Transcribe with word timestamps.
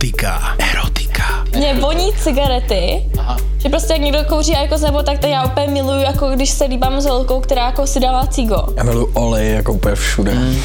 Erotika. 0.00 0.54
Erotika. 0.58 1.44
Mě 1.56 1.74
voní 1.74 2.12
cigarety, 2.12 3.04
Aha. 3.18 3.36
že 3.58 3.68
prostě 3.68 3.92
jak 3.92 4.02
někdo 4.02 4.24
kouří 4.24 4.52
jako 4.52 4.78
nebo 4.78 5.02
tak 5.02 5.18
to 5.18 5.26
já 5.26 5.44
úplně 5.44 5.66
miluju, 5.66 6.00
jako 6.00 6.28
když 6.28 6.50
se 6.50 6.64
líbám 6.64 7.00
s 7.00 7.06
holkou, 7.06 7.40
která 7.40 7.66
jako 7.66 7.86
si 7.86 8.00
dává 8.00 8.26
cigo. 8.26 8.66
Já 8.76 8.82
miluju 8.82 9.10
olej 9.14 9.52
jako 9.52 9.72
úplně 9.72 9.94
všude. 9.94 10.34
Mm. 10.34 10.56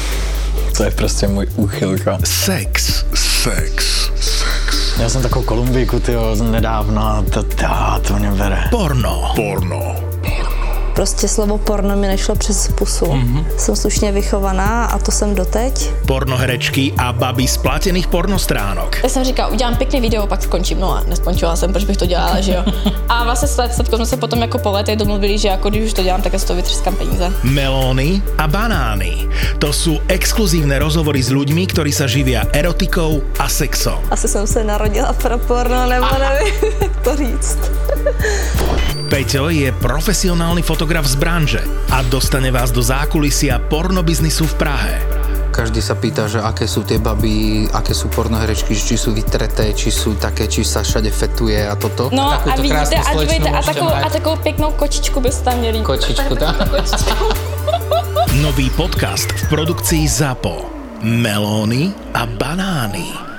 To 0.76 0.84
je 0.84 0.90
prostě 0.90 1.28
můj 1.28 1.46
úchylka. 1.56 2.18
Sex. 2.24 3.04
Sex. 3.14 4.10
Sex. 4.20 4.98
Já 5.00 5.08
jsem 5.08 5.22
takovou 5.22 5.44
Kolumbíku, 5.44 6.00
tyjo, 6.00 6.36
nedávno, 6.50 7.24
to, 7.32 7.42
to, 7.42 7.66
to 8.08 8.14
mě 8.14 8.30
bere. 8.30 8.64
Porno. 8.70 9.32
Porno. 9.36 9.96
Prostě 10.96 11.28
slovo 11.28 11.58
porno 11.58 11.96
mi 11.96 12.06
nešlo 12.06 12.34
přes 12.34 12.68
pusu. 12.68 13.04
Mm-hmm. 13.04 13.44
Jsem 13.56 13.76
slušně 13.76 14.12
vychovaná 14.12 14.84
a 14.84 14.98
to 14.98 15.12
jsem 15.12 15.34
doteď. 15.34 15.90
Pornoherečky 16.06 16.92
a 16.98 17.12
baby 17.12 17.48
z 17.48 17.56
platených 17.56 18.08
pornostránok. 18.08 18.96
Já 19.02 19.08
jsem 19.08 19.24
říkala, 19.24 19.48
udělám 19.48 19.76
pěkný 19.76 20.00
video, 20.00 20.26
pak 20.26 20.42
skončím. 20.42 20.80
No 20.80 20.96
a 20.96 21.04
neskončila 21.08 21.56
jsem, 21.56 21.72
proč 21.72 21.84
bych 21.84 21.96
to 21.96 22.06
dělala, 22.06 22.40
že 22.40 22.52
jo. 22.52 22.64
A 23.08 23.24
vlastně 23.24 23.48
s 23.48 23.84
jsme 23.84 24.06
se 24.06 24.16
potom 24.16 24.40
jako 24.40 24.58
po 24.58 24.70
letech 24.70 24.96
domluvili, 24.96 25.38
že 25.38 25.48
jako 25.48 25.70
když 25.70 25.84
už 25.84 25.92
to 25.92 26.02
dělám, 26.02 26.22
tak 26.22 26.32
já 26.32 26.38
z 26.38 26.44
toho 26.44 26.56
vytřeskám 26.56 26.96
peníze. 26.96 27.32
Melóny 27.42 28.22
a 28.38 28.48
banány. 28.48 29.28
To 29.58 29.72
jsou 29.72 30.00
exkluzívne 30.08 30.78
rozhovory 30.78 31.20
s 31.22 31.28
ľuďmi, 31.28 31.66
ktorí 31.76 31.92
sa 31.92 32.08
živia 32.08 32.48
erotikou 32.52 33.20
a 33.38 33.48
sexom. 33.48 34.00
Asi 34.10 34.28
jsem 34.28 34.46
se 34.46 34.64
narodila 34.64 35.12
pro 35.12 35.38
porno, 35.38 35.86
nebo 35.86 36.06
nevím, 36.18 36.72
jak 36.80 36.96
to 37.04 37.16
říct. 37.16 37.58
Peťo 39.06 39.54
je 39.54 39.70
profesionálny 39.70 40.66
fotograf 40.66 41.06
z 41.06 41.14
branže 41.14 41.62
a 41.94 42.02
dostane 42.10 42.50
vás 42.50 42.74
do 42.74 42.82
zákulisia 42.82 43.62
pornobiznisu 43.70 44.50
v 44.50 44.54
Prahe. 44.58 44.94
Každý 45.54 45.78
sa 45.78 45.94
pýta, 45.94 46.26
že 46.26 46.42
aké 46.42 46.66
sú 46.66 46.82
tie 46.82 46.98
baby, 46.98 47.70
aké 47.70 47.94
sú 47.94 48.10
pornoherečky, 48.10 48.74
či 48.74 48.98
sú 48.98 49.14
vytreté, 49.14 49.70
či 49.78 49.94
sú 49.94 50.18
také, 50.18 50.50
či 50.50 50.66
sa 50.66 50.82
všade 50.82 51.14
fetuje 51.14 51.54
a 51.54 51.78
toto. 51.78 52.10
No 52.10 52.34
a, 52.34 52.42
a 52.42 52.58
vidíte, 52.58 52.98
a, 52.98 53.12
dívejte, 53.14 53.50
a, 53.54 53.62
takovou, 53.62 53.94
a 53.94 54.08
takovou 54.10 54.36
pěknou 54.42 54.70
kočičku 54.74 55.22
byste 55.22 55.44
tam 55.44 55.58
měli. 55.62 55.80
Kočičku, 55.86 56.34
tak? 56.36 56.56
Nový 58.42 58.70
podcast 58.74 59.30
v 59.32 59.48
produkcii 59.48 60.02
ZAPO. 60.08 60.66
Melóny 61.06 61.94
a 62.10 62.26
banány. 62.26 63.35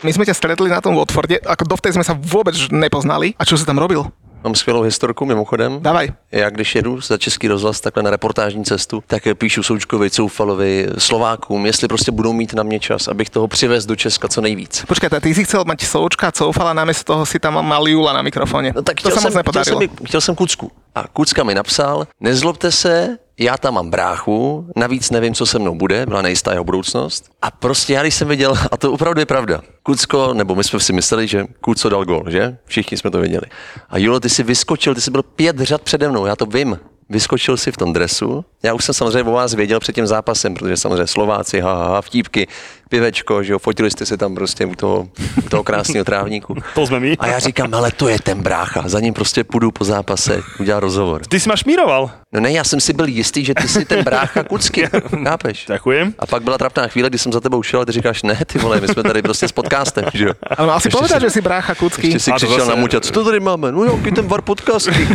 My 0.00 0.16
sme 0.16 0.24
ťa 0.24 0.32
stretli 0.32 0.72
na 0.72 0.80
tom 0.80 0.96
Watforde, 0.96 1.44
ako 1.44 1.76
dovtedy 1.76 1.92
sme 1.92 2.04
sa 2.08 2.16
vôbec 2.16 2.56
nepoznali. 2.72 3.36
A 3.36 3.44
čo 3.44 3.60
si 3.60 3.68
tam 3.68 3.76
robil? 3.76 4.00
Mám 4.44 4.54
skvělou 4.54 4.82
historku 4.82 5.26
mimochodem. 5.26 5.80
Dávaj. 5.82 6.08
Já 6.32 6.50
když 6.50 6.74
jedu 6.74 7.00
za 7.00 7.18
Český 7.18 7.48
rozhlas 7.48 7.80
takhle 7.80 8.02
na 8.02 8.10
reportážní 8.10 8.64
cestu, 8.64 9.02
tak 9.06 9.22
píšu 9.38 9.62
Součkovi, 9.62 10.10
Coufalovi, 10.10 10.88
Slovákům, 10.98 11.66
jestli 11.66 11.88
prostě 11.88 12.12
budou 12.12 12.32
mít 12.32 12.54
na 12.54 12.62
mě 12.62 12.80
čas, 12.80 13.08
abych 13.08 13.30
toho 13.30 13.48
přivez 13.48 13.86
do 13.86 13.96
Česka 13.96 14.28
co 14.28 14.40
nejvíc. 14.40 14.84
Počkej, 14.88 15.10
ty 15.20 15.34
si 15.34 15.44
chcel 15.44 15.64
mať 15.66 15.84
Součka, 15.84 16.32
Coufala, 16.32 16.72
namiesto 16.72 17.12
toho 17.12 17.26
si 17.26 17.38
tam 17.38 17.66
mal 17.66 17.88
Jula 17.88 18.12
na 18.12 18.22
mikrofone. 18.22 18.72
No 18.76 18.82
tak 18.82 18.96
to 19.00 19.10
chtěl, 19.10 19.22
moc 19.22 19.32
jsem, 19.32 19.42
chtěl, 19.48 19.64
jsem, 19.64 19.78
chtěl 20.04 20.20
jsem 20.20 20.34
Kucku. 20.34 20.70
A 20.94 21.04
Kucka 21.12 21.44
mi 21.44 21.54
napsal, 21.54 22.06
nezlobte 22.20 22.72
se, 22.72 23.18
já 23.40 23.56
tam 23.56 23.74
mám 23.74 23.90
bráchu, 23.90 24.66
navíc 24.76 25.10
nevím, 25.10 25.34
co 25.34 25.46
se 25.46 25.58
mnou 25.58 25.74
bude, 25.74 26.06
byla 26.06 26.22
nejistá 26.22 26.52
jeho 26.52 26.64
budoucnost. 26.64 27.30
A 27.42 27.50
prostě 27.50 27.92
já, 27.92 28.02
když 28.02 28.14
jsem 28.14 28.28
viděl, 28.28 28.54
a 28.70 28.76
to 28.76 28.92
opravdu 28.92 29.20
je 29.20 29.26
pravda, 29.26 29.60
Kucko, 29.82 30.34
nebo 30.34 30.54
my 30.54 30.64
jsme 30.64 30.80
si 30.80 30.92
mysleli, 30.92 31.26
že 31.26 31.44
Kuco 31.60 31.88
dal 31.88 32.04
gol, 32.04 32.24
že? 32.28 32.58
Všichni 32.64 32.96
jsme 32.96 33.10
to 33.10 33.20
věděli. 33.20 33.46
A 33.88 33.98
Julo, 33.98 34.20
ty 34.20 34.28
si 34.28 34.42
vyskočil, 34.42 34.94
ty 34.94 35.00
jsi 35.00 35.10
byl 35.10 35.22
pět 35.22 35.58
řad 35.58 35.82
přede 35.82 36.08
mnou, 36.08 36.26
já 36.26 36.36
to 36.36 36.46
vím. 36.46 36.78
Vyskočil 37.08 37.56
si 37.56 37.72
v 37.72 37.76
tom 37.76 37.92
dresu. 37.92 38.44
Já 38.62 38.74
už 38.74 38.84
jsem 38.84 38.94
samozřejmě 38.94 39.30
o 39.30 39.32
vás 39.32 39.54
věděl 39.54 39.80
před 39.80 39.94
tím 39.94 40.06
zápasem, 40.06 40.54
protože 40.54 40.76
samozřejmě 40.76 41.06
Slováci, 41.06 41.60
ha, 41.60 41.74
ha, 41.74 41.88
ha 41.88 42.02
vtípky, 42.02 42.48
pivečko, 42.90 43.42
že 43.42 43.52
jo, 43.52 43.58
fotili 43.58 43.90
jste 43.90 44.06
se 44.06 44.16
tam 44.16 44.34
prostě 44.34 44.66
u 44.66 44.74
toho, 44.74 45.08
u 45.46 45.48
toho 45.48 45.64
krásného 45.64 46.04
trávníku. 46.04 46.54
To 46.74 46.86
jsme 46.86 47.00
my. 47.00 47.16
A 47.18 47.26
já 47.26 47.38
říkám, 47.38 47.74
ale 47.74 47.90
to 47.90 48.08
je 48.08 48.18
ten 48.22 48.42
brácha, 48.42 48.82
za 48.88 49.00
ním 49.00 49.14
prostě 49.14 49.44
půjdu 49.44 49.70
po 49.70 49.84
zápase, 49.84 50.40
udělal 50.60 50.80
rozhovor. 50.80 51.22
Ty 51.26 51.40
si 51.40 51.48
ma 51.48 51.56
šmíroval. 51.56 52.10
No 52.32 52.40
ne, 52.40 52.52
já 52.52 52.64
jsem 52.64 52.80
si 52.80 52.92
byl 52.92 53.06
jistý, 53.08 53.44
že 53.44 53.54
ty 53.54 53.68
jsi 53.68 53.84
ten 53.84 54.04
brácha 54.04 54.42
Kucky, 54.44 54.88
chápeš? 55.24 55.64
Ďakujem. 55.68 56.14
A 56.18 56.26
pak 56.26 56.42
byla 56.42 56.58
trapná 56.58 56.86
chvíle, 56.88 57.08
kdy 57.08 57.18
jsem 57.18 57.32
za 57.32 57.40
tebou 57.40 57.62
šel 57.62 57.80
a 57.80 57.84
ty 57.84 57.92
říkáš, 57.92 58.22
ne, 58.22 58.38
ty 58.46 58.58
vole, 58.58 58.80
my 58.80 58.88
jsme 58.88 59.02
tady 59.02 59.22
prostě 59.22 59.48
s 59.48 59.52
podcastem, 59.52 60.04
že 60.14 60.24
jo? 60.24 60.32
Ale 60.56 60.66
mal 60.68 60.80
si 60.80 60.88
Ještě 60.88 60.96
povedať, 60.96 61.18
si- 61.20 61.26
že 61.26 61.30
si 61.30 61.40
brácha 61.40 61.74
Kucky. 61.74 62.06
Ještě 62.06 62.18
si 62.20 62.32
křičel 62.32 62.66
na 62.66 62.74
muťa, 62.74 63.00
co 63.00 63.12
to 63.12 63.24
tady 63.24 63.40
máme? 63.40 63.72
No 63.72 63.84
jo, 63.84 64.00
ten 64.14 64.26
var 64.28 64.42
podcasty. 64.42 64.90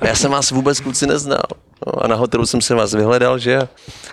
A 0.00 0.06
já 0.06 0.14
jsem 0.14 0.30
vás 0.30 0.50
vůbec 0.50 0.80
kluci 0.80 1.06
neznal. 1.06 1.42
No, 1.86 2.04
a 2.04 2.08
na 2.08 2.16
hotelu 2.16 2.46
jsem 2.46 2.60
se 2.60 2.74
vás 2.74 2.94
vyhledal, 2.94 3.38
že 3.38 3.68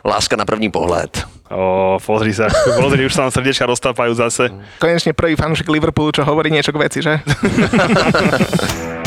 láska 0.05 0.35
na 0.35 0.45
první 0.45 0.71
pohled. 0.71 1.23
O, 1.47 1.95
pozri 2.03 2.35
sa, 2.35 2.51
pozri, 2.81 3.07
už 3.07 3.15
sa 3.15 3.23
nám 3.23 3.31
srdiečka 3.31 3.63
roztápajú 3.63 4.11
zase. 4.19 4.51
Konečne 4.83 5.15
prvý 5.15 5.39
fanúšik 5.39 5.71
Liverpoolu, 5.71 6.11
čo 6.11 6.27
hovorí 6.27 6.51
niečo 6.51 6.75
k 6.75 6.81
veci, 6.83 6.99
že? 6.99 7.23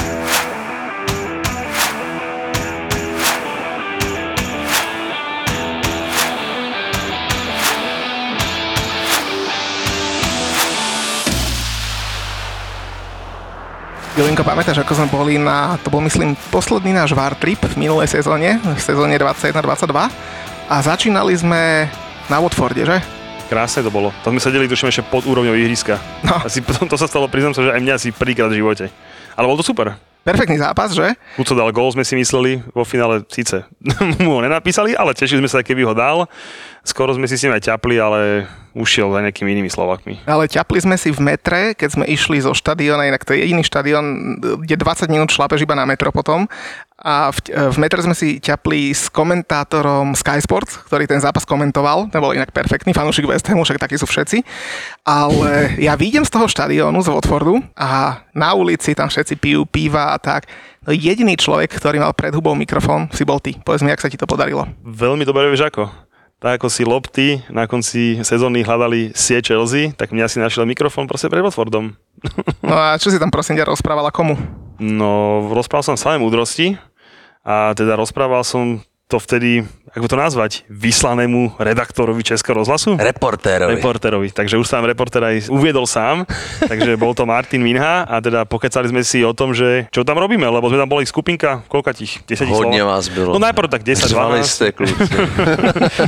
Jolinko, 14.20 14.44
pamätáš, 14.44 14.84
ako 14.84 14.92
sme 14.92 15.08
boli 15.08 15.40
na, 15.40 15.80
to 15.80 15.88
bol 15.88 16.04
myslím 16.04 16.36
posledný 16.52 16.92
náš 16.92 17.16
VAR 17.16 17.32
trip 17.40 17.56
v 17.64 17.88
minulej 17.88 18.20
sezóne, 18.20 18.60
v 18.60 18.76
sezóne 18.76 19.16
21-22 19.16 19.96
a 20.68 20.76
začínali 20.84 21.32
sme 21.40 21.88
na 22.30 22.38
Watforde, 22.38 22.86
že? 22.86 23.02
Krásne 23.50 23.82
to 23.82 23.90
bolo. 23.90 24.14
Tam 24.22 24.30
sme 24.30 24.38
sedeli, 24.38 24.70
tuším, 24.70 24.94
ešte 24.94 25.02
pod 25.02 25.26
úrovňou 25.26 25.58
ihriska. 25.58 25.98
No. 26.22 26.38
Asi, 26.46 26.62
to, 26.66 26.86
to 26.86 26.94
sa 26.94 27.10
stalo, 27.10 27.26
priznám 27.26 27.58
sa, 27.58 27.66
že 27.66 27.74
aj 27.74 27.82
mňa 27.82 27.94
asi 27.98 28.08
prvýkrát 28.14 28.46
v 28.46 28.62
živote. 28.62 28.86
Ale 29.34 29.50
bol 29.50 29.58
to 29.58 29.66
super. 29.66 29.98
Perfektný 30.20 30.60
zápas, 30.60 30.92
že? 30.92 31.16
Kuco 31.34 31.56
dal 31.56 31.72
gól, 31.72 31.90
sme 31.90 32.04
si 32.04 32.12
mysleli, 32.12 32.60
vo 32.76 32.84
finále 32.84 33.24
síce 33.32 33.64
mu 34.22 34.36
ho 34.36 34.40
nenapísali, 34.44 34.92
ale 34.92 35.16
tešili 35.16 35.40
sme 35.42 35.50
sa, 35.50 35.64
keby 35.64 35.82
ho 35.82 35.96
dal. 35.96 36.28
Skoro 36.84 37.16
sme 37.16 37.24
si 37.24 37.40
s 37.40 37.42
ním 37.42 37.56
aj 37.56 37.72
ťapli, 37.72 37.96
ale 37.96 38.44
ušiel 38.76 39.10
za 39.10 39.24
nejakými 39.24 39.50
inými 39.50 39.72
Slovakmi. 39.72 40.22
Ale 40.28 40.46
ťapli 40.46 40.78
sme 40.78 40.96
si 41.00 41.10
v 41.10 41.20
metre, 41.24 41.72
keď 41.72 41.88
sme 41.96 42.04
išli 42.06 42.38
zo 42.38 42.52
štadiona, 42.52 43.08
inak 43.08 43.24
to 43.24 43.32
je 43.32 43.48
jediný 43.48 43.64
štadión, 43.64 44.38
kde 44.60 44.76
20 44.76 45.08
minút 45.08 45.32
šlapeš 45.32 45.64
iba 45.64 45.74
na 45.74 45.88
metro 45.88 46.12
potom. 46.12 46.46
A 47.00 47.32
v, 47.32 47.38
v 47.48 47.76
metre 47.80 48.04
sme 48.04 48.12
si 48.12 48.36
ťapli 48.36 48.92
s 48.92 49.08
komentátorom 49.08 50.12
Sky 50.12 50.36
Sports, 50.44 50.84
ktorý 50.84 51.08
ten 51.08 51.16
zápas 51.16 51.48
komentoval. 51.48 52.12
Ten 52.12 52.20
bol 52.20 52.36
inak 52.36 52.52
perfektný, 52.52 52.92
fanúšik 52.92 53.24
West 53.24 53.48
Hamu, 53.48 53.64
však 53.64 53.80
takí 53.80 53.96
sú 53.96 54.04
všetci. 54.04 54.44
Ale 55.08 55.80
ja 55.80 55.96
výjdem 55.96 56.28
z 56.28 56.32
toho 56.36 56.44
štadiónu, 56.44 57.00
z 57.00 57.08
Watfordu 57.08 57.64
a 57.72 58.20
na 58.36 58.52
ulici 58.52 58.92
tam 58.92 59.08
všetci 59.08 59.40
pijú 59.40 59.64
piva 59.64 60.12
a 60.12 60.20
tak. 60.20 60.44
No 60.84 60.92
jediný 60.92 61.40
človek, 61.40 61.72
ktorý 61.72 62.04
mal 62.04 62.12
pred 62.12 62.36
hubou 62.36 62.52
mikrofón, 62.52 63.08
si 63.16 63.24
bol 63.24 63.40
ty. 63.40 63.56
Povedz 63.56 63.80
mi, 63.80 63.88
jak 63.88 64.04
sa 64.04 64.12
ti 64.12 64.20
to 64.20 64.28
podarilo. 64.28 64.68
Veľmi 64.84 65.24
dobre 65.24 65.48
vieš 65.48 65.72
ako. 65.72 65.88
Tak 66.40 66.56
ako 66.56 66.68
si 66.72 66.88
lopty 66.88 67.26
na 67.52 67.68
konci 67.68 68.24
sezóny 68.24 68.64
hľadali 68.64 69.12
sie 69.12 69.44
Chelsea, 69.44 69.92
tak 69.92 70.08
mňa 70.12 70.24
si 70.24 70.40
našiel 70.40 70.64
mikrofón 70.64 71.04
proste 71.04 71.28
pred 71.28 71.44
Watfordom. 71.44 71.96
No 72.64 72.76
a 72.76 72.96
čo 72.96 73.12
si 73.12 73.20
tam 73.20 73.28
prosím 73.28 73.60
ťa 73.60 73.68
rozprával 73.68 74.08
a 74.08 74.12
komu? 74.12 74.40
No, 74.80 75.44
rozprával 75.52 75.84
som 75.84 76.00
samé 76.00 76.16
múdrosti 76.16 76.80
a 77.50 77.74
teda 77.74 77.98
rozprával 77.98 78.46
som 78.46 78.78
to 79.10 79.18
vtedy, 79.18 79.66
ako 79.90 80.06
to 80.06 80.14
nazvať, 80.14 80.62
vyslanému 80.70 81.58
redaktorovi 81.58 82.22
Českého 82.22 82.54
rozhlasu? 82.54 82.94
Reportérovi. 82.94 83.74
Reportérovi. 83.74 84.30
Takže 84.30 84.54
už 84.54 84.70
sám 84.70 84.86
reportér 84.86 85.26
aj 85.26 85.50
uviedol 85.50 85.82
sám, 85.90 86.22
takže 86.70 86.94
bol 86.94 87.10
to 87.10 87.26
Martin 87.26 87.58
Minha 87.58 88.06
a 88.06 88.22
teda 88.22 88.46
pokecali 88.46 88.86
sme 88.86 89.02
si 89.02 89.26
o 89.26 89.34
tom, 89.34 89.50
že 89.50 89.90
čo 89.90 90.06
tam 90.06 90.14
robíme, 90.14 90.46
lebo 90.46 90.70
sme 90.70 90.78
tam 90.78 90.86
boli 90.86 91.02
skupinka, 91.02 91.66
koľka 91.66 91.90
tých, 91.90 92.22
10 92.22 92.46
Hodně 92.46 92.78
Slovák? 92.78 92.86
vás 92.86 93.04
bylo. 93.10 93.32
No 93.34 93.38
najprv 93.42 93.66
tak 93.68 93.82
10, 93.82 94.06
Řvali 94.08 94.38
12. 94.38 94.46
jste, 94.46 94.66
kluci. 94.72 94.94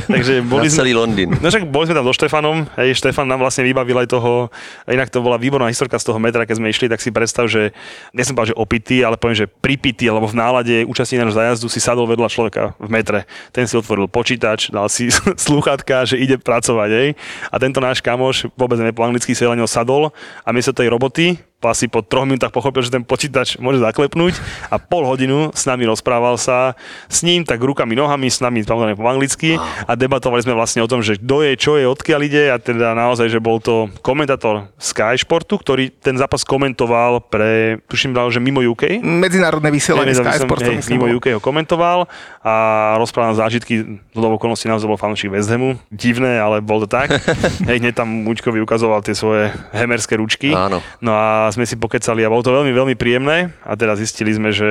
takže 0.07 0.41
boli 0.47 0.63
Na 0.63 0.71
sme, 0.71 0.77
celý 0.79 0.91
Londýn. 0.95 1.29
No 1.41 1.47
však 1.51 1.67
boli 1.67 1.91
sme 1.91 1.95
tam 1.99 2.07
so 2.07 2.15
Štefanom, 2.15 2.63
hej, 2.79 2.95
Štefan 2.95 3.27
nám 3.27 3.43
vlastne 3.43 3.67
vybavil 3.67 3.99
aj 3.99 4.07
toho, 4.07 4.47
inak 4.87 5.11
to 5.11 5.19
bola 5.19 5.35
výborná 5.35 5.67
historka 5.67 5.99
z 5.99 6.07
toho 6.07 6.23
metra, 6.23 6.47
keď 6.47 6.55
sme 6.61 6.71
išli, 6.71 6.87
tak 6.87 7.03
si 7.03 7.11
predstav, 7.11 7.51
že 7.51 7.75
nesem 8.15 8.31
povedal, 8.31 8.55
že 8.55 8.61
opitý, 8.61 9.03
ale 9.03 9.19
poviem, 9.19 9.43
že 9.43 9.47
pripitý, 9.49 10.07
alebo 10.07 10.29
v 10.29 10.37
nálade 10.37 10.75
účastník 10.87 11.19
nášho 11.19 11.35
zájazdu 11.35 11.67
si 11.67 11.81
sadol 11.81 12.07
vedľa 12.07 12.29
človeka 12.29 12.63
v 12.77 12.89
metre. 12.93 13.25
Ten 13.49 13.65
si 13.65 13.73
otvoril 13.73 14.05
počítač, 14.05 14.69
dal 14.69 14.85
si 14.93 15.09
slúchatka, 15.45 16.05
že 16.05 16.21
ide 16.21 16.37
pracovať, 16.37 16.89
hej. 16.93 17.09
A 17.49 17.57
tento 17.57 17.81
náš 17.81 18.05
kamoš 18.05 18.53
vôbec 18.53 18.77
nevie 18.77 18.93
po 18.93 19.01
anglicky 19.01 19.33
si 19.33 19.41
len 19.41 19.57
sadol 19.65 20.13
a 20.45 20.49
miesto 20.53 20.69
tej 20.69 20.93
roboty 20.93 21.41
asi 21.71 21.87
po 21.87 22.03
troch 22.03 22.27
minútach 22.27 22.51
pochopil, 22.51 22.83
že 22.83 22.91
ten 22.91 23.07
počítač 23.07 23.55
môže 23.61 23.79
zaklepnúť 23.79 24.37
a 24.67 24.75
pol 24.81 25.07
hodinu 25.07 25.55
s 25.55 25.63
nami 25.63 25.87
rozprával 25.87 26.35
sa 26.35 26.75
s 27.07 27.23
ním, 27.23 27.47
tak 27.47 27.63
rukami, 27.63 27.95
nohami, 27.95 28.27
s 28.27 28.43
nami 28.43 28.65
samozrejme 28.65 28.99
po 28.99 29.07
anglicky 29.07 29.55
a 29.59 29.91
debatovali 29.95 30.43
sme 30.43 30.53
vlastne 30.57 30.83
o 30.83 30.89
tom, 30.91 30.99
že 30.99 31.15
kto 31.17 31.47
je, 31.47 31.53
čo 31.55 31.71
je, 31.79 31.85
odkiaľ 31.87 32.21
ide 32.27 32.43
a 32.51 32.59
teda 32.59 32.91
naozaj, 32.91 33.31
že 33.31 33.39
bol 33.39 33.63
to 33.63 33.87
komentátor 34.03 34.67
Sky 34.75 35.15
Sportu, 35.15 35.55
ktorý 35.55 35.93
ten 35.93 36.19
zápas 36.19 36.43
komentoval 36.43 37.23
pre, 37.31 37.79
tuším, 37.87 38.11
dal, 38.11 38.27
že 38.27 38.43
mimo 38.43 38.59
UK. 38.59 38.99
Medzinárodné 38.99 39.71
vysielanie 39.71 40.11
Sky 40.11 40.43
Sportu, 40.43 40.67
hej, 40.67 40.83
mimo 40.91 41.07
bolo. 41.07 41.17
UK 41.21 41.37
ho 41.37 41.41
komentoval 41.41 42.05
a 42.43 42.53
rozprával 42.99 43.39
zážitky 43.39 44.03
z 44.11 44.17
okolností 44.17 44.67
naozaj 44.67 44.89
bol 44.89 44.99
fanúšik 44.99 45.31
West 45.31 45.47
Hamu. 45.47 45.79
Divné, 45.87 46.41
ale 46.41 46.59
bol 46.59 46.83
to 46.83 46.89
tak. 46.89 47.13
hej, 47.69 47.77
hneď 47.79 47.95
tam 47.95 48.09
Mučkovi 48.09 48.59
ukazoval 48.59 49.05
tie 49.05 49.15
svoje 49.15 49.53
hemerské 49.71 50.17
ručky. 50.17 50.51
Áno. 50.51 50.83
No 50.99 51.13
a 51.13 51.52
sme 51.53 51.69
si 51.69 51.77
pokecali 51.77 52.25
a 52.25 52.31
bolo 52.33 52.41
to 52.41 52.49
veľmi, 52.49 52.73
veľmi 52.73 52.95
príjemné. 52.97 53.53
A 53.61 53.77
teda 53.77 53.93
zistili 53.93 54.33
sme, 54.33 54.49
že 54.49 54.69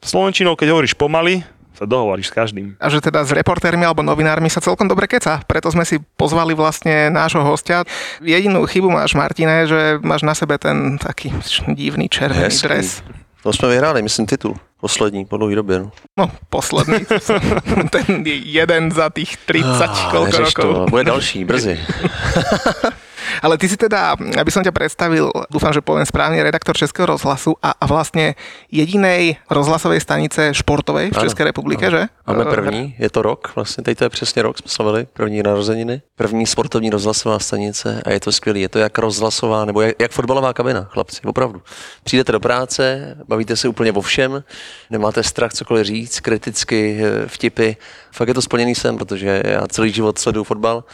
Slovenčinou, 0.00 0.56
keď 0.56 0.72
hovoríš 0.72 0.96
pomaly, 0.96 1.44
sa 1.76 1.84
dohovoríš 1.84 2.32
s 2.32 2.34
každým. 2.34 2.66
A 2.80 2.88
že 2.88 3.04
teda 3.04 3.20
s 3.20 3.36
reportérmi 3.36 3.84
alebo 3.84 4.00
novinármi 4.00 4.48
sa 4.48 4.64
celkom 4.64 4.88
dobre 4.88 5.04
keca. 5.04 5.44
Preto 5.44 5.68
sme 5.68 5.84
si 5.84 6.00
pozvali 6.16 6.56
vlastne 6.56 7.12
nášho 7.12 7.44
hostia. 7.44 7.84
Jedinú 8.24 8.64
chybu 8.64 8.88
máš, 8.88 9.12
Martine, 9.12 9.68
že 9.68 10.00
máš 10.00 10.24
na 10.24 10.32
sebe 10.32 10.56
ten 10.56 10.96
taký 10.96 11.36
divný 11.68 12.08
červený 12.08 12.48
Hezký. 12.48 12.64
dres. 12.64 13.04
To 13.44 13.52
jsme 13.52 13.68
vyhráli, 13.68 14.02
myslím, 14.02 14.26
titul. 14.26 14.56
Poslední 14.80 15.24
po 15.24 15.36
dlouhé 15.36 15.54
době. 15.54 15.78
No. 15.78 15.90
No, 16.16 16.30
posledný. 16.48 17.06
ten 17.94 18.24
jeden 18.26 18.90
za 18.92 19.10
tých 19.10 19.36
30 19.36 20.10
koľko 20.10 20.26
neřeš 20.26 20.54
rokov. 20.56 20.74
to, 20.74 20.86
bude 20.90 21.04
další, 21.04 21.44
brzy. 21.44 21.78
Ale 23.42 23.58
ty 23.58 23.68
si 23.68 23.76
teda, 23.76 24.16
aby 24.16 24.50
som 24.50 24.64
ťa 24.64 24.72
predstavil, 24.72 25.28
dúfam, 25.52 25.72
že 25.76 25.84
poviem 25.84 26.08
správne, 26.08 26.40
redaktor 26.40 26.76
Českého 26.76 27.06
rozhlasu 27.06 27.54
a, 27.60 27.76
a 27.76 27.84
vlastne 27.84 28.34
jedinej 28.72 29.36
rozhlasovej 29.52 30.00
stanice 30.00 30.56
športovej 30.56 31.12
v 31.12 31.16
Ano, 31.16 31.24
České 31.24 31.44
republike, 31.44 31.90
že? 31.90 32.08
Máme 32.26 32.46
Eh, 32.46 32.50
první, 32.50 32.94
je 32.98 33.10
to 33.10 33.22
rok, 33.22 33.52
vlastně 33.54 33.84
teď 33.84 33.98
to 33.98 34.04
je 34.04 34.10
přesně 34.10 34.42
rok, 34.42 34.58
jsme 34.58 34.68
slavili 34.68 35.06
první 35.12 35.42
narozeniny. 35.42 36.02
První 36.16 36.46
sportovní 36.46 36.90
rozhlasová 36.90 37.38
stanice 37.38 38.02
a 38.06 38.10
je 38.10 38.20
to 38.20 38.32
skvělý. 38.32 38.60
Je 38.60 38.68
to 38.68 38.78
jak 38.78 38.98
rozhlasová, 38.98 39.64
nebo 39.64 39.80
jak, 39.80 39.94
jak 40.00 40.10
fotbalová 40.10 40.52
kabina, 40.52 40.84
chlapci, 40.84 41.20
opravdu. 41.24 41.62
Přijdete 42.04 42.32
do 42.32 42.40
práce, 42.40 43.16
bavíte 43.28 43.56
se 43.56 43.68
úplně 43.68 43.92
o 43.92 44.00
všem, 44.00 44.44
nemáte 44.90 45.22
strach 45.22 45.52
cokoliv 45.52 45.86
říct, 45.86 46.20
kriticky, 46.20 47.00
eh, 47.04 47.28
vtipy. 47.28 47.72
Fakt 48.12 48.28
je 48.28 48.34
to 48.34 48.42
splněný 48.42 48.74
sen, 48.74 48.96
protože 48.96 49.42
já 49.44 49.66
celý 49.66 49.92
život 49.92 50.18
sleduju 50.18 50.44
fotbal 50.44 50.84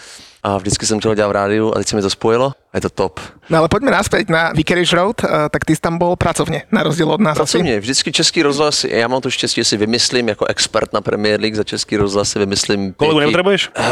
a 0.42 0.58
vždycky 0.58 0.86
jsem 0.86 0.98
chtěl 0.98 1.14
dělat 1.14 1.28
v 1.28 1.32
rádiu 1.32 1.72
a 1.74 1.78
teď 1.78 1.88
se 1.88 1.96
mi 1.96 2.02
to 2.02 2.10
spojilo 2.10 2.52
je 2.74 2.80
to 2.80 2.90
top. 2.90 3.20
No 3.52 3.58
ale 3.60 3.68
poďme 3.68 3.92
naspäť 3.92 4.32
na 4.32 4.48
Vicarage 4.56 4.96
Road, 4.96 5.20
eh, 5.20 5.28
tak 5.52 5.68
ty 5.68 5.76
si 5.76 5.82
tam 5.82 6.00
bol 6.00 6.16
pracovne, 6.16 6.64
na 6.72 6.80
rozdiel 6.82 7.10
od 7.10 7.20
nás. 7.20 7.36
asi. 7.36 7.36
Pracovně, 7.36 7.80
vždycky 7.80 8.12
Český 8.12 8.42
rozhlas, 8.42 8.84
já 8.84 9.08
mám 9.08 9.20
to 9.20 9.30
štěstí, 9.30 9.60
že 9.60 9.64
si 9.64 9.76
vymyslím 9.76 10.28
jako 10.28 10.44
expert 10.46 10.92
na 10.92 11.00
Premier 11.00 11.40
League 11.40 11.54
za 11.56 11.64
Český 11.64 11.96
rozhlas 11.96 12.30
si 12.30 12.38
vymyslím. 12.38 12.92
Kolegu 12.92 13.18
pěti- 13.18 13.20
nepotrebuješ? 13.20 13.70
Uh, 13.78 13.84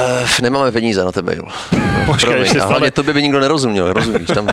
nemáme 0.42 0.72
peníze 0.72 1.04
na 1.04 1.12
tebe, 1.12 1.36
jo. 1.36 1.44
Počkej, 2.06 2.60
a 2.60 2.64
hlavně 2.64 2.90
to 2.90 3.02
by 3.02 3.22
nikdo 3.22 3.40
nerozuměl, 3.40 3.92
rozumíš? 3.92 4.26
Tam, 4.34 4.48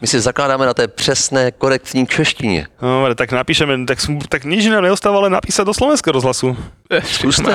my 0.00 0.06
si 0.06 0.20
zakládáme 0.20 0.66
na 0.66 0.74
té 0.74 0.88
přesné, 0.88 1.50
korektní 1.50 2.06
češtině. 2.06 2.66
No, 2.82 3.14
tak 3.14 3.32
napíšeme, 3.32 3.86
tak, 3.86 3.98
tak 4.28 4.44
nič 4.44 4.64
iné 4.64 4.80
neostáva 4.80 5.20
len 5.20 5.32
napísať 5.32 5.66
do 5.66 5.74
slovenského 5.74 6.12
rozhlasu. 6.12 6.56
Skúste. 7.02 7.48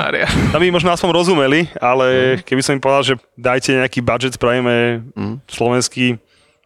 Tam 0.51 0.59
by 0.61 0.71
možno 0.71 0.89
aspoň 0.91 1.09
rozumeli, 1.13 1.69
ale 1.77 2.39
keby 2.41 2.63
som 2.63 2.73
im 2.73 2.81
povedal, 2.81 3.03
že 3.03 3.13
dajte 3.37 3.77
nejaký 3.77 4.01
budget, 4.01 4.33
spravíme 4.33 5.05
slovenský 5.45 6.16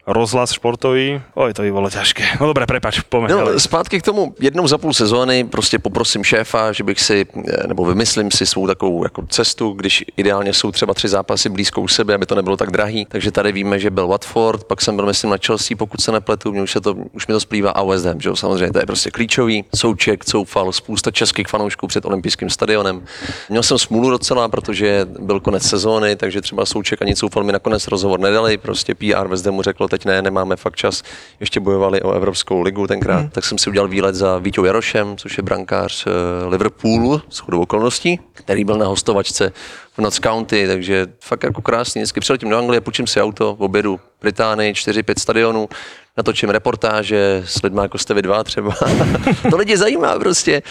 rozhlas 0.07 0.51
športový, 0.51 1.21
oj, 1.33 1.53
to 1.53 1.61
by 1.61 1.71
bolo 1.71 1.89
ťažké. 1.89 2.23
No 2.41 2.47
dobre, 2.47 2.65
prepač, 2.65 2.99
poďme 3.05 3.29
No, 3.29 3.59
zpátky 3.59 4.01
k 4.01 4.03
tomu, 4.05 4.35
jednou 4.39 4.67
za 4.67 4.77
půl 4.77 4.93
sezóny 4.93 5.43
prostě 5.43 5.79
poprosím 5.79 6.23
šéfa, 6.23 6.71
že 6.71 6.83
bych 6.83 6.99
si, 7.01 7.25
eh, 7.47 7.67
nebo 7.67 7.85
vymyslím 7.85 8.31
si 8.31 8.45
svou 8.45 8.67
takovou 8.67 9.03
jako 9.03 9.25
cestu, 9.29 9.71
když 9.71 10.05
ideálně 10.17 10.53
jsou 10.53 10.71
třeba 10.71 10.93
tři 10.93 11.07
zápasy 11.07 11.49
blízko 11.49 11.81
u 11.81 11.87
sebe, 11.87 12.13
aby 12.13 12.25
to 12.25 12.35
nebylo 12.35 12.57
tak 12.57 12.71
drahý. 12.71 13.05
Takže 13.05 13.31
tady 13.31 13.51
víme, 13.51 13.79
že 13.79 13.89
byl 13.89 14.07
Watford, 14.07 14.63
pak 14.63 14.81
jsem 14.81 14.95
byl 14.95 15.05
myslím 15.05 15.29
na 15.29 15.37
Chelsea, 15.45 15.77
pokud 15.77 16.01
se 16.01 16.11
nepletu, 16.11 16.51
mě 16.51 16.61
už, 16.61 16.71
se 16.71 16.81
to, 16.81 16.95
už 17.13 17.27
mi 17.27 17.33
to 17.33 17.39
splývá 17.39 17.71
a 17.71 17.83
West 17.83 18.05
Ham, 18.05 18.21
že 18.21 18.29
jo, 18.29 18.35
samozřejmě 18.35 18.71
to 18.71 18.79
je 18.79 18.85
prostě 18.85 19.11
klíčový. 19.11 19.65
Souček, 19.75 20.25
Coufal, 20.25 20.71
spousta 20.71 21.11
českých 21.11 21.47
fanoušků 21.47 21.87
před 21.87 22.05
olympijským 22.05 22.49
stadionem. 22.49 23.03
Měl 23.49 23.63
jsem 23.63 23.77
smůlu 23.77 24.09
docela, 24.09 24.47
protože 24.47 25.05
byl 25.19 25.39
konec 25.39 25.63
sezóny, 25.63 26.15
takže 26.15 26.41
třeba 26.41 26.65
Souček 26.65 27.01
ani 27.01 27.15
Coufal 27.15 27.43
mi 27.43 27.51
nakonec 27.51 27.87
rozhovor 27.87 28.19
nedali, 28.19 28.57
prostě 28.57 28.95
PR 28.95 29.27
West 29.27 29.45
Hamu 29.45 29.61
řeklo, 29.61 29.87
teď 29.91 30.05
ne, 30.05 30.21
nemáme 30.21 30.55
fakt 30.55 30.75
čas, 30.75 31.03
ještě 31.39 31.59
bojovali 31.59 32.01
o 32.01 32.11
Evropskou 32.11 32.61
ligu 32.61 32.87
tenkrát, 32.87 33.19
hmm. 33.19 33.29
tak 33.29 33.45
jsem 33.45 33.57
si 33.57 33.69
udělal 33.69 33.87
výlet 33.87 34.15
za 34.15 34.37
Vítou 34.37 34.65
Jarošem, 34.65 35.17
což 35.17 35.37
je 35.37 35.43
brankář 35.43 36.07
eh, 36.07 36.11
Liverpoolu, 36.47 37.21
s 37.29 37.39
chodou 37.39 37.61
okolností, 37.61 38.19
který 38.33 38.63
byl 38.63 38.77
na 38.77 38.85
hostovačce 38.85 39.51
v 39.93 39.99
Notts 39.99 40.19
County, 40.19 40.67
takže 40.67 41.07
fakt 41.19 41.43
jako 41.43 41.61
krásný. 41.61 42.01
Vždycky 42.01 42.19
přiletím 42.19 42.49
do 42.49 42.57
Anglie, 42.57 42.81
půjčím 42.81 43.07
si 43.07 43.21
auto, 43.21 43.55
v 43.55 43.63
obědu 43.63 43.99
Británii, 44.21 44.73
4-5 44.73 45.13
stadionů, 45.17 45.69
natočím 46.17 46.49
reportáže 46.49 47.43
s 47.45 47.61
lidmi 47.61 47.81
jako 47.81 47.97
jste 47.97 48.13
vy 48.13 48.21
dva 48.21 48.43
třeba. 48.43 48.75
to 49.49 49.57
lidi 49.57 49.77
zajímá 49.77 50.19
prostě. 50.19 50.61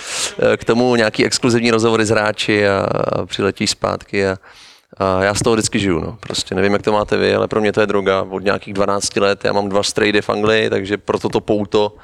Eh, 0.53 0.57
K 0.57 0.65
tomu 0.65 0.97
nějaký 0.97 1.25
exkluzivní 1.25 1.71
rozhovory 1.71 2.07
s 2.07 2.11
hráči 2.11 2.69
a, 2.69 2.79
a 2.79 3.27
přiletíš 3.27 3.71
zpátky 3.71 4.27
a, 4.29 4.37
a 5.01 5.23
já 5.25 5.35
z 5.35 5.43
toho 5.43 5.55
vždycky 5.57 5.79
žiju, 5.79 6.01
no. 6.01 6.17
Prostě 6.21 6.55
nevím, 6.55 6.73
jak 6.73 6.83
to 6.83 6.93
máte 6.93 7.17
vy, 7.17 7.35
ale 7.35 7.49
pro 7.49 7.61
mě 7.61 7.73
to 7.73 7.81
je 7.81 7.87
droga 7.87 8.23
od 8.31 8.45
nějakých 8.45 8.75
12 8.75 9.17
let. 9.17 9.45
Já 9.45 9.53
mám 9.53 9.69
dva 9.69 9.83
strejdy 9.83 10.21
v 10.23 10.29
Anglii, 10.31 10.71
takže 10.71 10.99
proto 10.99 11.29
to 11.29 11.41
pouto 11.41 11.97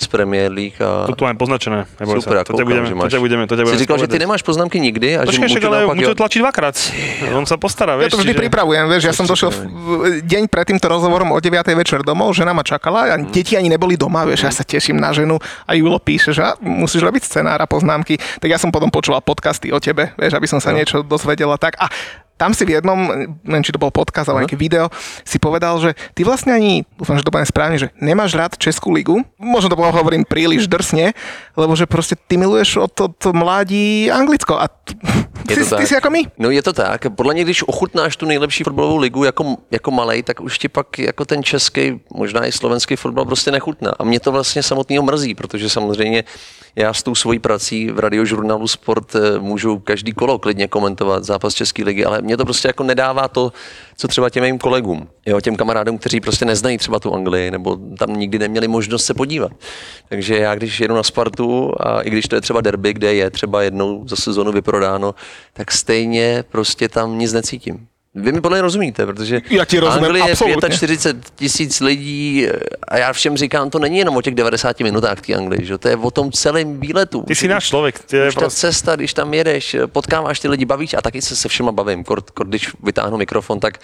z 0.00 0.06
Premier 0.08 0.48
League 0.52 0.80
a 0.80 1.04
To 1.06 1.12
tu 1.14 1.24
mám 1.28 1.36
poznačené. 1.36 1.84
neboj 2.00 2.24
super, 2.24 2.36
já 2.40 2.44
to 2.44 2.52
koukám, 2.56 2.66
budeme, 2.66 2.86
že 2.88 2.92
to 2.92 2.96
máš. 2.96 3.12
ťa 3.12 3.20
budeme, 3.20 3.44
to 3.46 3.52
ťa 3.52 3.60
Jsi 3.60 3.64
budeme 3.68 3.78
říkal, 3.84 3.98
že 3.98 4.08
ty 4.08 4.18
nemáš 4.18 4.42
poznámky 4.42 4.80
nikdy 4.80 5.08
a 5.20 5.28
Počkaj, 5.28 5.48
že 5.48 5.60
ale 5.60 5.86
Muťo 5.92 6.08
jo. 6.08 6.14
tlačí 6.16 6.38
dvakrát. 6.40 6.72
On 7.36 7.44
sa 7.44 7.60
postará, 7.60 7.92
Ja 7.92 7.98
vieš. 8.00 8.16
to 8.16 8.24
vždy 8.24 8.32
čiže- 8.32 8.40
pripravujem, 8.40 8.88
vieš, 8.88 9.04
ja 9.04 9.12
som 9.12 9.28
došiel 9.28 9.52
v, 9.52 9.60
v- 9.60 10.04
deň 10.24 10.48
pred 10.48 10.72
týmto 10.72 10.88
rozhovorom 10.88 11.28
o 11.28 11.38
9. 11.38 11.52
večer 11.76 12.00
domov, 12.00 12.32
žena 12.32 12.56
ma 12.56 12.64
čakala 12.64 13.12
a 13.12 13.20
deti 13.20 13.60
ani 13.60 13.68
neboli 13.68 14.00
doma, 14.00 14.24
vieš, 14.24 14.48
ja 14.48 14.50
sa 14.50 14.64
teším 14.64 14.96
na 14.96 15.12
ženu 15.12 15.36
a 15.68 15.76
Julo 15.76 16.00
píše, 16.00 16.32
že 16.32 16.48
musíš 16.58 17.04
robiť 17.04 17.20
scenár 17.20 17.60
a 17.60 17.68
poznámky, 17.68 18.16
tak 18.40 18.48
ja 18.48 18.56
som 18.56 18.72
potom 18.72 18.88
počula 18.88 19.20
podcasty 19.20 19.68
o 19.68 19.76
tebe, 19.76 20.16
vieš, 20.16 20.32
aby 20.32 20.48
som 20.48 20.64
sa 20.64 20.72
niečo 20.72 21.04
dozvedela 21.04 21.60
tak 21.60 21.76
a 21.76 21.92
tam 22.40 22.56
si 22.56 22.64
v 22.64 22.80
jednom, 22.80 22.96
neviem, 23.44 23.60
či 23.60 23.68
to 23.68 23.76
bol 23.76 23.92
podcast 23.92 24.32
alebo 24.32 24.40
nejaké 24.40 24.56
video, 24.56 24.88
si 25.28 25.36
povedal, 25.36 25.76
že 25.76 25.92
ty 26.16 26.24
vlastne 26.24 26.56
ani, 26.56 26.88
dúfam, 26.96 27.20
že 27.20 27.24
to 27.28 27.28
bude 27.28 27.44
správne, 27.44 27.76
že 27.76 27.92
nemáš 28.00 28.32
rád 28.32 28.56
Českú 28.56 28.96
ligu. 28.96 29.20
Možno 29.36 29.68
to 29.68 29.76
hovorím 29.76 30.24
príliš 30.24 30.64
drsne, 30.64 31.12
lebo 31.52 31.76
že 31.76 31.84
proste 31.84 32.16
ty 32.16 32.40
miluješ 32.40 32.80
od, 32.80 32.96
od 32.96 33.20
mládí 33.36 34.08
Anglicko 34.08 34.56
a 34.56 34.72
t- 34.72 34.96
Je 35.48 35.56
ty, 35.56 35.68
to 35.68 35.76
ty 35.76 35.84
tak. 35.84 35.88
si 35.88 35.94
ako 36.00 36.08
my. 36.08 36.22
No 36.40 36.48
je 36.48 36.62
to 36.64 36.72
tak. 36.72 37.12
Podle 37.12 37.34
mě, 37.34 37.44
když 37.44 37.68
ochutnáš 37.68 38.16
tu 38.16 38.24
nejlepší 38.26 38.64
fotbalovou 38.64 38.96
ligu 38.96 39.24
jako, 39.24 39.56
jako 39.70 39.90
malej, 39.90 40.22
tak 40.22 40.40
už 40.40 40.58
ti 40.58 40.68
pak 40.68 40.98
jako 40.98 41.24
ten 41.24 41.42
český, 41.42 42.00
možná 42.14 42.46
i 42.46 42.52
slovenský 42.52 42.96
fotbal 42.96 43.24
prostě 43.24 43.50
nechutná. 43.50 43.92
A 43.98 44.04
mě 44.04 44.20
to 44.20 44.32
vlastně 44.32 44.62
samotného 44.62 45.02
mrzí, 45.04 45.34
protože 45.34 45.68
samozřejmě 45.68 46.24
já 46.76 46.94
s 46.94 47.02
tou 47.02 47.14
svojí 47.14 47.38
prací 47.38 47.90
v 47.90 47.98
radiožurnálu 47.98 48.68
Sport 48.68 49.14
eh, 49.14 49.38
můžu 49.38 49.78
každý 49.78 50.12
kolo 50.12 50.38
klidně 50.38 50.68
komentovat 50.68 51.24
zápas 51.24 51.54
České 51.54 51.84
ligy, 51.84 52.04
ale 52.04 52.22
mě 52.22 52.36
to 52.36 52.44
prostě 52.44 52.68
jako 52.68 52.82
nedává 52.82 53.28
to, 53.28 53.52
co 53.96 54.08
třeba 54.08 54.30
těm 54.30 54.44
mým 54.44 54.58
kolegům, 54.58 55.08
jo, 55.26 55.40
těm 55.40 55.56
kamarádům, 55.56 55.98
kteří 55.98 56.20
prostě 56.20 56.44
neznají 56.44 56.78
třeba 56.78 57.00
tu 57.00 57.14
Anglii 57.14 57.50
nebo 57.50 57.78
tam 57.98 58.16
nikdy 58.16 58.38
neměli 58.38 58.68
možnost 58.68 59.04
se 59.04 59.14
podívat. 59.14 59.52
Takže 60.08 60.38
já, 60.38 60.54
když 60.54 60.80
jedu 60.80 60.94
na 60.94 61.02
Spartu 61.02 61.72
a 61.80 62.00
i 62.00 62.10
když 62.10 62.28
to 62.28 62.34
je 62.34 62.40
třeba 62.40 62.60
derby, 62.60 62.92
kde 62.92 63.14
je 63.14 63.30
třeba 63.30 63.62
jednou 63.62 64.08
za 64.08 64.16
sezonu 64.16 64.52
vyprodáno, 64.52 65.14
tak 65.52 65.72
stejně 65.72 66.44
prostě 66.50 66.88
tam 66.88 67.18
nic 67.18 67.32
necítím. 67.32 67.89
Vy 68.14 68.32
mi 68.32 68.40
podle 68.40 68.58
mě 68.58 68.62
rozumíte, 68.62 69.06
protože 69.06 69.40
Já 69.50 69.64
ti 69.64 69.78
rozumím, 69.78 70.04
Anglie 70.04 70.26
je 70.26 70.32
absolutně. 70.32 70.76
45 70.76 71.32
tisíc 71.36 71.80
lidí 71.80 72.46
eh, 72.48 72.58
a 72.88 72.98
já 72.98 73.12
všem 73.12 73.36
říkám, 73.36 73.70
to 73.70 73.78
není 73.78 73.98
jenom 73.98 74.16
o 74.16 74.22
těch 74.22 74.34
90 74.34 74.80
minutách 74.80 75.18
v 75.18 75.20
té 75.20 75.34
Anglii, 75.34 75.66
že? 75.66 75.78
to 75.78 75.88
je 75.88 75.96
o 75.96 76.10
tom 76.10 76.32
celém 76.32 76.80
výletu. 76.80 77.22
Ty 77.22 77.34
si 77.34 77.48
náš 77.48 77.64
človek. 77.64 77.98
Ty 77.98 78.16
je 78.16 78.28
Už 78.28 78.34
ta 78.34 78.40
proste... 78.40 78.60
cesta, 78.60 78.96
když 78.96 79.14
tam 79.14 79.34
jedeš, 79.34 79.76
potkáváš 79.86 80.40
ty 80.40 80.48
lidi, 80.48 80.64
bavíš 80.64 80.94
a 80.94 81.00
taky 81.02 81.22
se 81.22 81.36
se 81.36 81.48
všema 81.48 81.72
bavím. 81.72 82.04
Kort, 82.04 82.30
kort, 82.30 82.48
když 82.48 82.70
vytáhnu 82.82 83.16
mikrofon, 83.16 83.60
tak 83.60 83.78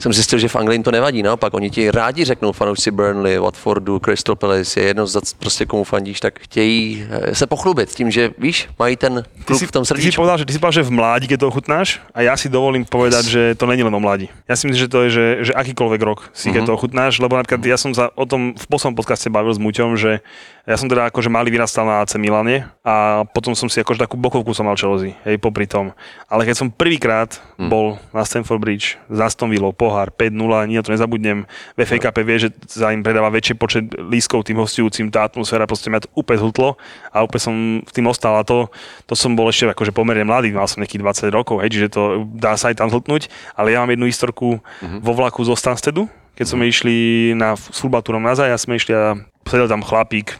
jsem 0.00 0.12
zjistil, 0.12 0.38
že 0.38 0.48
v 0.48 0.56
Anglii 0.56 0.74
jim 0.74 0.82
to 0.82 0.90
nevadí. 0.90 1.22
Naopak, 1.22 1.54
oni 1.54 1.70
ti 1.70 1.90
rádi 1.90 2.24
řeknou 2.24 2.52
fanoušci 2.52 2.90
Burnley, 2.90 3.38
Watfordu, 3.38 3.98
Crystal 4.04 4.36
Palace, 4.36 4.80
je 4.80 4.86
jedno, 4.86 5.06
za 5.06 5.20
prostě 5.38 5.66
komu 5.66 5.84
fandíš, 5.84 6.20
tak 6.20 6.38
chtějí 6.40 7.06
eh, 7.10 7.34
se 7.34 7.46
pochlubit 7.46 7.90
tím, 7.90 8.10
že 8.10 8.30
víš, 8.38 8.68
mají 8.78 8.96
ten 8.96 9.24
Ty 9.38 9.44
klub 9.44 9.58
si, 9.58 9.66
v 9.66 9.72
tom 9.72 9.82
ty 9.82 9.86
si 9.86 9.94
srdíčku. 9.94 10.22
povedal, 10.22 10.38
že 10.38 10.44
ty 10.44 10.52
si 10.52 10.58
povedal, 10.58 10.72
že 10.72 10.88
v 10.88 10.90
mládi, 10.90 11.26
keď 11.28 11.40
to 11.40 11.48
ochutnáš 11.48 12.00
a 12.14 12.22
ja 12.22 12.36
si 12.36 12.48
dovolím 12.48 12.84
povedať, 12.84 13.24
že 13.26 13.42
to 13.54 13.63
není 13.68 13.82
len 13.82 13.94
o 13.94 14.00
mladí. 14.00 14.32
Ja 14.48 14.54
si 14.56 14.66
myslím, 14.68 14.82
že 14.84 14.92
to 14.92 14.98
je, 15.06 15.08
že, 15.10 15.26
že 15.50 15.52
akýkoľvek 15.52 16.00
rok 16.04 16.30
si 16.32 16.54
keď 16.54 16.68
to 16.68 16.76
ochutnáš, 16.76 17.18
lebo 17.20 17.36
napríklad 17.36 17.60
ja 17.64 17.78
som 17.80 17.92
sa 17.92 18.12
o 18.14 18.24
tom 18.24 18.54
v 18.54 18.66
poslednom 18.68 18.96
podcaste 18.96 19.28
bavil 19.28 19.52
s 19.52 19.60
Muťom, 19.60 19.96
že 19.98 20.20
ja 20.64 20.80
som 20.80 20.88
teda 20.88 21.12
akože 21.12 21.28
malý 21.28 21.52
vyrastal 21.52 21.84
na 21.84 22.00
AC 22.00 22.16
Milane 22.16 22.64
a 22.80 23.28
potom 23.28 23.52
som 23.52 23.68
si 23.68 23.84
akože 23.84 24.00
takú 24.00 24.16
bokovku 24.16 24.56
som 24.56 24.64
mal 24.64 24.80
Chelsea, 24.80 25.12
hej, 25.28 25.36
popri 25.36 25.68
tom. 25.68 25.92
Ale 26.24 26.48
keď 26.48 26.56
som 26.56 26.68
prvýkrát 26.72 27.36
bol 27.60 28.00
na 28.16 28.24
Stamford 28.24 28.64
Bridge 28.64 28.96
s 29.12 29.18
Aston 29.20 29.52
Villa, 29.52 29.68
pohár 29.76 30.08
5-0, 30.08 30.32
nie 30.72 30.80
to 30.80 30.96
nezabudnem, 30.96 31.44
v 31.76 31.78
FA 31.84 32.08
Cup 32.08 32.16
vie, 32.16 32.48
že 32.48 32.48
sa 32.64 32.96
im 32.96 33.04
predáva 33.04 33.28
väčší 33.28 33.60
počet 33.60 33.92
lískov 33.92 34.48
tým 34.48 34.56
hostujúcim, 34.56 35.12
tá 35.12 35.28
atmosféra 35.28 35.68
proste 35.68 35.92
mňa 35.92 36.08
to 36.08 36.10
úplne 36.16 36.40
zhutlo 36.40 36.80
a 37.12 37.20
úplne 37.20 37.42
som 37.44 37.54
v 37.84 37.92
tým 37.92 38.08
ostal 38.08 38.40
a 38.40 38.42
to, 38.42 38.72
to 39.04 39.12
som 39.12 39.36
bol 39.36 39.52
ešte 39.52 39.68
akože 39.68 39.92
pomerne 39.92 40.24
mladý, 40.24 40.56
mal 40.56 40.64
som 40.64 40.80
nejakých 40.80 41.28
20 41.28 41.28
rokov, 41.28 41.60
hej, 41.60 41.76
čiže 41.76 41.88
to 41.92 42.24
dá 42.40 42.56
sa 42.56 42.72
aj 42.72 42.80
tam 42.80 42.88
zhltnúť, 42.88 43.28
ale 43.54 43.72
ja 43.74 43.82
mám 43.82 43.90
jednu 43.94 44.06
historku 44.10 44.58
vo 44.82 45.12
vlaku 45.14 45.42
zo 45.46 45.54
Stanstedu, 45.54 46.10
keď 46.34 46.46
sme 46.50 46.66
išli 46.66 47.30
na 47.38 47.54
futbaltúrom 47.54 48.22
na 48.22 48.34
zájazd, 48.34 48.66
sme 48.66 48.78
išli 48.78 48.92
a 48.94 49.14
sedel 49.46 49.70
tam 49.70 49.86
chlapík, 49.86 50.34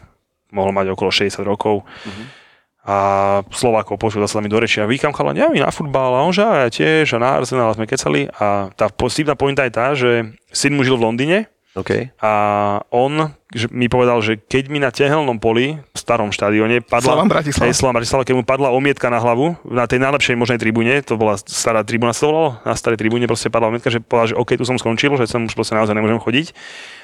mohol 0.51 0.75
mať 0.75 0.91
okolo 0.91 1.09
60 1.09 1.39
rokov. 1.47 1.87
A 2.85 3.41
Slovákov 3.49 3.97
počul 3.97 4.21
sa 4.29 4.37
mi 4.45 4.51
do 4.51 4.61
reči 4.61 4.77
a 4.77 4.85
vykam 4.85 5.09
chalani, 5.09 5.41
ja 5.41 5.49
na 5.49 5.73
futbal 5.73 6.13
a 6.13 6.21
on 6.21 6.29
že 6.29 6.45
a 6.45 6.67
ja 6.67 6.69
tiež 6.69 7.17
a 7.17 7.23
na 7.23 7.41
Arsenal 7.41 7.73
sme 7.73 7.89
kecali. 7.89 8.29
A 8.37 8.69
tá 8.77 8.93
vtipná 8.93 9.33
pointa 9.33 9.65
je 9.65 9.73
tá, 9.73 9.97
že 9.97 10.37
syn 10.53 10.77
mu 10.77 10.85
žil 10.85 10.99
v 10.99 11.09
Londýne 11.09 11.39
OK. 11.75 12.15
a 12.23 12.31
on 12.89 13.35
že 13.55 13.71
mi 13.71 13.87
povedal, 13.87 14.19
že 14.19 14.35
keď 14.35 14.67
mi 14.67 14.83
na 14.83 14.91
tehelnom 14.91 15.39
poli 15.39 15.79
v 15.79 15.97
starom 15.97 16.35
štadióne 16.35 16.83
padla... 16.83 17.15
Slovan 17.15 17.31
Bratislava. 17.31 17.71
Hej, 17.71 17.79
Slovan 17.79 17.95
Bratislava, 17.95 18.27
keď 18.27 18.35
mu 18.35 18.43
padla 18.43 18.67
omietka 18.75 19.07
na 19.07 19.23
hlavu, 19.23 19.55
na 19.63 19.87
tej 19.87 20.03
najlepšej 20.03 20.35
možnej 20.35 20.59
tribúne, 20.59 20.99
to 20.99 21.15
bola 21.15 21.39
stará 21.39 21.79
tribúna, 21.87 22.11
sa 22.11 22.27
to 22.27 22.35
volalo, 22.35 22.51
na 22.67 22.75
starej 22.75 22.99
tribúne 22.99 23.23
proste 23.31 23.47
padla 23.47 23.71
omietka, 23.71 23.87
že 23.87 24.03
povedal, 24.03 24.35
že 24.35 24.35
OK, 24.35 24.59
tu 24.59 24.67
som 24.67 24.75
skončil, 24.75 25.15
že 25.15 25.31
som 25.31 25.47
už 25.47 25.55
proste 25.55 25.71
naozaj 25.71 25.95
nemôžem 25.95 26.19
chodiť. 26.19 26.51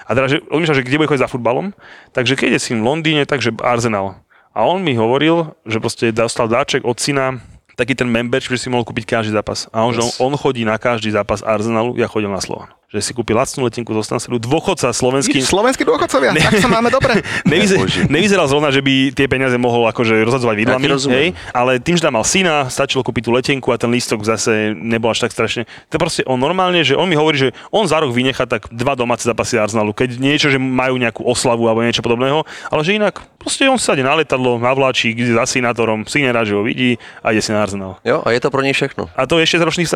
A 0.03 0.11
teda, 0.11 0.27
že 0.27 0.37
on 0.51 0.59
myslel, 0.59 0.83
že 0.83 0.85
kde 0.91 0.99
bude 0.99 1.07
chodiť 1.07 1.23
za 1.23 1.31
futbalom, 1.31 1.71
takže 2.11 2.35
keď 2.35 2.59
je 2.59 2.67
syn 2.67 2.83
v 2.83 2.87
Londýne, 2.91 3.23
takže 3.23 3.55
Arsenal. 3.63 4.19
A 4.51 4.67
on 4.67 4.83
mi 4.83 4.99
hovoril, 4.99 5.55
že 5.63 5.79
proste 5.79 6.11
dostal 6.11 6.51
dáček 6.51 6.83
od 6.83 6.99
syna 6.99 7.39
taký 7.79 7.95
ten 7.95 8.11
member, 8.11 8.43
že 8.43 8.59
si 8.59 8.67
mohol 8.67 8.83
kúpiť 8.83 9.07
každý 9.07 9.31
zápas. 9.31 9.71
A 9.71 9.87
on, 9.87 9.95
yes. 9.95 10.03
že 10.03 10.19
on, 10.19 10.27
on 10.27 10.33
chodí 10.35 10.67
na 10.67 10.75
každý 10.75 11.15
zápas 11.15 11.39
Arsenalu, 11.39 11.95
ja 11.95 12.11
chodil 12.11 12.27
na 12.27 12.43
Slovan. 12.43 12.75
Že 12.91 12.99
si 12.99 13.11
kúpil 13.15 13.39
lacnú 13.39 13.63
letenku 13.63 13.95
zo 13.95 14.03
Stansedu, 14.03 14.35
dôchodca 14.35 14.91
slovenský. 14.91 15.39
Slovenskí 15.39 15.87
dôchodcovia, 15.87 16.35
tak 16.35 16.59
sa 16.59 16.67
máme 16.67 16.91
dobre. 16.91 17.23
Nevyzer, 17.47 17.79
nevyzeral 18.11 18.51
zrovna, 18.51 18.67
že 18.67 18.83
by 18.83 19.15
tie 19.15 19.31
peniaze 19.31 19.55
mohol 19.55 19.87
akože 19.87 20.27
rozhadzovať 20.27 20.55
vidlami, 20.59 20.91
hej, 20.91 21.31
ale 21.55 21.79
tým, 21.79 21.95
že 21.95 22.03
tam 22.03 22.19
mal 22.19 22.27
syna, 22.27 22.67
stačilo 22.67 22.99
kúpiť 22.99 23.23
tú 23.23 23.31
letenku 23.31 23.71
a 23.71 23.79
ten 23.79 23.87
lístok 23.87 24.27
zase 24.27 24.75
nebol 24.75 25.07
až 25.07 25.23
tak 25.23 25.31
strašne. 25.31 25.63
To 25.87 25.95
je 25.95 26.01
proste 26.03 26.21
on 26.27 26.35
normálne, 26.35 26.83
že 26.83 26.99
on 26.99 27.07
mi 27.07 27.15
hovorí, 27.15 27.39
že 27.39 27.49
on 27.71 27.87
za 27.87 27.95
rok 27.95 28.11
vynecha 28.11 28.43
tak 28.43 28.67
dva 28.75 28.99
domáce 28.99 29.23
zápasy 29.23 29.55
Arsenalu, 29.55 29.95
keď 29.95 30.19
niečo, 30.19 30.51
že 30.51 30.59
majú 30.59 30.99
nejakú 30.99 31.23
oslavu 31.23 31.71
alebo 31.71 31.87
niečo 31.87 32.03
podobného, 32.03 32.43
ale 32.67 32.81
že 32.83 32.99
inak 32.99 33.23
proste 33.39 33.71
on 33.71 33.79
sa 33.79 33.95
ide 33.95 34.03
na 34.03 34.19
letadlo, 34.19 34.59
na 34.59 34.75
vláčik, 34.75 35.15
ide 35.15 35.31
za 35.31 35.47
synátorom, 35.47 36.03
syn 36.03 36.27
je 36.27 36.31
rád, 36.35 36.45
že 36.51 36.59
ho 36.59 36.63
vidí 36.67 36.99
a 37.23 37.31
ide 37.31 37.39
si 37.39 37.55
na 37.55 37.63
Arsenal. 37.63 38.03
Jo, 38.03 38.19
a 38.19 38.35
je 38.35 38.39
to 38.43 38.51
pro 38.51 38.59
něj 38.59 38.75
všechno. 38.75 39.07
A 39.15 39.23
to 39.23 39.39
ešte 39.39 39.57
z 39.57 39.63
ročných 39.63 39.89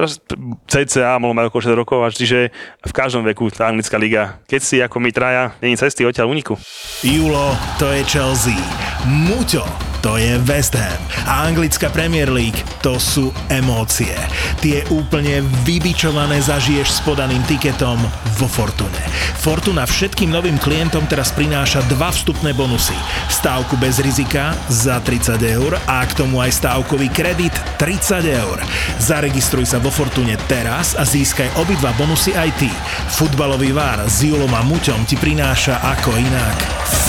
CCA, 0.66 1.20
mohlo 1.20 1.36
mať 1.36 1.52
okolo 1.52 1.62
6 1.76 1.82
rokov, 1.84 2.00
a 2.02 2.08
čiže 2.10 2.50
v 2.86 2.94
každom 2.94 3.26
veku 3.26 3.50
tá 3.50 3.68
anglická 3.68 3.98
liga, 3.98 4.38
keď 4.46 4.62
si 4.62 4.78
ako 4.80 5.02
my 5.02 5.10
traja, 5.10 5.58
není 5.60 5.76
cesty 5.76 6.06
odtiaľ 6.06 6.30
uniku. 6.30 6.54
Julo, 7.02 7.58
to 7.82 7.90
je 7.90 8.06
Chelsea. 8.06 8.58
Muťo, 9.06 9.66
to 10.06 10.22
je 10.22 10.38
West 10.46 10.78
Ham. 10.78 11.02
A 11.26 11.50
anglická 11.50 11.90
Premier 11.90 12.30
League, 12.30 12.62
to 12.86 13.02
sú 13.02 13.34
emócie. 13.50 14.14
Tie 14.62 14.86
úplne 14.94 15.42
vybičované 15.66 16.38
zažiješ 16.46 16.90
s 16.90 17.00
podaným 17.02 17.42
tiketom 17.50 17.98
vo 18.38 18.46
Fortune. 18.46 19.02
Fortuna 19.42 19.86
všetkým 19.90 20.30
novým 20.30 20.62
klientom 20.62 21.10
teraz 21.10 21.34
prináša 21.34 21.82
dva 21.90 22.14
vstupné 22.14 22.54
bonusy. 22.54 22.98
Stávku 23.34 23.82
bez 23.82 23.98
rizika 23.98 24.54
za 24.70 25.02
30 25.02 25.42
eur 25.42 25.74
a 25.90 26.06
k 26.06 26.14
tomu 26.18 26.38
aj 26.38 26.54
stávkový 26.54 27.10
kredit 27.10 27.54
30 27.82 28.26
eur. 28.30 28.58
Zaregistruj 29.02 29.70
sa 29.70 29.82
vo 29.82 29.90
Fortune 29.90 30.38
teraz 30.46 30.94
a 30.94 31.02
získaj 31.02 31.58
obidva 31.58 31.94
bonusy 31.98 32.34
aj 32.38 32.50
ty. 32.62 32.70
Futbalový 33.12 33.72
vár 33.72 34.08
s 34.08 34.26
Julom 34.26 34.52
a 34.52 34.62
Muťom 34.62 35.08
ti 35.08 35.16
prináša 35.16 35.80
ako 35.82 36.16
inak 36.20 36.58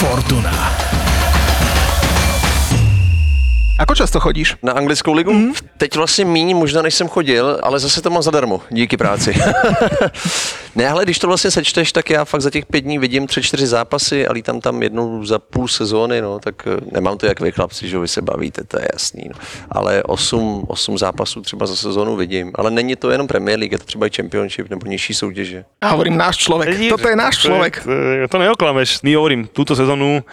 Fortuna. 0.00 0.54
Ako 3.76 3.92
často 3.92 4.16
chodíš? 4.20 4.56
Na 4.64 4.72
anglickou 4.72 5.12
ligu? 5.12 5.32
Mm. 5.32 5.52
Teď 5.76 5.96
vlastně 5.96 6.24
míní 6.24 6.54
možná, 6.54 6.82
než 6.82 6.94
jsem 6.94 7.08
chodil, 7.08 7.60
ale 7.62 7.78
zase 7.78 8.02
to 8.02 8.10
mám 8.10 8.22
zadarmo, 8.22 8.60
díky 8.70 8.96
práci. 8.96 9.34
ne, 10.74 10.88
ale 10.88 11.04
když 11.04 11.18
to 11.18 11.26
vlastně 11.26 11.50
sečteš, 11.50 11.92
tak 11.92 12.10
já 12.10 12.24
fakt 12.24 12.40
za 12.40 12.50
těch 12.50 12.66
pět 12.66 12.80
dní 12.80 12.98
vidím 12.98 13.26
tři, 13.26 13.42
čtyři 13.42 13.66
zápasy 13.66 14.26
a 14.26 14.32
lítám 14.32 14.60
tam 14.60 14.82
jednou 14.82 15.24
za 15.24 15.38
půl 15.38 15.68
sezóny, 15.68 16.20
no, 16.20 16.38
tak 16.38 16.54
eh, 16.66 16.76
nemám 16.92 17.18
to 17.18 17.26
jak 17.26 17.40
vy 17.40 17.52
chlapci, 17.52 17.88
že 17.88 17.98
vy 17.98 18.08
se 18.08 18.22
bavíte, 18.22 18.64
to 18.64 18.78
je 18.78 18.88
jasný. 18.92 19.22
No. 19.28 19.34
Ale 19.70 20.02
osm, 20.02 20.64
osm 20.68 20.98
zápasů 20.98 21.40
třeba 21.40 21.66
za 21.66 21.76
sezónu 21.76 22.16
vidím. 22.16 22.52
Ale 22.54 22.70
není 22.70 22.96
to 22.96 23.10
jenom 23.10 23.26
Premier 23.26 23.58
League, 23.58 23.72
je 23.72 23.78
to 23.78 23.84
třeba 23.84 24.06
i 24.06 24.10
Championship 24.16 24.70
nebo 24.70 24.86
nižší 24.86 25.14
soutěže. 25.14 25.64
A 25.80 25.88
hovorím 25.88 26.16
náš 26.16 26.36
človek. 26.36 26.78
Toto 26.88 27.08
je 27.08 27.16
náš 27.16 27.38
človek. 27.38 27.82
To, 27.82 27.90
to, 28.22 28.28
to 28.28 28.38
neoklameš. 28.38 29.02
My 29.02 29.14
hovorím, 29.14 29.48
túto 29.52 29.76
sezónu 29.76 30.24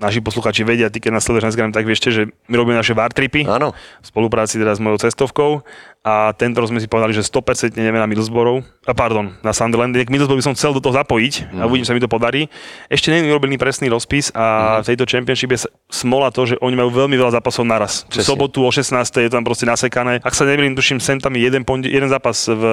naši 0.00 0.18
posluchači 0.18 0.64
vedia, 0.64 0.88
ty 0.88 0.98
keď 0.98 1.10
nás 1.12 1.22
sleduješ 1.22 1.44
na 1.44 1.50
Instagram, 1.52 1.70
tak 1.70 1.84
vieš, 1.84 2.00
že 2.08 2.22
my 2.48 2.54
robíme 2.56 2.74
naše 2.74 2.96
VAR 2.96 3.12
tripy 3.12 3.44
Áno. 3.44 3.70
v 3.72 4.06
spolupráci 4.06 4.56
teda 4.56 4.72
s 4.72 4.80
mojou 4.80 4.96
cestovkou 4.98 5.60
a 6.00 6.32
tento 6.32 6.56
rok 6.58 6.72
sme 6.72 6.80
si 6.80 6.88
povedali, 6.88 7.12
že 7.12 7.20
100% 7.20 7.76
ideme 7.76 8.00
na 8.00 8.08
Middlesbrough, 8.08 8.64
a 8.88 8.96
pardon, 8.96 9.36
na 9.44 9.52
Sunderland, 9.52 9.92
tak 9.92 10.08
Middlesbrough 10.08 10.40
by 10.40 10.46
som 10.48 10.56
chcel 10.56 10.72
do 10.72 10.80
toho 10.80 10.96
zapojiť 10.96 11.52
a 11.60 11.68
uvidím, 11.68 11.84
sa 11.84 11.92
mi 11.92 12.00
to 12.00 12.08
podarí. 12.08 12.48
Ešte 12.88 13.12
nie 13.12 13.20
je 13.20 13.28
urobený 13.28 13.60
presný 13.60 13.92
rozpis 13.92 14.32
a 14.32 14.80
v 14.80 14.88
tejto 14.88 15.04
championship 15.04 15.52
je 15.52 15.68
smola 15.92 16.32
to, 16.32 16.48
že 16.48 16.56
oni 16.64 16.72
majú 16.72 16.88
veľmi 16.88 17.20
veľa 17.20 17.36
zápasov 17.36 17.68
naraz. 17.68 18.08
V 18.08 18.24
sobotu 18.24 18.64
o 18.64 18.72
16. 18.72 18.96
je 18.96 19.28
tam 19.28 19.44
proste 19.44 19.68
nasekané. 19.68 20.24
Ak 20.24 20.32
sa 20.32 20.48
nemýlim, 20.48 20.72
tuším, 20.72 21.04
sem 21.04 21.20
tam 21.20 21.36
je 21.36 21.44
jeden, 21.44 21.68
ponde- 21.68 21.92
jeden 21.92 22.08
zápas 22.08 22.48
v, 22.48 22.64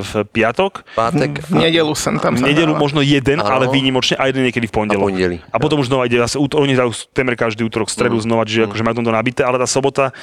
v 0.00 0.10
piatok, 0.32 0.88
Pátek 0.96 1.44
V 1.52 1.60
nedelu 1.60 1.92
sem 1.92 2.16
tam 2.16 2.40
v 2.40 2.48
nedelu 2.48 2.72
možno 2.72 3.04
jeden, 3.04 3.36
Áno. 3.44 3.52
ale 3.52 3.64
výnimočne 3.68 4.16
a 4.16 4.32
jeden 4.32 4.48
niekedy 4.48 4.64
v 4.64 4.72
pondelok. 4.72 5.04
A 5.04 5.12
pondelí. 5.12 5.36
A 5.44 5.56
potom 5.60 5.76
už 5.76 5.92
znova 5.92 6.08
ide 6.08 6.16
zase, 6.16 6.40
út- 6.40 6.56
oni 6.62 6.78
hrajú 6.78 6.94
temer 7.12 7.34
každý 7.36 7.66
útorok, 7.66 7.90
stredu 7.90 8.16
Mm. 8.16 8.24
znova, 8.24 8.46
čiže 8.46 8.64
akože 8.70 8.82
majú 8.86 8.94
tam 9.02 9.06
to 9.10 9.14
nabité, 9.14 9.42
ale 9.42 9.58
tá 9.58 9.66
sobota 9.66 10.14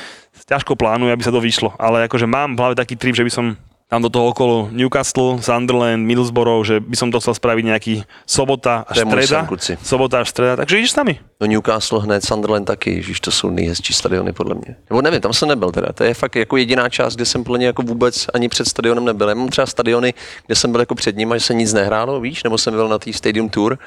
ťažko 0.48 0.75
plánuje, 0.79 1.12
aby 1.13 1.24
sa 1.24 1.31
to 1.36 1.43
vyšlo. 1.43 1.75
Ale 1.75 2.08
akože 2.08 2.25
mám 2.25 2.55
v 2.55 2.60
hlave 2.60 2.75
taký 2.79 2.96
trip, 2.96 3.15
že 3.15 3.27
by 3.27 3.31
som 3.31 3.46
tam 3.89 4.05
do 4.05 4.10
toho 4.13 4.29
okolo 4.29 4.69
Newcastle, 4.69 5.41
Sunderland, 5.41 6.05
Middlesbrough, 6.05 6.62
že 6.62 6.77
by 6.77 6.93
som 6.93 7.10
to 7.10 7.17
chcel 7.17 7.34
spraviť 7.34 7.63
nejaký 7.74 7.93
sobota 8.22 8.86
až 8.86 9.01
streda. 9.01 9.50
Sobota 9.81 10.22
až 10.22 10.29
streda, 10.29 10.62
takže 10.62 10.77
ideš 10.77 10.93
s 10.93 10.98
nami. 11.01 11.17
No 11.41 11.50
Newcastle 11.50 12.05
hned, 12.05 12.22
Sunderland 12.22 12.69
taky, 12.69 13.01
že 13.01 13.17
to 13.17 13.31
jsou 13.34 13.50
nejhezčí 13.50 13.93
stadiony 13.93 14.29
podle 14.29 14.55
mě. 14.55 14.75
Nebo 14.89 15.01
nevím, 15.01 15.22
tam 15.22 15.34
jsem 15.34 15.50
nebyl 15.50 15.72
teda, 15.72 15.89
to 15.93 16.03
je 16.03 16.13
fakt 16.13 16.36
jako 16.36 16.58
jediná 16.58 16.89
část, 16.89 17.15
kde 17.15 17.25
jsem 17.25 17.43
plně 17.43 17.65
jako 17.65 17.81
vůbec 17.81 18.27
ani 18.34 18.50
před 18.50 18.67
stadionem 18.69 19.05
nebyl. 19.05 19.29
Já 19.29 19.36
mám 19.36 19.50
třeba 19.50 19.65
stadiony, 19.67 20.13
kde 20.46 20.55
jsem 20.55 20.72
byl 20.72 20.79
jako 20.79 20.96
před 20.96 21.17
ním 21.17 21.31
a 21.31 21.38
že 21.38 21.50
se 21.50 21.53
nic 21.53 21.74
nehrálo, 21.74 22.22
víš, 22.22 22.43
nebo 22.43 22.58
jsem 22.58 22.74
byl 22.74 22.88
na 22.88 22.98
té 23.01 23.13
Stadium 23.13 23.50
Tour, 23.50 23.77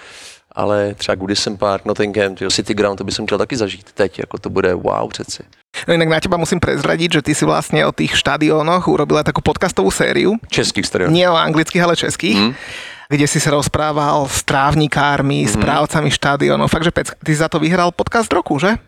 ale 0.55 0.95
třeba 0.95 1.15
Goodison 1.15 1.57
Park, 1.57 1.85
Nottingham, 1.85 2.35
tyjo, 2.35 2.51
City 2.51 2.75
Ground, 2.75 2.99
to 2.99 3.05
by 3.05 3.13
som 3.13 3.27
chtěl 3.27 3.39
taky 3.39 3.57
zažít 3.57 3.93
teď, 3.93 4.19
jako 4.19 4.39
to 4.39 4.51
bude 4.51 4.75
wow 4.75 5.09
přeci. 5.09 5.43
No 5.89 5.95
inak 5.95 6.09
na 6.09 6.21
teba 6.21 6.37
musím 6.37 6.61
prezradiť, 6.61 7.13
že 7.13 7.23
ty 7.23 7.33
si 7.35 7.49
vlastne 7.49 7.81
o 7.89 7.97
tých 7.97 8.13
štadiónoch 8.13 8.93
urobila 8.93 9.25
takú 9.25 9.41
podcastovú 9.41 9.89
sériu. 9.89 10.37
Českých 10.53 10.87
stadionů. 10.87 11.17
Nie 11.17 11.33
o 11.33 11.37
anglických, 11.37 11.83
ale 11.83 11.97
českých. 11.97 12.37
Mm. 12.37 12.55
kde 13.13 13.29
si 13.29 13.37
sa 13.45 13.53
rozprával 13.53 14.25
s 14.25 14.41
trávnikármi, 14.41 15.45
mm-hmm. 15.45 15.61
správcami 15.61 16.09
štadiónov. 16.09 16.73
Fakt, 16.73 16.89
že 16.89 16.97
Pec, 16.97 17.13
ty 17.21 17.37
za 17.37 17.45
to 17.45 17.61
vyhral 17.61 17.93
podcast 17.93 18.33
roku, 18.33 18.57
že? 18.57 18.81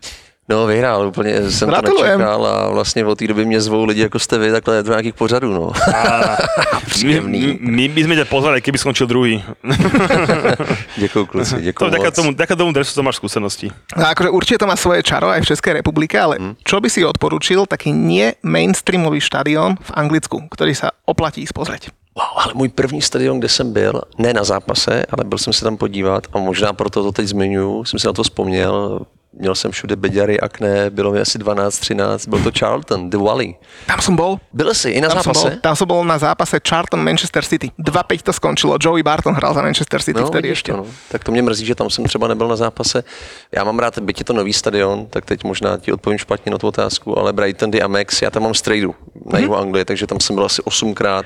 No, 0.49 0.65
vyhrál, 0.65 1.07
úplně 1.07 1.51
jsem 1.51 1.69
Gratulujem. 1.69 2.11
to 2.11 2.17
nečekal 2.17 2.45
a 2.45 2.69
vlastně 2.69 3.05
od 3.05 3.17
té 3.17 3.27
doby 3.27 3.45
mě 3.45 3.61
zvou 3.61 3.85
lidi 3.85 4.01
jako 4.01 4.19
jste 4.19 4.37
vy 4.37 4.51
takhle 4.51 4.83
do 4.83 4.89
nějakých 4.89 5.13
pořadů, 5.13 5.53
no. 5.53 5.71
My, 5.87 6.85
Příjemný. 6.85 7.57
my, 7.61 7.87
by 7.89 8.01
sme 8.05 8.15
ťa 8.15 8.25
pozvali, 8.29 8.61
keby 8.61 8.77
skončil 8.77 9.09
druhý. 9.09 9.41
Děkuju 10.97 11.25
kluci, 11.25 11.55
děkuju 11.61 11.91
To, 11.91 11.97
moc. 11.97 12.15
tomu, 12.15 12.29
ďaká 12.33 12.55
tomu 12.55 12.71
dresu 12.71 12.93
to 12.95 13.03
máš 13.03 13.15
skúsenosti. 13.17 13.71
No 13.97 14.05
akože 14.05 14.29
určite 14.29 14.57
to 14.61 14.69
má 14.69 14.77
svoje 14.77 15.01
čaro 15.01 15.33
aj 15.33 15.41
v 15.41 15.49
Českej 15.49 15.73
republike, 15.81 16.13
ale 16.13 16.37
mm. 16.37 16.53
čo 16.61 16.77
by 16.77 16.89
si 16.93 17.01
odporučil 17.01 17.65
taký 17.65 17.89
nie 17.89 18.37
mainstreamový 18.45 19.17
štadión 19.25 19.81
v 19.81 19.91
Anglicku, 19.97 20.45
ktorý 20.53 20.77
sa 20.77 20.93
oplatí 21.09 21.41
ísť 21.41 21.53
pozrieť? 21.57 21.83
Wow, 22.15 22.37
ale 22.37 22.51
můj 22.53 22.69
první 22.69 23.01
stadion, 23.01 23.39
kde 23.39 23.49
jsem 23.49 23.73
byl, 23.73 24.01
ne 24.17 24.33
na 24.33 24.43
zápase, 24.43 25.05
ale 25.09 25.23
byl 25.25 25.37
jsem 25.37 25.53
se 25.53 25.65
tam 25.65 25.77
podívat 25.77 26.27
a 26.33 26.37
možná 26.37 26.73
proto 26.73 27.03
to 27.03 27.11
teď 27.11 27.27
zmiňuji, 27.27 27.85
jsem 27.85 27.99
si 27.99 28.07
na 28.07 28.13
to 28.13 28.23
vzpomněl, 28.23 28.99
měl 29.39 29.55
jsem 29.55 29.71
všude 29.71 29.95
beďary, 29.95 30.39
akné, 30.39 30.89
bylo 30.89 31.11
mi 31.11 31.19
asi 31.19 31.37
12, 31.37 31.79
13, 31.79 32.27
byl 32.27 32.39
to 32.43 32.51
Charlton, 32.59 33.09
The 33.09 33.17
Wally. 33.17 33.55
Tam 33.87 34.01
som 34.01 34.15
bol. 34.15 34.39
Byl 34.53 34.73
jsi 34.73 34.89
i 34.89 35.01
na 35.01 35.09
Tam 35.09 35.23
som, 35.23 35.33
bol, 35.33 35.43
zápase? 35.43 35.61
tam 35.61 35.75
som 35.75 35.87
bol 35.87 36.05
na 36.05 36.17
zápase 36.17 36.59
Charlton 36.69 37.03
Manchester 37.03 37.43
City. 37.43 37.71
2-5 37.79 38.21
to 38.23 38.33
skončilo. 38.33 38.77
Joey 38.81 39.03
Barton 39.03 39.33
hral 39.33 39.53
za 39.53 39.61
Manchester 39.61 40.01
City 40.01 40.19
No, 40.19 40.27
vtedy 40.27 40.51
ešte. 40.51 40.71
to, 40.71 40.77
no. 40.77 40.85
Tak 41.11 41.23
to 41.23 41.31
mě 41.31 41.41
mrzí, 41.41 41.65
že 41.65 41.75
tam 41.75 41.89
jsem 41.89 42.05
třeba 42.05 42.27
nebyl 42.27 42.47
na 42.47 42.55
zápase. 42.55 43.03
Já 43.51 43.63
mám 43.63 43.79
rád, 43.79 43.99
byť 43.99 44.19
je 44.19 44.25
to 44.25 44.33
nový 44.33 44.53
stadion, 44.53 45.05
tak 45.05 45.25
teď 45.25 45.43
možná 45.43 45.77
ti 45.77 45.91
odpovím 45.91 46.17
špatně 46.19 46.51
na 46.51 46.57
tu 46.57 46.67
otázku, 46.67 47.19
ale 47.19 47.33
Brighton, 47.33 47.71
The 47.71 47.81
Amex, 47.83 48.21
já 48.21 48.29
tam 48.31 48.43
mám 48.43 48.53
strejdu 48.53 48.95
na 49.33 49.39
jihu 49.39 49.55
Anglie, 49.57 49.85
takže 49.85 50.07
tam 50.07 50.19
jsem 50.19 50.35
byl 50.35 50.45
asi 50.45 50.61
osmkrát. 50.61 51.25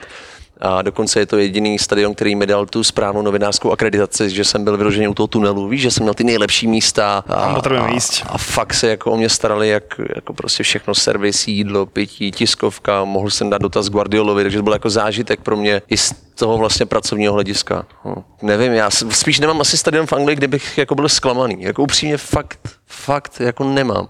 A 0.60 0.82
dokonce 0.82 1.20
je 1.20 1.26
to 1.26 1.38
jediný 1.38 1.80
stadion, 1.80 2.16
který 2.16 2.36
mi 2.36 2.48
dal 2.48 2.66
tu 2.66 2.84
správnou 2.84 3.22
novinářskou 3.22 3.72
akreditaci, 3.72 4.30
že 4.30 4.44
jsem 4.44 4.64
byl 4.64 4.78
vyloženě 4.78 5.10
u 5.10 5.14
toho 5.14 5.28
tunelu. 5.28 5.68
Víš, 5.68 5.82
že 5.82 5.92
jsem 5.92 6.04
měl 6.04 6.14
ty 6.14 6.24
nejlepší 6.24 6.68
místa. 6.68 7.24
A, 7.28 7.34
a, 7.34 7.88
jíst. 7.88 8.24
a 8.30 8.38
fakt 8.38 8.74
se 8.74 8.88
jako 8.88 9.12
o 9.12 9.18
mě 9.18 9.30
starali, 9.30 9.70
jak 9.70 9.84
jako 10.16 10.34
prostě 10.34 10.64
všechno, 10.64 10.96
servis, 10.96 11.48
jídlo, 11.48 11.86
pití, 11.86 12.32
tiskovka, 12.32 13.04
mohl 13.04 13.30
jsem 13.30 13.50
dát 13.50 13.62
dotaz 13.62 13.90
Guardiolovi, 13.90 14.44
takže 14.44 14.58
to 14.58 14.64
byl 14.64 14.74
jako 14.74 14.90
zážitek 14.90 15.40
pro 15.42 15.58
mě 15.58 15.82
i 15.88 15.98
z 15.98 16.14
toho 16.36 16.58
vlastně 16.58 16.86
pracovního 16.86 17.34
hlediska. 17.34 17.86
No, 18.06 18.16
nevím, 18.42 18.72
já 18.72 18.90
spíš 18.90 19.40
nemám 19.40 19.62
asi 19.62 19.78
stadion 19.78 20.08
v 20.08 20.14
Anglii, 20.14 20.36
kde 20.36 20.48
bych 20.48 20.78
jako 20.78 20.96
byl 20.96 21.10
zklamaný. 21.10 21.56
Jako 21.60 21.84
upřímně 21.84 22.18
fakt, 22.18 22.60
fakt 22.86 23.40
jako 23.40 23.64
nemám. 23.64 24.08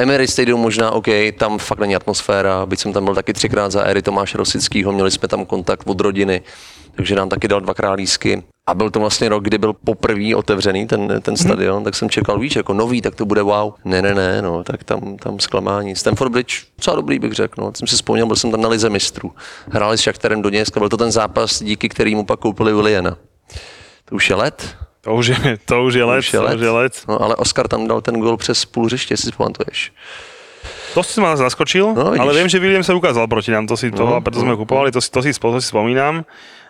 Emirates 0.00 0.32
Stadium 0.32 0.60
možná, 0.60 0.90
OK, 0.90 1.06
tam 1.38 1.58
fakt 1.58 1.78
není 1.78 1.96
atmosféra, 1.96 2.66
byť 2.66 2.80
jsem 2.80 2.92
tam 2.92 3.04
byl 3.04 3.14
taky 3.14 3.32
třikrát 3.32 3.72
za 3.72 3.82
éry 3.82 4.02
Tomáše 4.02 4.38
Rosického, 4.38 4.92
měli 4.92 5.10
jsme 5.10 5.28
tam 5.28 5.46
kontakt 5.46 5.82
od 5.86 6.00
rodiny, 6.00 6.42
takže 6.94 7.14
nám 7.14 7.28
taky 7.28 7.48
dal 7.48 7.60
dvakrát 7.60 7.92
lísky. 7.92 8.42
A 8.66 8.74
byl 8.74 8.90
to 8.90 9.00
vlastně 9.00 9.28
rok, 9.28 9.44
kdy 9.44 9.58
byl 9.58 9.72
poprvé 9.72 10.36
otevřený 10.36 10.86
ten, 10.86 11.20
ten 11.22 11.36
stadion, 11.36 11.84
tak 11.84 11.94
jsem 11.94 12.10
čekal, 12.10 12.38
víš, 12.38 12.56
jako 12.56 12.74
nový, 12.74 13.02
tak 13.02 13.14
to 13.14 13.26
bude 13.26 13.42
wow. 13.42 13.72
Ne, 13.84 14.02
ne, 14.02 14.14
ne, 14.14 14.42
no, 14.42 14.64
tak 14.64 14.84
tam, 14.84 15.16
tam 15.16 15.40
zklamání. 15.40 15.96
Stanford 15.96 16.32
Bridge, 16.32 16.64
co 16.80 16.96
dobrý 16.96 17.18
bych 17.18 17.32
řekl, 17.32 17.62
no. 17.62 17.72
Jsem 17.74 17.88
si 17.88 17.94
vzpomněl, 17.96 18.26
byl 18.26 18.36
jsem 18.36 18.50
tam 18.50 18.60
na 18.60 18.68
Lize 18.68 18.90
mistrů. 18.90 19.32
Hráli 19.70 19.98
s 19.98 20.00
Šachterem 20.00 20.42
Doněcka, 20.42 20.80
byl 20.80 20.88
to 20.88 20.96
ten 20.96 21.12
zápas, 21.12 21.62
díky 21.62 21.88
kterému 21.88 22.24
pak 22.24 22.40
koupili 22.40 22.72
Williana. 22.72 23.16
To 24.04 24.14
už 24.14 24.30
je 24.30 24.36
let, 24.36 24.76
To 25.00 25.16
už 25.16 25.26
je, 25.32 25.38
to 25.64 25.84
už 25.84 25.94
je 25.96 26.04
let, 26.04 26.20
už 26.20 26.28
je 26.32 26.38
to 26.38 26.44
let. 26.44 26.54
už 26.56 26.62
je 26.62 26.70
let. 26.70 26.94
No, 27.08 27.16
ale 27.16 27.34
Oscar 27.36 27.68
tam 27.68 27.88
dal 27.88 28.00
ten 28.00 28.20
gol 28.20 28.36
přes 28.36 28.64
půl 28.64 28.84
hřiště, 28.86 29.16
si 29.16 29.32
pamatuješ. 29.32 29.92
To 30.94 31.00
si 31.02 31.20
ma 31.20 31.36
zaskočil, 31.36 31.94
No, 31.94 32.10
vidíš. 32.12 32.20
ale 32.20 32.30
viem, 32.34 32.48
že 32.50 32.58
William 32.58 32.82
sa 32.84 32.92
ukázal 32.92 33.24
proti 33.30 33.48
nám, 33.48 33.64
to 33.64 33.78
si 33.78 33.88
to, 33.88 34.02
No, 34.04 34.18
a 34.18 34.20
preto 34.20 34.42
no, 34.42 34.44
sme 34.44 34.52
ho 34.52 34.60
kupovali, 34.60 34.90
to 34.90 34.98
si, 34.98 35.06
to 35.08 35.22
si, 35.22 35.30
to 35.30 35.56
si 35.56 35.68
spomínam. 35.70 36.26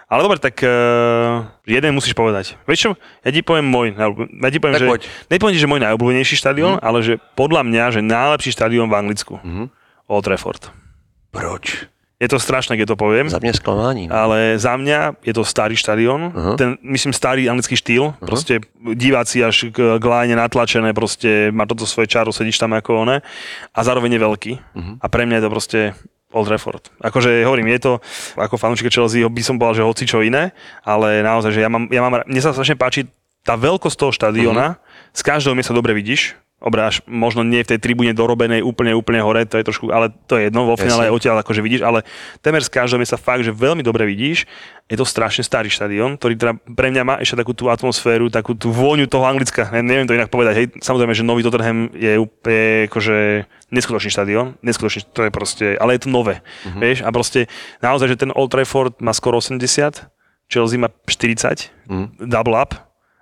Ale 0.06 0.20
dobre, 0.20 0.36
tak 0.36 0.58
uh, 0.60 1.42
jeden 1.64 1.90
musíš 1.90 2.12
povedať. 2.12 2.58
Vieš 2.66 2.78
čo, 2.78 2.90
ja 3.22 3.30
ti 3.30 3.40
poviem 3.40 3.64
môj, 3.64 3.94
najobľú- 3.94 4.30
ja 4.36 4.50
ti 4.50 4.58
poviem, 4.58 4.74
Tak 4.74 4.82
že, 4.82 4.88
poď. 4.90 5.00
nepoviem 5.30 5.54
ti, 5.54 5.62
že 5.62 5.70
môj 5.70 5.80
najobľúbenejší 5.80 6.34
štadión, 6.36 6.74
ale 6.78 6.98
že 7.00 7.14
podľa 7.32 7.62
mňa, 7.64 7.84
že 7.94 8.00
najlepší 8.02 8.50
štadión 8.52 8.86
v 8.86 8.94
Anglicku. 8.96 9.34
Old 10.04 10.22
Trafford. 10.22 10.68
Proč? 11.30 11.86
Je 12.20 12.28
to 12.28 12.36
strašné, 12.36 12.76
keď 12.76 12.92
to 12.92 12.96
poviem. 13.00 13.32
Za 13.32 13.40
mě 13.40 13.56
zklamání. 13.56 14.08
no. 14.08 14.16
Ale 14.16 14.60
za 14.60 14.76
mňa 14.76 15.24
je 15.24 15.32
to 15.32 15.40
starý 15.40 15.72
štadión, 15.72 16.36
uh-huh. 16.36 16.56
ten, 16.60 16.76
myslím, 16.84 17.16
starý 17.16 17.48
anglický 17.48 17.80
štýl, 17.80 18.12
uh-huh. 18.12 18.28
proste 18.28 18.60
diváci 18.92 19.40
až 19.40 19.72
k, 19.72 19.96
k 19.96 20.04
line 20.04 20.36
natlačené, 20.36 20.92
proste 20.92 21.48
má 21.48 21.64
toto 21.64 21.88
svoje 21.88 22.12
čaro, 22.12 22.28
sedíš 22.28 22.60
tam 22.60 22.76
ako 22.76 23.08
one 23.08 23.24
a 23.72 23.80
zároveň 23.80 24.12
je 24.12 24.20
veľký. 24.20 24.52
Uh-huh. 24.52 24.94
A 25.00 25.06
pre 25.08 25.24
mňa 25.24 25.40
je 25.40 25.44
to 25.48 25.50
proste 25.50 25.80
Old 26.30 26.46
Trafford. 26.46 26.92
Akože 27.00 27.40
hovorím, 27.40 27.72
je 27.72 27.80
to, 27.88 27.92
ako 28.36 28.60
fanúšik 28.60 28.92
Chelsea, 28.92 29.24
by 29.24 29.42
som 29.42 29.56
povedal, 29.56 29.80
že 29.80 29.88
hoci 29.88 30.04
čo 30.04 30.20
iné, 30.20 30.52
ale 30.84 31.24
naozaj, 31.24 31.56
že 31.56 31.64
ja 31.64 31.72
mám, 31.72 31.88
ja 31.88 32.04
mám 32.04 32.20
mne 32.28 32.40
sa 32.44 32.52
strašne 32.52 32.76
páči 32.76 33.08
tá 33.40 33.56
veľkosť 33.56 33.96
toho 33.96 34.12
štadióna, 34.12 34.76
uh-huh. 34.76 35.16
z 35.16 35.20
každého 35.24 35.56
miesta 35.56 35.72
dobre 35.72 35.96
vidíš, 35.96 36.36
obráž, 36.60 37.00
možno 37.08 37.40
nie 37.40 37.64
v 37.64 37.74
tej 37.74 37.78
tribúne 37.80 38.12
dorobenej 38.12 38.60
úplne, 38.60 38.92
úplne 38.92 39.24
hore, 39.24 39.48
to 39.48 39.56
je 39.56 39.64
trošku, 39.64 39.88
ale 39.88 40.12
to 40.28 40.36
je 40.36 40.52
jedno, 40.52 40.68
vo 40.68 40.76
finále 40.76 41.08
Jasne. 41.08 41.16
odtiaľ 41.16 41.36
akože 41.40 41.64
vidíš, 41.64 41.82
ale 41.82 42.04
temer 42.44 42.60
z 42.60 42.68
každého 42.68 43.00
miesta 43.00 43.16
fakt, 43.16 43.48
že 43.48 43.50
veľmi 43.50 43.80
dobre 43.80 44.04
vidíš. 44.04 44.44
Je 44.90 44.98
to 44.98 45.08
strašne 45.08 45.40
starý 45.40 45.72
štadión, 45.72 46.20
ktorý 46.20 46.34
teda 46.36 46.52
pre 46.76 46.92
mňa 46.92 47.02
má 47.06 47.14
ešte 47.22 47.40
takú 47.40 47.56
tú 47.56 47.72
atmosféru, 47.72 48.28
takú 48.28 48.52
tú 48.52 48.74
vôňu 48.74 49.08
toho 49.08 49.24
Anglicka. 49.24 49.72
Ne, 49.72 49.86
neviem 49.86 50.04
to 50.04 50.18
inak 50.18 50.28
povedať. 50.28 50.54
Hej, 50.58 50.66
samozrejme, 50.84 51.14
že 51.16 51.24
nový 51.24 51.40
Tottenham 51.46 51.88
je 51.96 52.18
úplne 52.20 52.90
akože 52.90 53.48
neskutočný 53.70 54.10
štadión, 54.10 54.60
neskutočný, 54.60 55.06
to 55.14 55.20
je 55.24 55.30
proste, 55.32 55.66
ale 55.78 55.96
je 55.96 56.04
to 56.04 56.10
nové. 56.12 56.42
Uh-huh. 56.66 56.82
Vieš, 56.82 57.06
a 57.06 57.08
proste 57.14 57.46
naozaj, 57.80 58.12
že 58.12 58.20
ten 58.26 58.34
Old 58.34 58.50
Trafford 58.50 58.98
má 58.98 59.14
skoro 59.14 59.38
80, 59.38 59.62
Chelsea 60.50 60.76
má 60.76 60.90
40, 61.06 61.70
uh-huh. 61.86 62.10
double 62.26 62.58
up, 62.58 62.74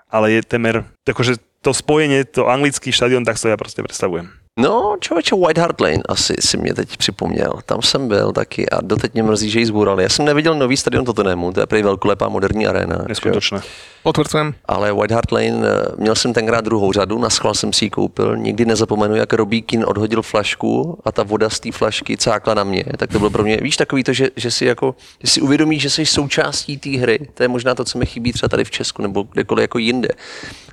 ale 0.08 0.32
je 0.32 0.40
temer, 0.40 0.88
akože 1.04 1.36
to 1.62 1.74
spojenie, 1.74 2.22
to 2.24 2.46
anglický 2.46 2.94
štadión, 2.94 3.26
tak 3.26 3.36
to 3.36 3.50
ja 3.50 3.58
proste 3.58 3.82
predstavujem. 3.82 4.37
No, 4.60 4.96
člověče, 5.00 5.36
White 5.36 5.58
Hart 5.58 5.80
Lane 5.80 6.02
asi 6.08 6.34
si 6.40 6.56
mě 6.56 6.74
teď 6.74 6.96
připomněl. 6.96 7.52
Tam 7.66 7.82
jsem 7.82 8.08
byl 8.08 8.32
taky 8.32 8.70
a 8.70 8.80
doteď 8.80 9.14
mě 9.14 9.22
mrzí, 9.22 9.50
že 9.50 9.58
ji 9.58 9.66
zbůrali. 9.66 10.02
Já 10.02 10.08
jsem 10.08 10.24
neviděl 10.24 10.54
nový 10.54 10.76
stadion 10.76 11.04
Tottenhamu, 11.04 11.52
to 11.52 11.60
je 11.60 11.66
prý 11.66 11.82
velkolepá 11.82 12.28
moderní 12.28 12.66
arena. 12.66 13.04
Neskutočné. 13.08 13.60
Potvrdzujem. 14.02 14.54
Ale 14.64 14.92
White 14.92 15.12
Hart 15.12 15.32
Lane, 15.32 15.68
eh, 15.68 15.86
měl 15.96 16.14
jsem 16.14 16.32
tenkrát 16.32 16.64
druhou 16.64 16.92
řadu, 16.92 17.18
na 17.18 17.30
schvál 17.30 17.54
jsem 17.54 17.72
si 17.72 17.84
ji 17.84 17.90
koupil. 17.90 18.36
Nikdy 18.36 18.64
nezapomenu, 18.64 19.16
jak 19.16 19.32
Robbie 19.32 19.62
Keane 19.62 19.86
odhodil 19.86 20.22
flašku 20.22 20.98
a 21.04 21.12
ta 21.12 21.22
voda 21.22 21.50
z 21.50 21.60
té 21.60 21.72
flašky 21.72 22.16
cákla 22.16 22.54
na 22.54 22.64
mě. 22.64 22.84
Tak 22.96 23.12
to 23.12 23.18
bylo 23.18 23.30
pro 23.30 23.42
mě, 23.42 23.56
víš, 23.56 23.76
takový 23.76 24.04
to, 24.04 24.12
že, 24.12 24.30
že 24.36 24.50
si 24.50 24.64
jako, 24.64 24.94
že 25.22 25.30
si 25.30 25.40
uvědomíš, 25.40 25.82
že 25.82 25.90
jsi 25.90 26.06
součástí 26.06 26.78
té 26.78 26.90
hry. 26.90 27.18
To 27.34 27.42
je 27.42 27.48
možná 27.48 27.74
to, 27.74 27.84
co 27.84 27.98
mi 27.98 28.06
chybí 28.06 28.32
třeba 28.32 28.48
tady 28.48 28.64
v 28.64 28.70
Česku 28.70 29.02
nebo 29.02 29.22
kdekoliv 29.22 29.62
jako 29.62 29.78
jinde. 29.78 30.08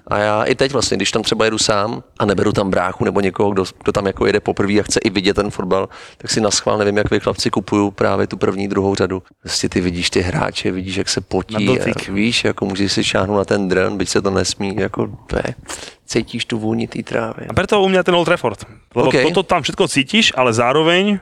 A 0.08 0.18
já 0.18 0.44
i 0.44 0.56
teď 0.56 0.72
vlastně, 0.72 0.98
když 0.98 1.12
tam 1.12 1.24
třeba 1.24 1.46
jedu 1.46 1.58
sám 1.58 2.04
a 2.20 2.25
neberu 2.25 2.51
tam 2.51 2.70
bráchu 2.70 3.06
nebo 3.06 3.20
někoho, 3.20 3.51
kdo, 3.51 3.65
kdo 3.84 3.91
tam 3.91 4.05
jako 4.05 4.25
jede 4.25 4.39
poprvé 4.39 4.74
a 4.79 4.84
chce 4.84 5.00
i 5.00 5.10
vidět 5.10 5.34
ten 5.34 5.51
fotbal, 5.51 5.89
tak 6.17 6.32
si 6.32 6.41
na 6.41 6.51
schvál, 6.51 6.77
nevím, 6.77 6.98
jak 6.98 7.12
vy 7.12 7.20
chlapci 7.20 7.50
kupuju 7.50 7.91
právě 7.91 8.27
tu 8.27 8.38
první, 8.38 8.67
druhou 8.67 8.96
řadu. 8.96 9.24
Prostě 9.41 9.70
ty 9.70 9.82
vidíš 9.82 10.10
ty 10.10 10.22
hráče, 10.22 10.72
vidíš, 10.72 10.96
jak 10.96 11.10
se 11.10 11.22
potí. 11.22 11.79
A 11.79 12.12
víš, 12.12 12.44
jako 12.44 12.65
můžeš 12.65 12.91
si 12.91 13.03
šáhnout 13.03 13.38
na 13.38 13.45
ten 13.45 13.67
dron, 13.67 13.97
byť 13.97 14.10
se 14.10 14.21
to 14.21 14.32
nesmí, 14.32 14.76
jako 14.76 15.08
to 15.28 15.36
je, 15.36 15.56
cítíš 16.06 16.45
tu 16.45 16.60
vůni 16.60 16.88
té 16.88 17.04
trávy. 17.04 17.45
A 17.49 17.54
preto 17.54 17.82
u 17.82 17.89
mňa 17.89 18.04
ten 18.04 18.15
Old 18.15 18.26
Trafford. 18.26 18.65
Lebo 18.95 19.08
OK. 19.08 19.15
okay. 19.15 19.23
toto 19.23 19.43
tam 19.43 19.62
všetko 19.62 19.88
cítiš, 19.88 20.34
ale 20.36 20.54
zároveň 20.54 21.19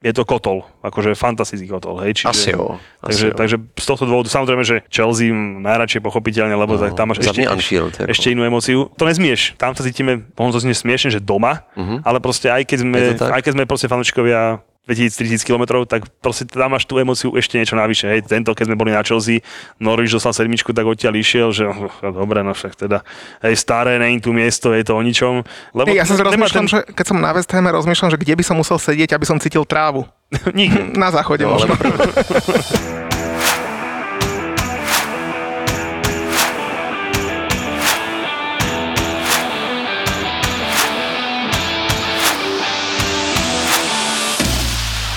je 0.00 0.12
to 0.16 0.24
kotol. 0.24 0.64
Akože 0.80 1.12
fantastický 1.12 1.68
kotol. 1.68 2.00
Hej? 2.00 2.24
Čiže, 2.24 2.28
Asi 2.32 2.48
jo, 2.56 2.80
asi 3.04 3.04
Takže, 3.04 3.26
jo. 3.28 3.36
takže 3.36 3.56
z 3.60 3.86
tohto 3.86 4.04
dôvodu, 4.08 4.28
samozrejme, 4.32 4.64
že 4.64 4.76
Chelsea 4.88 5.28
najradšej 5.36 6.00
pochopiteľne, 6.00 6.56
lebo 6.56 6.76
no, 6.76 6.80
tak 6.80 6.96
tam 6.96 7.12
máš 7.12 7.20
ešte, 7.20 7.44
Anfield, 7.44 7.92
ešte, 7.92 8.02
ako. 8.08 8.12
ešte 8.16 8.26
inú 8.32 8.42
emóciu. 8.48 8.88
To 8.96 9.04
nezmieš. 9.04 9.60
Tam 9.60 9.76
sa 9.76 9.84
cítime, 9.84 10.24
možno 10.32 10.56
to 10.56 10.64
znie 10.64 10.72
smiešne, 10.72 11.12
že 11.12 11.20
doma, 11.20 11.68
uh-huh. 11.76 12.00
ale 12.00 12.16
proste 12.24 12.48
aj 12.48 12.64
keď 12.64 12.78
sme, 12.80 12.98
aj 13.20 13.40
keď 13.44 13.52
sme 13.52 13.64
proste 13.68 13.92
fanúčikovia 13.92 14.64
2000-3000 14.90 15.46
km, 15.46 15.86
tak 15.86 16.10
proste 16.18 16.44
tam 16.50 16.74
máš 16.74 16.84
tú 16.84 16.98
emóciu 16.98 17.30
ešte 17.38 17.56
niečo 17.56 17.78
navyše. 17.78 18.10
Hej, 18.10 18.26
tento, 18.26 18.50
keď 18.50 18.66
sme 18.66 18.76
boli 18.76 18.90
na 18.90 19.06
Chelsea, 19.06 19.40
Norwich 19.78 20.10
dostal 20.10 20.34
sedmičku, 20.34 20.74
tak 20.74 20.84
odtiaľ 20.84 21.14
išiel, 21.14 21.48
že 21.54 21.64
uh, 21.70 21.86
dobre, 22.10 22.42
no 22.42 22.50
však 22.50 22.74
teda, 22.74 23.06
hej, 23.46 23.54
staré, 23.54 24.02
není 24.02 24.18
tu 24.18 24.34
miesto, 24.34 24.74
je 24.74 24.82
to 24.82 24.98
o 24.98 25.02
ničom. 25.02 25.46
Lebo 25.72 25.94
Ja 25.94 26.02
som 26.02 26.18
si 26.18 26.22
rozmýšľam, 26.26 26.66
že 26.66 26.78
keď 26.90 27.06
som 27.06 27.18
na 27.22 27.30
West 27.30 27.50
Hame, 27.54 27.70
rozmýšľam, 27.70 28.10
že 28.12 28.18
kde 28.18 28.34
by 28.34 28.44
som 28.44 28.56
musel 28.58 28.76
sedieť, 28.82 29.14
aby 29.14 29.26
som 29.26 29.38
cítil 29.38 29.62
trávu. 29.62 30.04
Nikde. 30.58 30.98
Na 30.98 31.14
záchode 31.14 31.42
No, 31.46 31.56
ale 31.58 31.70
možno. 31.70 31.90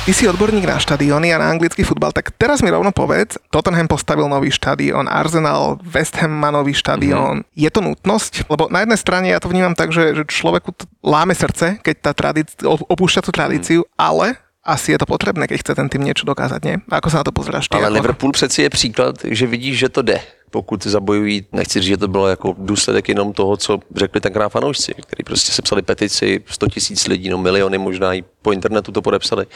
Ty 0.03 0.11
si 0.11 0.27
odborník 0.27 0.67
na 0.67 0.75
štadióny 0.83 1.31
a 1.31 1.39
na 1.39 1.47
anglický 1.47 1.87
futbal, 1.87 2.11
tak 2.11 2.35
teraz 2.35 2.59
mi 2.59 2.67
rovno 2.67 2.91
povedz, 2.91 3.39
Tottenham 3.47 3.87
postavil 3.87 4.27
nový 4.27 4.51
štadión, 4.51 5.07
Arsenal, 5.07 5.79
West 5.79 6.19
Ham 6.19 6.27
má 6.27 6.51
nový 6.51 6.75
štadión. 6.75 7.47
Mm-hmm. 7.47 7.55
Je 7.55 7.69
to 7.71 7.79
nutnosť? 7.79 8.51
Lebo 8.51 8.67
na 8.67 8.83
jednej 8.83 8.99
strane 8.99 9.31
ja 9.31 9.39
to 9.39 9.47
vnímam 9.47 9.71
tak, 9.71 9.95
že, 9.95 10.11
že 10.11 10.27
človeku 10.27 10.75
t- 10.75 10.83
láme 11.07 11.31
srdce, 11.31 11.79
keď 11.79 11.95
tá 12.03 12.11
tradícia, 12.11 12.67
opúšťa 12.67 13.23
tú 13.23 13.31
tradíciu, 13.31 13.87
mm. 13.87 13.95
ale 13.95 14.35
asi 14.59 14.91
je 14.91 14.99
to 14.99 15.07
potrebné, 15.07 15.47
keď 15.47 15.57
chce 15.63 15.71
ten 15.71 15.87
tým 15.87 16.03
niečo 16.03 16.27
dokázať, 16.27 16.61
nie? 16.67 16.83
Ako 16.91 17.07
sa 17.07 17.23
na 17.23 17.27
to 17.27 17.31
pozeráš 17.31 17.71
ty? 17.71 17.79
Ale 17.79 17.87
ako... 17.87 17.95
Liverpool 17.95 18.31
přeci 18.35 18.67
je 18.67 18.69
příklad, 18.75 19.15
že 19.23 19.47
vidíš, 19.47 19.87
že 19.87 19.89
to 19.89 20.03
jde. 20.03 20.19
Pokud 20.51 20.83
zabojují, 20.83 21.47
nechci 21.55 21.79
říct, 21.79 21.95
že 21.95 22.03
to 22.03 22.11
bylo 22.11 22.27
jako 22.27 22.55
důsledek 22.59 23.07
jenom 23.09 23.33
toho, 23.33 23.57
co 23.57 23.79
řekli 23.95 24.19
tenkrát 24.19 24.51
fanoušci, 24.51 24.93
kteří 24.93 25.23
prostě 25.23 25.51
sepsali 25.51 25.81
petici, 25.81 26.43
100 26.43 26.67
tisíc 26.67 27.07
lidí, 27.07 27.29
no 27.29 27.39
miliony 27.39 27.77
možná 27.77 28.13
i 28.13 28.23
po 28.41 28.51
internetu 28.51 28.91
to 28.91 29.01
podepsali. 29.01 29.47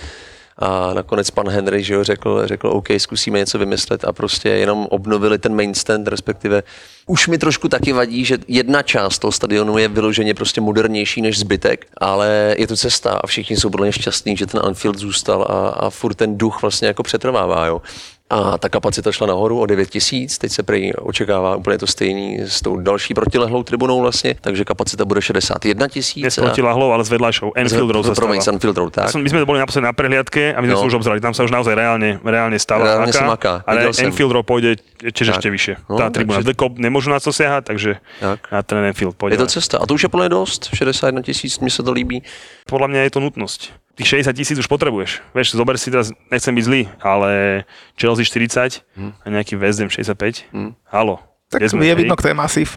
A 0.59 0.93
nakonec 0.93 1.31
pan 1.31 1.49
Henry 1.49 1.83
že 1.83 1.93
jo, 1.93 2.03
řekl, 2.03 2.47
řekl, 2.47 2.67
OK, 2.67 2.87
zkusíme 2.97 3.39
něco 3.39 3.57
vymyslet 3.57 4.05
a 4.05 4.13
prostě 4.13 4.49
jenom 4.49 4.87
obnovili 4.89 5.37
ten 5.37 5.55
main 5.55 5.73
stand, 5.73 6.07
respektive 6.07 6.63
už 7.05 7.27
mi 7.27 7.37
trošku 7.37 7.69
taky 7.69 7.93
vadí, 7.93 8.25
že 8.25 8.37
jedna 8.47 8.81
část 8.81 9.19
toho 9.19 9.31
stadionu 9.31 9.77
je 9.77 9.87
vyloženě 9.87 10.33
prostě 10.33 10.61
modernější 10.61 11.21
než 11.21 11.39
zbytek, 11.39 11.85
ale 11.97 12.55
je 12.57 12.67
to 12.67 12.75
cesta 12.75 13.11
a 13.11 13.27
všichni 13.27 13.57
jsou 13.57 13.69
podle 13.69 13.85
mě 13.85 13.93
šťastní, 13.93 14.37
že 14.37 14.45
ten 14.45 14.61
Anfield 14.63 14.97
zůstal 14.97 15.41
a, 15.49 15.69
a 15.69 15.89
furt 15.89 16.13
ten 16.13 16.37
duch 16.37 16.61
vlastně 16.61 16.87
jako 16.87 17.03
přetrvává, 17.03 17.65
jo. 17.65 17.81
A 18.29 18.57
ta 18.59 18.67
kapacita 18.69 19.07
šla 19.11 19.27
nahoru 19.31 19.59
o 19.59 19.65
9 19.65 19.89
tisíc, 19.89 20.37
teď 20.37 20.51
se 20.51 20.63
prý 20.63 20.93
očekává 20.95 21.55
úplně 21.55 21.77
to 21.77 21.87
stejný 21.87 22.39
s 22.43 22.61
tou 22.61 22.75
další 22.77 23.13
protilehlou 23.13 23.63
tribunou 23.63 24.01
vlastně, 24.01 24.35
takže 24.41 24.65
kapacita 24.65 25.05
bude 25.05 25.21
61 25.21 25.87
tisíc. 25.87 26.21
Dnes 26.21 26.35
proti 26.35 26.61
Lahlov, 26.61 26.91
ale 26.91 27.05
s 27.05 27.09
vedľajšou 27.09 27.55
Enfield 27.55 27.91
Road 27.91 28.11
Promiň, 28.15 28.41
stáva. 28.43 28.55
Anfield 28.59 28.77
Road, 28.77 28.91
tak. 28.93 29.15
my 29.15 29.29
sme 29.31 29.45
boli 29.47 29.59
naposledy 29.63 29.87
na 29.87 29.93
prehliadke 29.95 30.51
a 30.51 30.59
my 30.59 30.67
sme 30.67 30.75
No. 30.75 30.83
už 30.91 30.93
obzrali. 30.99 31.23
Tam 31.23 31.31
sa 31.31 31.47
už 31.47 31.55
naozaj 31.55 31.71
reálne, 31.71 32.19
reálne 32.19 32.59
stáva 32.59 32.83
Reálne 32.83 33.15
sa 33.15 33.23
maká, 33.31 33.63
ale. 33.63 33.95
Enfield 33.95 34.31
Road 34.35 34.43
pôjde 34.43 34.75
tiež 35.15 35.31
Tak. 35.31 35.39
ešte 35.39 35.47
vyššie. 35.47 35.73
No, 35.87 35.95
Tá 35.95 36.11
tribuna. 36.11 36.43
takže- 36.43 36.51
The 36.51 36.55
Cop 36.59 36.75
nemôžu 36.83 37.07
na 37.15 37.23
to 37.23 37.31
siahať, 37.31 37.63
takže 37.63 37.95
Tak. 38.19 38.51
na 38.51 38.59
ten 38.59 38.77
Enfield 38.91 39.15
pôjde. 39.15 39.39
Je 39.39 39.39
to 39.39 39.47
cesta. 39.47 39.79
A 39.79 39.87
to 39.87 39.95
už 39.95 40.03
je 40.03 40.09
plně 40.11 40.29
dost, 40.29 40.67
61 40.75 41.21
tisíc, 41.23 41.59
mně 41.63 41.71
se 41.71 41.79
to 41.83 41.91
líbí. 41.95 42.19
Podľa 42.67 42.87
mňa 42.91 42.99
je 43.07 43.11
to 43.15 43.19
nutnosť. 43.23 43.86
Tých 43.97 44.21
60 44.21 44.33
tisíc 44.37 44.57
už 44.61 44.69
potrebuješ. 44.69 45.25
Vieš, 45.33 45.57
zober 45.57 45.75
si 45.81 45.89
teraz, 45.89 46.13
nechcem 46.29 46.53
byť 46.53 46.63
zlý, 46.63 46.81
ale 47.01 47.65
Chelsea 47.97 48.23
40 48.23 48.85
a 49.25 49.27
nejaký 49.27 49.57
West 49.57 49.81
Ham 49.81 49.89
65. 49.89 50.47
Halo. 50.87 51.19
Tak 51.47 51.63
je 51.63 51.79
hej? 51.79 51.95
vidno, 51.95 52.15
kto 52.19 52.27
je 52.27 52.35
masív. 52.35 52.75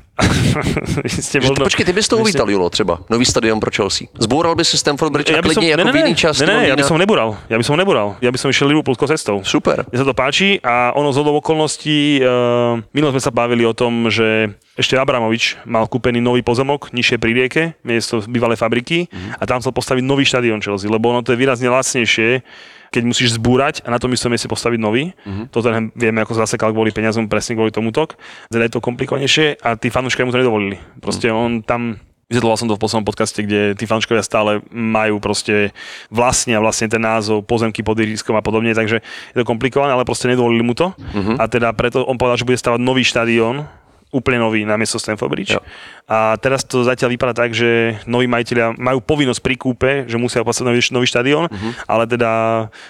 Že, 1.03 1.43
možno, 1.43 1.67
počkej, 1.67 1.83
ty 1.83 1.91
bys 1.91 2.07
to 2.07 2.23
uvítal, 2.23 2.47
Julo, 2.47 2.71
třeba. 2.71 3.03
Nový 3.11 3.27
stadion 3.27 3.59
pro 3.59 3.71
Chelsea. 3.75 4.07
Zboural 4.15 4.55
by 4.55 4.65
si 4.65 4.79
Stamford 4.79 5.13
Bridge 5.13 5.35
a 5.35 5.43
klidně 5.43 5.71
jako 5.71 5.85
ne, 5.85 5.93
v 5.93 5.95
ne, 5.95 6.01
jiný 6.01 6.15
ne, 6.23 6.47
ne, 6.47 6.47
ne, 6.47 6.69
ja 6.69 6.77
by 6.77 6.83
Londýna. 6.83 6.87
som 6.87 6.99
nebural. 6.99 7.29
Ja 7.51 7.59
by 7.59 7.65
som 7.67 7.75
nebural. 7.75 8.15
Ja 8.23 8.31
by 8.31 8.39
som 8.39 8.47
išiel 8.55 8.71
Liverpoolskou 8.71 9.11
cestou. 9.11 9.43
Super. 9.43 9.83
Mne 9.91 9.99
sa 9.99 10.07
to 10.07 10.15
páči 10.15 10.63
a 10.63 10.95
ono 10.95 11.11
z 11.11 11.19
hodou 11.19 11.35
okolností, 11.43 12.23
uh, 12.23 12.79
minulo 12.95 13.11
sme 13.11 13.19
sa 13.19 13.35
bavili 13.35 13.67
o 13.67 13.75
tom, 13.75 14.07
že 14.07 14.55
ešte 14.79 14.95
Abramovič 14.95 15.59
mal 15.67 15.91
kúpený 15.91 16.23
nový 16.23 16.47
pozemok 16.47 16.95
nižšie 16.95 17.19
pri 17.19 17.35
rieke, 17.35 17.63
miesto 17.83 18.23
bývalej 18.23 18.63
fabriky 18.63 19.11
a 19.35 19.51
tam 19.51 19.59
chcel 19.59 19.75
postaviť 19.75 20.07
nový 20.07 20.23
štadión 20.23 20.63
Chelsea, 20.63 20.87
lebo 20.87 21.11
ono 21.11 21.27
to 21.27 21.35
je 21.35 21.43
výrazne 21.43 21.67
lacnejšie, 21.67 22.47
keď 22.91 23.03
musíš 23.07 23.39
zbúrať 23.39 23.87
a 23.87 23.95
na 23.95 24.03
tom 24.03 24.11
istom 24.11 24.35
mieste 24.35 24.51
postaviť 24.51 24.79
nový. 24.83 25.15
To 25.55 25.63
ten 25.63 25.95
vieme, 25.95 26.23
ako 26.23 26.35
zasekal 26.35 26.75
kvôli 26.75 26.91
peniazom, 26.91 27.31
presne 27.31 27.55
kvôli 27.55 27.71
tomuto. 27.71 28.11
Teda 28.51 28.67
je 28.67 28.75
to 28.75 28.83
komplikovanejšie 28.83 29.63
a 29.63 29.79
tí 29.79 29.95
fanúškovia 29.95 30.27
mu 30.27 30.35
to 30.35 30.43
nedovolili. 30.43 30.77
Proste 30.99 31.31
on 31.31 31.63
tam 31.63 32.03
Vysvetloval 32.31 32.63
som 32.63 32.71
to 32.71 32.79
v 32.79 32.83
poslednom 32.87 33.11
podcaste, 33.11 33.43
kde 33.43 33.75
tí 33.75 33.91
fanúškovia 33.91 34.23
stále 34.23 34.63
majú 34.71 35.19
proste 35.19 35.75
vlastnia 36.15 36.63
vlastne 36.63 36.87
ten 36.87 37.03
názov, 37.03 37.43
pozemky 37.43 37.83
pod 37.83 37.99
iriskom 37.99 38.39
a 38.39 38.43
podobne, 38.47 38.71
takže 38.71 39.03
je 39.03 39.37
to 39.37 39.43
komplikované, 39.43 39.91
ale 39.91 40.07
proste 40.07 40.31
nedovolili 40.31 40.63
mu 40.63 40.79
to. 40.79 40.95
A 41.43 41.51
teda 41.51 41.75
preto 41.75 42.07
on 42.07 42.15
povedal, 42.15 42.39
že 42.39 42.47
bude 42.47 42.55
stavať 42.55 42.79
nový 42.79 43.03
štadión, 43.03 43.67
úplne 44.11 44.43
nový 44.43 44.67
na 44.67 44.75
miesto 44.75 44.99
Stamford 44.99 45.31
Bridge. 45.31 45.55
Jo. 45.55 45.63
A 46.11 46.35
teraz 46.43 46.67
to 46.67 46.83
zatiaľ 46.83 47.15
vypadá 47.15 47.47
tak, 47.47 47.55
že 47.55 47.95
noví 48.03 48.27
majiteľia 48.27 48.75
majú 48.75 48.99
povinnosť 48.99 49.39
pri 49.39 49.55
kúpe, 49.55 49.91
že 50.11 50.19
musia 50.19 50.43
postaviť 50.43 50.67
nový, 50.67 50.81
nový 50.91 51.07
štadión, 51.07 51.47
ale 51.87 52.11
teda 52.11 52.31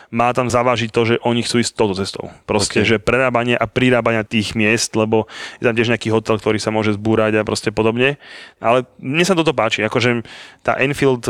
má 0.08 0.32
tam 0.32 0.48
zavážiť 0.48 0.88
to, 0.88 1.02
že 1.04 1.14
oni 1.20 1.44
chcú 1.44 1.60
ísť 1.60 1.76
touto 1.76 2.00
cestou. 2.00 2.32
Proste, 2.48 2.80
Ok. 2.80 2.88
že 2.88 2.96
prerábanie 2.96 3.60
a 3.60 3.68
prirábania 3.68 4.24
tých 4.24 4.56
miest, 4.56 4.96
lebo 4.96 5.28
je 5.60 5.68
tam 5.68 5.76
tiež 5.76 5.92
nejaký 5.92 6.08
hotel, 6.08 6.40
ktorý 6.40 6.56
sa 6.56 6.72
môže 6.72 6.96
zbúrať 6.96 7.36
a 7.36 7.44
proste 7.44 7.68
podobne. 7.68 8.16
Ale 8.56 8.88
mne 8.96 9.24
sa 9.28 9.36
toto 9.36 9.52
páči, 9.52 9.84
akože 9.84 10.24
tá 10.64 10.80
Enfield, 10.80 11.28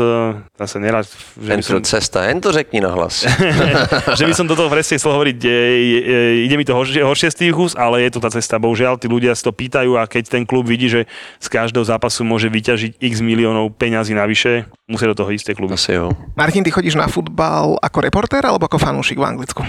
zase 0.55 0.79
nerad, 0.79 1.03
že 1.03 1.43
by 1.43 1.59
som, 1.59 1.75
Enfield 1.75 1.85
cesta, 1.91 2.23
jen 2.31 2.39
to 2.39 2.55
řekni 2.55 2.79
na 2.79 2.95
hlas. 2.95 3.27
že 4.19 4.23
by 4.23 4.31
som 4.31 4.47
toto 4.47 4.71
presne 4.71 4.95
chcel 4.95 5.11
hovoriť, 5.11 5.37
je, 5.43 5.59
je, 5.75 5.99
je, 5.99 6.19
ide 6.47 6.55
mi 6.55 6.63
to 6.63 6.71
horšie, 6.71 7.03
horšie 7.03 7.35
z 7.35 7.35
tých 7.35 7.55
úst, 7.59 7.75
ale 7.75 8.07
je 8.07 8.15
to 8.15 8.23
tá 8.23 8.31
cesta. 8.31 8.55
Bohužiaľ, 8.55 8.95
tí 8.95 9.11
ľudia 9.11 9.35
si 9.35 9.43
to 9.43 9.51
pýtajú 9.51 9.80
a 9.97 10.07
keď 10.07 10.29
ten 10.29 10.43
klub 10.45 10.67
vidí, 10.67 10.89
že 10.89 11.09
z 11.39 11.47
každého 11.49 11.85
zápasu 11.85 12.21
môže 12.21 12.51
vyťažiť 12.51 13.01
x 13.01 13.13
miliónov 13.23 13.73
peňazí 13.77 14.13
navyše, 14.13 14.69
musia 14.85 15.09
do 15.09 15.17
toho 15.17 15.31
ísť 15.31 15.51
tie 15.51 15.57
kluby. 15.57 15.73
Asi 15.73 15.97
jo. 15.97 16.13
Martin, 16.37 16.63
ty 16.63 16.71
chodíš 16.71 16.99
na 16.99 17.07
futbal 17.07 17.79
ako 17.81 17.97
reportér 18.03 18.45
alebo 18.45 18.67
ako 18.67 18.77
fanúšik 18.77 19.17
v 19.17 19.25
Anglicku? 19.25 19.63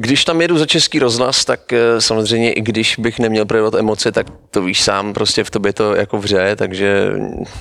Když 0.00 0.24
tam 0.24 0.40
jedu 0.40 0.58
za 0.58 0.66
český 0.66 0.98
rozhlas, 0.98 1.44
tak 1.44 1.72
eh, 1.72 2.00
samozřejmě 2.00 2.52
i 2.52 2.60
když 2.60 2.96
bych 2.98 3.18
neměl 3.18 3.44
projevovat 3.44 3.74
emoce, 3.74 4.12
tak 4.12 4.26
to 4.50 4.62
víš 4.62 4.82
sám, 4.82 5.12
prostě 5.12 5.44
v 5.44 5.50
tobě 5.50 5.72
to 5.72 5.94
jako 5.94 6.18
vře, 6.18 6.56
takže 6.56 7.12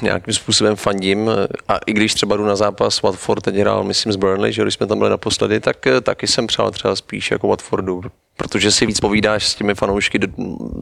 nějakým 0.01 0.33
způsobem 0.33 0.75
fandím. 0.75 1.29
A 1.67 1.77
i 1.85 1.93
když 1.93 2.13
třeba 2.13 2.37
jdu 2.37 2.45
na 2.45 2.55
zápas 2.55 3.01
Watford, 3.01 3.43
teď 3.43 3.55
hrál, 3.55 3.83
myslím, 3.83 4.13
z 4.13 4.15
Burnley, 4.15 4.53
že 4.53 4.61
když 4.61 4.73
jsme 4.73 4.87
tam 4.87 4.97
byli 4.97 5.09
naposledy, 5.09 5.59
tak 5.59 5.87
eh, 5.87 6.01
taky 6.01 6.27
jsem 6.27 6.47
přál 6.47 6.71
třeba 6.71 6.95
spíš 6.95 7.31
jako 7.31 7.47
Watfordu, 7.47 8.01
protože 8.39 8.71
si 8.71 8.85
víc 8.85 8.99
povídáš 8.99 9.47
s 9.47 9.55
těmi 9.55 9.75
fanoušky 9.75 10.19
do- 10.19 10.27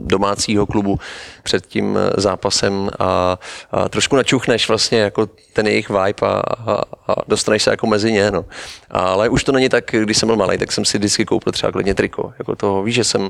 domácího 0.05 0.65
klubu 0.65 0.99
před 1.43 1.65
tím 1.65 1.97
eh, 1.97 2.21
zápasem 2.21 2.89
a, 2.99 3.39
a 3.71 3.89
trošku 3.89 4.15
načuchneš 4.15 4.67
vlastně 4.67 4.99
jako 4.99 5.29
ten 5.53 5.67
jejich 5.67 5.89
vibe 5.89 6.21
a, 6.21 6.41
a, 6.71 6.81
a 7.07 7.15
dostaneš 7.27 7.63
se 7.63 7.69
jako 7.69 7.87
mezi 7.87 8.11
ně, 8.11 8.31
no. 8.31 8.45
Ale 8.89 9.29
už 9.29 9.43
to 9.43 9.51
není 9.51 9.69
tak, 9.69 9.91
když 9.91 10.17
jsem 10.17 10.27
byl 10.27 10.35
malý, 10.35 10.57
tak 10.57 10.71
jsem 10.71 10.85
si 10.85 10.97
vždycky 10.97 11.25
koupil 11.25 11.53
třeba 11.53 11.71
klidně 11.71 11.95
triko, 11.95 12.33
jako 12.39 12.55
toho, 12.55 12.83
víš, 12.83 12.95
že 12.95 13.03
jsem 13.03 13.29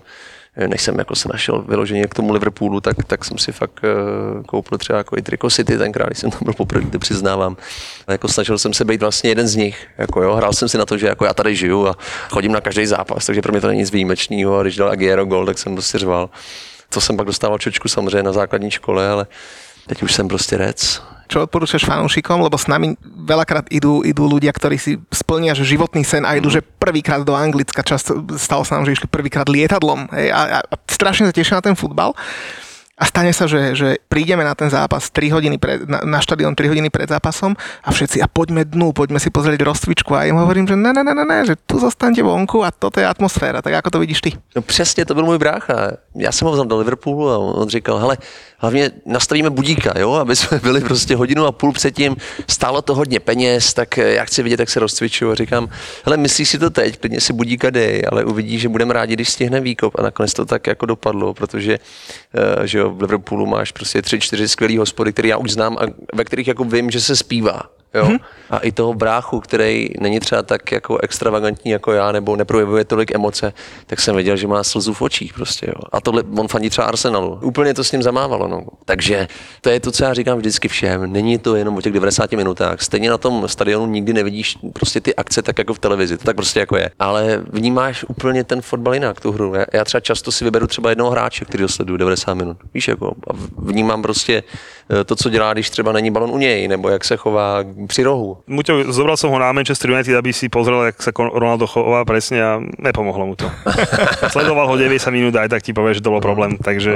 než 0.68 0.82
jsem 0.82 1.00
jako 1.00 1.16
se 1.16 1.30
našel 1.30 1.62
vyloženě 1.62 2.08
k 2.08 2.14
tomu 2.14 2.34
Liverpoolu, 2.34 2.82
tak, 2.82 2.96
tak 3.08 3.26
jsem 3.26 3.38
si 3.38 3.52
fakt 3.52 3.80
uh, 3.84 4.44
koupil 4.44 4.78
třeba 4.78 4.98
jako 4.98 5.18
i 5.18 5.22
triko 5.22 5.50
City 5.50 5.78
tenkrát, 5.78 6.06
když 6.08 6.20
jsem 6.20 6.32
tam 6.32 6.40
byl 6.44 6.54
poprvé, 6.54 6.92
to 6.92 7.00
přiznávám. 7.00 7.58
A 8.08 8.12
jako 8.12 8.28
snažil 8.28 8.58
jsem 8.58 8.74
se 8.74 8.86
být 8.86 9.02
vlastně 9.02 9.30
jeden 9.30 9.48
z 9.48 9.56
nich, 9.56 9.88
jako 9.98 10.22
jo, 10.22 10.36
hrál 10.36 10.54
jsem 10.54 10.70
si 10.70 10.78
na 10.78 10.86
to, 10.86 10.98
že 10.98 11.08
jako 11.08 11.26
já 11.26 11.34
tady 11.34 11.56
žiju 11.56 11.88
a 11.88 11.96
chodím 12.30 12.52
na 12.52 12.62
každý 12.62 12.86
zápas, 12.86 13.26
takže 13.26 13.42
pro 13.42 13.52
mě 13.52 13.62
to 13.62 13.68
není 13.68 13.80
nic 13.80 13.92
výjimečného 13.92 14.58
a 14.58 14.62
když 14.62 14.76
dal 14.76 14.90
Aguero 14.90 15.26
gol, 15.26 15.46
tak 15.46 15.58
jsem 15.58 15.74
prostě 15.76 15.98
řval. 15.98 16.30
To 16.90 17.02
jsem 17.02 17.18
pak 17.18 17.28
dostával 17.28 17.58
čočku 17.58 17.88
samozřejmě 17.88 18.24
na 18.24 18.34
základní 18.34 18.72
škole, 18.72 19.10
ale 19.10 19.28
teď 19.88 20.04
už 20.04 20.14
jsem 20.14 20.28
prostě 20.28 20.58
rec. 20.58 21.02
Čo 21.28 21.44
odporúčaš 21.44 21.84
fanúšikom, 21.84 22.40
lebo 22.40 22.56
s 22.56 22.72
nami 22.72 22.96
veľakrát 23.04 23.68
idú, 23.68 24.00
idú 24.00 24.32
ľudia, 24.32 24.56
ktorí 24.56 24.80
si 24.80 24.96
splnia 25.12 25.52
že 25.52 25.68
životný 25.68 26.08
sen 26.08 26.24
a 26.24 26.40
idú, 26.40 26.48
že 26.48 26.64
prvýkrát 26.64 27.20
do 27.28 27.36
Anglicka, 27.36 27.84
často 27.84 28.24
stalo 28.40 28.64
sa 28.64 28.80
nám, 28.80 28.88
že 28.88 28.96
išli 28.96 29.12
prvýkrát 29.12 29.44
lietadlom 29.52 30.08
hej, 30.16 30.32
a, 30.32 30.64
a, 30.64 30.76
strašne 30.88 31.28
sa 31.28 31.36
tešia 31.36 31.60
na 31.60 31.64
ten 31.68 31.76
futbal. 31.76 32.16
A 32.98 33.06
stane 33.06 33.30
sa, 33.30 33.46
že, 33.46 33.78
že 33.78 34.02
prídeme 34.10 34.42
na 34.42 34.58
ten 34.58 34.74
zápas 34.74 35.14
3 35.14 35.30
hodiny 35.30 35.62
pred, 35.62 35.86
na, 35.86 36.02
na 36.02 36.18
štadión 36.18 36.58
3 36.58 36.74
hodiny 36.74 36.90
pred 36.90 37.06
zápasom 37.06 37.54
a 37.86 37.90
všetci, 37.94 38.26
a 38.26 38.28
poďme 38.28 38.66
dnu, 38.66 38.90
poďme 38.90 39.22
si 39.22 39.30
pozrieť 39.30 39.62
rozcvičku. 39.62 40.18
A 40.18 40.26
im 40.26 40.42
hovorím, 40.42 40.66
že 40.66 40.74
ne, 40.74 40.90
ne, 40.90 41.06
ne, 41.06 41.14
ne, 41.14 41.46
že 41.46 41.54
tu 41.62 41.78
zostanete 41.78 42.26
vonku 42.26 42.66
a 42.66 42.74
toto 42.74 42.98
je 42.98 43.06
atmosféra. 43.06 43.62
Tak 43.62 43.86
ako 43.86 43.90
to 43.94 44.00
vidíš 44.02 44.22
ty? 44.22 44.32
No 44.56 44.62
přesně, 44.66 45.06
to 45.06 45.14
byl 45.14 45.26
můj 45.26 45.38
brácha. 45.38 46.02
Já 46.16 46.32
jsem 46.32 46.46
ho 46.46 46.52
vzal 46.52 46.66
do 46.66 46.78
Liverpoolu 46.78 47.30
a 47.30 47.38
on 47.38 47.70
říkal, 47.70 47.98
hele, 47.98 48.18
hlavně 48.58 48.92
nastavíme 49.06 49.50
budíka, 49.50 49.94
jo, 50.00 50.14
aby 50.14 50.36
jsme 50.36 50.60
byli 50.64 50.82
prostě 50.82 51.16
hodinu 51.16 51.46
a 51.46 51.52
půl 51.52 51.74
předtím, 51.74 52.16
stálo 52.50 52.82
to 52.82 52.96
hodně 52.96 53.20
peněz, 53.20 53.74
tak 53.74 53.98
eh, 53.98 54.14
já 54.14 54.26
chci 54.26 54.44
vidět, 54.44 54.60
jak 54.60 54.70
se 54.70 54.80
rozcvičuju 54.80 55.32
a 55.32 55.36
říkám, 55.36 55.70
hele, 56.06 56.18
myslíš 56.18 56.50
si 56.50 56.60
to 56.60 56.70
teď, 56.70 57.00
klidně 57.00 57.22
si 57.22 57.34
budíka 57.34 57.70
dej, 57.70 58.04
ale 58.12 58.26
uvidíš, 58.26 58.62
že 58.62 58.70
budeme 58.70 58.94
rádi, 58.94 59.14
když 59.14 59.30
stihne 59.30 59.60
výkop 59.60 60.00
a 60.00 60.02
nakonec 60.02 60.34
to 60.34 60.46
tak 60.46 60.68
jako 60.68 60.86
dopadlo, 60.86 61.34
protože 61.34 61.80
eh, 62.34 62.68
že 62.68 62.78
jo, 62.78 62.87
v 62.90 63.02
Liverpoolu 63.02 63.46
máš 63.46 63.72
prostě 63.72 64.02
tři, 64.02 64.20
čtyři 64.20 64.48
skvělý 64.48 64.78
hospody, 64.78 65.14
které 65.14 65.28
já 65.28 65.38
už 65.38 65.52
znám 65.52 65.78
a 65.78 65.82
ve 66.16 66.26
kterých 66.26 66.48
jako 66.48 66.64
vím, 66.64 66.92
že 66.92 67.02
se 67.02 67.16
zpívá. 67.16 67.77
Jo? 67.98 68.06
Mhm. 68.06 68.18
A 68.50 68.58
i 68.58 68.72
toho 68.72 68.94
bráchu, 68.94 69.40
který 69.40 69.90
není 70.00 70.20
třeba 70.20 70.44
tak 70.44 70.72
jako 70.72 70.98
extravagantní 70.98 71.72
jako 71.72 71.92
já, 71.92 72.12
nebo 72.12 72.36
neprojevuje 72.36 72.86
tolik 72.86 73.16
emoce, 73.16 73.54
tak 73.86 74.00
jsem 74.00 74.16
věděl, 74.16 74.38
že 74.38 74.48
má 74.48 74.64
slzu 74.64 74.94
v 74.94 75.02
očích 75.02 75.34
prostě. 75.34 75.66
Jo? 75.68 75.82
A 75.92 76.02
tohle, 76.02 76.24
on 76.38 76.48
fandí 76.48 76.70
třeba 76.70 76.88
Arsenalu. 76.88 77.40
Úplně 77.42 77.74
to 77.74 77.84
s 77.84 77.92
ním 77.92 78.04
zamávalo. 78.04 78.48
No. 78.48 78.62
Takže 78.86 79.28
to 79.62 79.70
je 79.70 79.80
to, 79.80 79.92
co 79.92 80.04
já 80.04 80.14
říkám 80.14 80.38
vždycky 80.38 80.68
všem. 80.68 81.12
Není 81.12 81.38
to 81.38 81.56
jenom 81.56 81.78
o 81.78 81.82
těch 81.82 81.94
90 81.94 82.32
minutách. 82.32 82.82
Stejně 82.82 83.10
na 83.10 83.18
tom 83.18 83.48
stadionu 83.48 83.86
nikdy 83.86 84.14
nevidíš 84.14 84.58
prostě 84.74 85.02
ty 85.02 85.16
akce 85.16 85.42
tak 85.42 85.58
jako 85.58 85.74
v 85.74 85.80
televizi. 85.80 86.18
To 86.18 86.24
tak 86.24 86.36
prostě 86.36 86.60
jako 86.60 86.78
je. 86.78 86.90
Ale 87.00 87.42
vnímáš 87.50 88.06
úplně 88.08 88.44
ten 88.44 88.62
fotbal 88.62 88.94
jinak, 88.94 89.22
tu 89.22 89.32
hru. 89.32 89.54
Já, 89.56 89.66
já 89.74 89.86
třeba 89.86 90.02
často 90.02 90.32
si 90.32 90.44
vyberu 90.44 90.68
třeba 90.68 90.90
jednoho 90.90 91.12
hráče, 91.12 91.46
který 91.46 91.64
ho 91.64 91.70
sleduju 91.70 91.98
90 91.98 92.34
minut. 92.34 92.58
Víš, 92.74 92.88
jako, 92.88 93.08
a 93.08 93.34
vnímám 93.58 94.02
prostě 94.02 94.44
to, 95.06 95.16
co 95.16 95.30
dělá, 95.30 95.54
když 95.54 95.70
třeba 95.70 95.92
není 95.92 96.12
balon 96.12 96.32
u 96.32 96.38
něj, 96.38 96.68
nebo 96.68 96.90
jak 96.90 97.04
se 97.04 97.18
chová 97.18 97.64
při 97.88 98.04
rohu. 98.04 98.38
Muťo, 98.48 98.94
zobral 98.94 99.18
som 99.18 99.32
ho 99.32 99.40
na 99.40 99.52
Manchester 99.52 99.92
United, 99.92 100.16
aby 100.16 100.34
si 100.34 100.50
pozrel, 100.50 100.84
jak 100.84 101.04
sa 101.04 101.12
Kon- 101.12 101.32
Ronaldo 101.36 101.68
chová 101.68 102.06
presne 102.06 102.40
a 102.40 102.60
nepomohlo 102.80 103.26
mu 103.28 103.36
to. 103.36 103.52
Sledoval 104.34 104.68
ho 104.68 104.76
90 104.80 105.12
minút 105.12 105.36
a 105.36 105.44
aj 105.44 105.50
tak 105.50 105.62
ti 105.64 105.76
povie, 105.76 106.00
že 106.00 106.04
to 106.04 106.12
bol 106.12 106.24
problém, 106.24 106.56
takže 106.56 106.96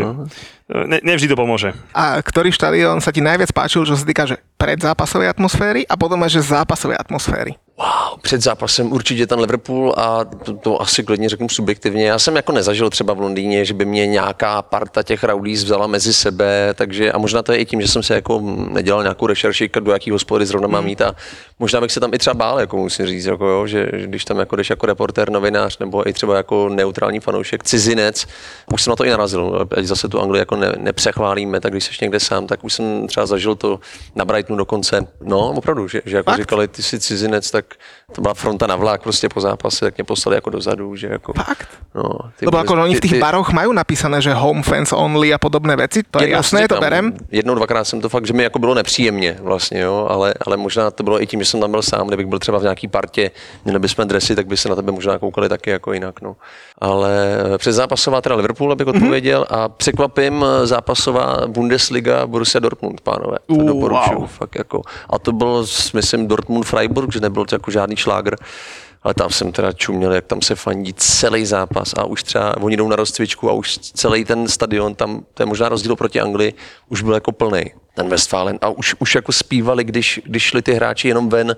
ne, 0.71 0.99
nevždy 1.03 1.27
to 1.27 1.35
pomôže. 1.35 1.75
A 1.91 2.23
ktorý 2.23 2.51
štadión 2.55 3.03
sa 3.03 3.11
ti 3.11 3.19
najviac 3.19 3.51
páčil, 3.51 3.83
čo 3.83 3.99
sa 3.99 4.07
týka, 4.07 4.23
že 4.23 4.39
predzápasovej 4.55 5.27
atmosféry 5.27 5.83
a 5.83 5.99
potom 5.99 6.21
aj, 6.23 6.31
že 6.39 6.47
zápasovej 6.47 6.95
atmosféry? 6.95 7.59
Wow, 7.81 8.19
před 8.21 8.41
zápasem 8.41 8.91
určitě 8.91 9.27
ten 9.27 9.39
Liverpool 9.39 9.93
a 9.97 10.25
to, 10.25 10.53
to 10.53 10.81
asi 10.81 11.03
klidně 11.03 11.29
řeknu 11.29 11.49
subjektivně. 11.49 12.07
Já 12.07 12.19
jsem 12.19 12.35
jako 12.35 12.51
nezažil 12.51 12.89
třeba 12.89 13.13
v 13.13 13.19
Londýně, 13.19 13.65
že 13.65 13.73
by 13.73 13.85
mě 13.85 14.07
nějaká 14.07 14.61
parta 14.61 15.03
těch 15.03 15.23
rowdies 15.23 15.63
vzala 15.63 15.87
mezi 15.87 16.13
sebe, 16.13 16.73
takže 16.75 17.11
a 17.11 17.17
možná 17.17 17.43
to 17.43 17.51
je 17.51 17.57
i 17.57 17.65
tím, 17.65 17.81
že 17.81 17.87
jsem 17.87 18.03
se 18.03 18.15
jako 18.15 18.41
nedělal 18.69 19.01
nějakou 19.01 19.27
rešerši, 19.27 19.69
do 19.79 19.91
jaký 19.91 20.11
hospody 20.11 20.45
zrovna 20.45 20.67
mám 20.67 20.87
jít 20.87 21.01
a 21.01 21.15
možná 21.59 21.81
bych 21.81 21.91
se 21.91 21.99
tam 21.99 22.13
i 22.13 22.17
třeba 22.17 22.33
bál, 22.33 22.59
jako 22.59 22.77
musím 22.77 23.05
říct, 23.05 23.25
jako 23.25 23.45
jo, 23.47 23.67
že 23.67 23.81
že 23.93 24.07
když 24.07 24.25
tam 24.25 24.39
jako 24.39 24.55
jdeš 24.55 24.69
jako 24.69 24.85
reportér, 24.85 25.29
novinář 25.29 25.77
nebo 25.77 26.09
i 26.09 26.13
třeba 26.13 26.37
jako 26.37 26.69
neutrální 26.69 27.19
fanoušek, 27.19 27.63
cizinec, 27.63 28.27
už 28.73 28.81
jsem 28.81 28.91
na 28.91 28.95
to 28.95 29.05
i 29.05 29.09
narazil, 29.09 29.67
ať 29.77 29.85
zase 29.85 30.07
tu 30.07 30.21
Anglii 30.21 30.39
jako 30.39 30.55
ne, 30.55 30.73
nepřechválíme, 30.77 31.59
tak 31.59 31.71
když 31.71 31.83
jsi 31.83 31.91
někde 32.01 32.19
sám, 32.19 32.47
tak 32.47 32.63
už 32.63 32.73
jsem 32.73 33.07
třeba 33.07 33.25
zažil 33.25 33.55
to 33.55 33.79
na 34.15 34.25
Brightonu 34.25 34.57
dokonce. 34.57 35.07
No, 35.21 35.49
opravdu, 35.49 35.87
že, 35.87 36.01
že 36.05 36.17
jako 36.17 36.31
Fakt? 36.31 36.39
říkali, 36.39 36.67
ty 36.67 36.83
jsi 36.83 36.99
cizinec, 36.99 37.51
tak 37.51 37.65
work. 37.71 37.77
To 38.11 38.21
byla 38.21 38.33
fronta 38.33 38.67
na 38.67 38.75
vlak 38.75 39.01
prostě 39.01 39.29
po 39.29 39.41
zápase, 39.41 39.85
tak 39.85 39.97
mě 39.97 40.03
poslali 40.03 40.35
jako 40.37 40.49
dozadu, 40.49 40.95
že 40.95 41.07
jako... 41.07 41.33
Fakt? 41.33 41.67
No, 41.95 42.03
ty 42.39 42.45
Lebo 42.45 42.57
vole, 42.57 42.63
ako 42.63 42.73
oni 42.83 42.95
v 42.95 43.01
tých 43.03 43.11
ty- 43.11 43.19
baroch 43.19 43.51
majú 43.51 43.75
napísané, 43.75 44.21
že 44.23 44.31
home 44.33 44.63
fans 44.63 44.95
only 44.95 45.33
a 45.33 45.37
podobné 45.37 45.75
veci, 45.75 46.03
to 46.07 46.19
je 46.19 46.31
Jednou 46.31 46.37
jasné, 46.37 46.59
si 46.61 46.67
to 46.67 46.75
říkám, 46.75 46.79
berem. 46.79 47.05
Jednou, 47.31 47.55
dvakrát 47.55 47.83
jsem 47.83 48.01
to 48.01 48.09
fakt, 48.09 48.27
že 48.27 48.33
mi 48.33 48.43
jako 48.43 48.59
bylo 48.59 48.73
nepříjemně 48.73 49.37
vlastně, 49.41 49.79
jo, 49.79 50.07
ale, 50.09 50.33
ale 50.45 50.57
možná 50.57 50.91
to 50.91 51.03
bylo 51.03 51.21
i 51.21 51.27
tím, 51.27 51.39
že 51.39 51.45
jsem 51.45 51.59
tam 51.59 51.71
byl 51.71 51.81
sám, 51.81 52.07
kdybych 52.07 52.25
byl 52.25 52.39
třeba 52.39 52.59
v 52.59 52.63
nějaký 52.63 52.87
partě, 52.87 53.31
měli 53.65 53.79
bychom 53.79 54.07
dresy, 54.07 54.35
tak 54.35 54.47
by 54.47 54.57
se 54.57 54.69
na 54.69 54.75
tebe 54.75 54.91
možná 54.91 55.19
koukali 55.19 55.49
taky 55.49 55.69
jako 55.69 55.93
jinak, 55.93 56.21
no. 56.21 56.35
Ale 56.79 57.11
eh, 57.53 57.57
předzápasová 57.57 58.21
teda 58.21 58.35
Liverpool, 58.35 58.71
abych 58.71 58.87
odpověděl, 58.87 59.45
a 59.49 59.69
překvapím 59.69 60.45
eh, 60.45 60.67
zápasová 60.67 61.47
Bundesliga 61.47 62.27
Borussia 62.27 62.59
Dortmund, 62.59 63.01
pánové. 63.01 63.37
To 63.47 63.53
Uh, 63.53 63.67
doporučuju, 63.67 64.19
wow. 64.19 64.27
fakt 64.27 64.55
jako. 64.55 64.81
A 65.09 65.19
to 65.19 65.31
byl, 65.31 65.65
myslím, 65.93 66.27
Dortmund 66.27 66.65
Freiburg, 66.65 67.13
že 67.13 67.19
nebyl 67.19 67.45
to 67.45 67.55
jako 67.55 67.71
žádný 67.71 67.95
šlágr. 68.01 68.35
Ale 69.03 69.13
tam 69.13 69.29
jsem 69.29 69.51
teda 69.51 69.73
čuměl, 69.73 70.13
jak 70.13 70.25
tam 70.25 70.41
se 70.41 70.55
fandí 70.55 70.93
celý 70.93 71.45
zápas 71.45 71.93
a 71.97 72.05
už 72.05 72.23
třeba 72.23 72.57
oni 72.57 72.77
jdou 72.77 72.87
na 72.87 72.95
rozcvičku 72.95 73.49
a 73.49 73.53
už 73.53 73.77
celý 73.77 74.25
ten 74.25 74.47
stadion, 74.47 74.95
tam 74.95 75.25
to 75.33 75.43
je 75.43 75.47
možná 75.47 75.69
rozdíl 75.69 75.95
proti 75.95 76.21
Anglii, 76.21 76.53
už 76.89 77.01
byl 77.01 77.13
jako 77.13 77.31
plný 77.31 77.73
ten 77.95 78.09
Westfalen 78.09 78.61
a 78.61 78.69
už, 78.69 78.95
už 78.99 79.15
jako 79.15 79.31
zpívali, 79.31 79.83
když, 79.83 80.21
když 80.25 80.43
šli 80.43 80.61
ty 80.61 80.73
hráči 80.73 81.07
jenom 81.07 81.29
ven 81.29 81.55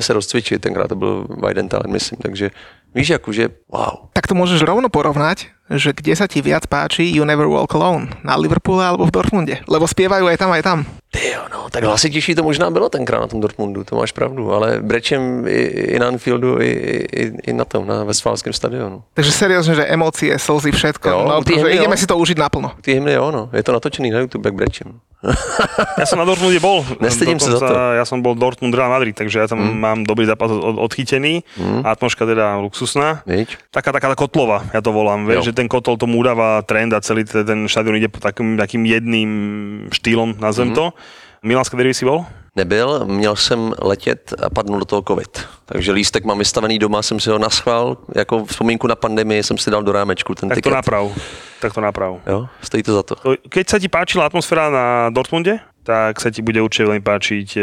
se 0.00 0.12
rozcvičit, 0.12 0.60
tenkrát 0.60 0.88
to 0.88 0.96
byl 0.96 1.26
Weidentalen, 1.40 1.92
myslím, 1.92 2.18
takže 2.22 2.50
víš, 2.94 3.08
jakože 3.08 3.48
wow. 3.72 4.12
Tak 4.12 4.28
to 4.28 4.36
môžeš 4.36 4.60
rovno 4.60 4.92
porovnať, 4.92 5.48
že 5.78 5.92
kde 5.96 6.12
sa 6.16 6.26
ti 6.28 6.44
viac 6.44 6.66
páči 6.66 7.08
You 7.08 7.24
Never 7.24 7.46
Walk 7.48 7.72
Alone, 7.76 8.12
na 8.24 8.36
Liverpoole 8.36 8.84
alebo 8.84 9.08
v 9.08 9.14
Dortmunde, 9.14 9.60
lebo 9.68 9.84
spievajú 9.88 10.28
aj 10.28 10.36
tam, 10.38 10.50
aj 10.52 10.62
tam. 10.64 10.78
Jo, 11.12 11.44
no, 11.52 11.68
tak 11.68 11.84
hlasitější 11.84 12.34
to 12.34 12.42
možná 12.42 12.70
bylo 12.70 12.88
tenkrát 12.88 13.20
na 13.20 13.26
tom 13.26 13.40
Dortmundu, 13.40 13.84
to 13.84 13.96
máš 13.96 14.12
pravdu, 14.12 14.52
ale 14.52 14.80
brečem 14.80 15.44
i, 15.48 15.60
i 15.92 15.98
na 15.98 16.08
Anfieldu, 16.08 16.60
i, 16.60 16.70
i, 17.12 17.32
i 17.44 17.52
na 17.52 17.64
tom, 17.64 17.86
na 17.86 18.04
Westfálském 18.08 18.52
stadionu. 18.52 19.04
Takže 19.12 19.32
seriózne, 19.32 19.76
že 19.76 19.84
emócie, 19.92 20.32
slzy, 20.38 20.72
všetko, 20.72 21.08
Jo, 21.08 21.20
no, 21.28 21.44
ty 21.44 21.60
že 21.60 21.68
hymny, 21.68 21.76
ideme 21.76 21.96
jo. 21.96 22.00
si 22.00 22.06
to 22.08 22.16
užiť 22.16 22.38
naplno. 22.40 22.72
Ty 22.80 22.96
hymny, 22.96 23.12
jo, 23.12 23.28
no, 23.28 23.42
je 23.52 23.60
to 23.60 23.76
natočený 23.76 24.08
na 24.08 24.24
YouTube, 24.24 24.48
jak 24.48 24.56
brečem. 24.56 24.88
Ja 26.00 26.06
som 26.08 26.18
na 26.18 26.26
Dortmunde 26.26 26.58
bol. 26.58 26.82
Nestydím 26.98 27.38
sa 27.38 27.54
za 27.54 27.60
to. 27.62 27.74
Ja 27.94 28.02
som 28.02 28.20
bol 28.20 28.34
Dortmund 28.34 28.74
Real 28.74 28.90
Madrid, 28.90 29.14
takže 29.14 29.38
ja 29.38 29.46
tam 29.46 29.62
mm. 29.62 29.78
mám 29.78 29.98
dobrý 30.02 30.26
zápas 30.26 30.50
od, 30.50 30.82
odchytený. 30.82 31.46
Mm. 31.54 31.86
Atmoška 31.86 32.26
teda 32.26 32.58
luxusná. 32.58 33.22
Viď? 33.22 33.54
Taká, 33.70 33.94
taká 33.94 34.10
kotlova, 34.18 34.66
ja 34.74 34.82
to 34.82 34.90
volám, 34.90 35.24
vieš, 35.24 35.52
že 35.52 35.54
ten 35.62 35.70
kotol 35.70 35.94
tomu 35.94 36.18
udáva 36.18 36.58
trend 36.66 36.90
a 36.90 36.98
celý 36.98 37.22
ten, 37.22 37.70
štadión 37.70 37.94
ide 37.94 38.10
po 38.10 38.18
takým, 38.18 38.58
takým 38.58 38.82
jedným 38.82 39.30
štýlom, 39.94 40.34
nazvem 40.42 40.74
mm. 40.74 40.74
to. 40.74 40.90
Milánska 41.46 41.78
derby 41.78 41.94
si 41.94 42.02
bol? 42.02 42.26
Nebyl, 42.58 43.06
měl 43.06 43.36
jsem 43.36 43.74
letět 43.78 44.34
a 44.42 44.50
padnul 44.50 44.78
do 44.78 44.84
toho 44.84 45.02
covid. 45.02 45.30
Takže 45.64 45.92
lístek 45.92 46.24
mám 46.24 46.38
vystavený 46.38 46.78
doma, 46.78 47.02
jsem 47.02 47.20
si 47.20 47.30
ho 47.30 47.38
naschval, 47.38 47.96
jako 48.14 48.44
vzpomínku 48.44 48.86
na 48.86 48.94
pandemii 48.94 49.42
jsem 49.42 49.58
si 49.58 49.70
dal 49.70 49.82
do 49.82 49.92
rámečku 49.92 50.34
ten 50.34 50.48
Tak 50.48 50.56
to 50.56 50.60
tiket. 50.60 50.74
naprav. 50.74 51.06
Tak 51.60 51.74
to 51.74 51.80
naprav. 51.80 52.18
Jo, 52.26 52.46
stojí 52.62 52.82
to 52.82 52.94
za 52.94 53.02
to. 53.02 53.14
To- 53.14 53.38
Keď 53.48 53.64
sa 53.70 53.78
ti 53.78 53.86
páčila 53.86 54.26
atmosféra 54.26 54.66
na 54.66 55.10
Dortmunde, 55.14 55.62
tak 55.82 56.22
sa 56.22 56.30
ti 56.30 56.42
bude 56.42 56.62
určite 56.62 56.86
veľmi 56.86 57.02
páčiť 57.02 57.48
e, 57.58 57.60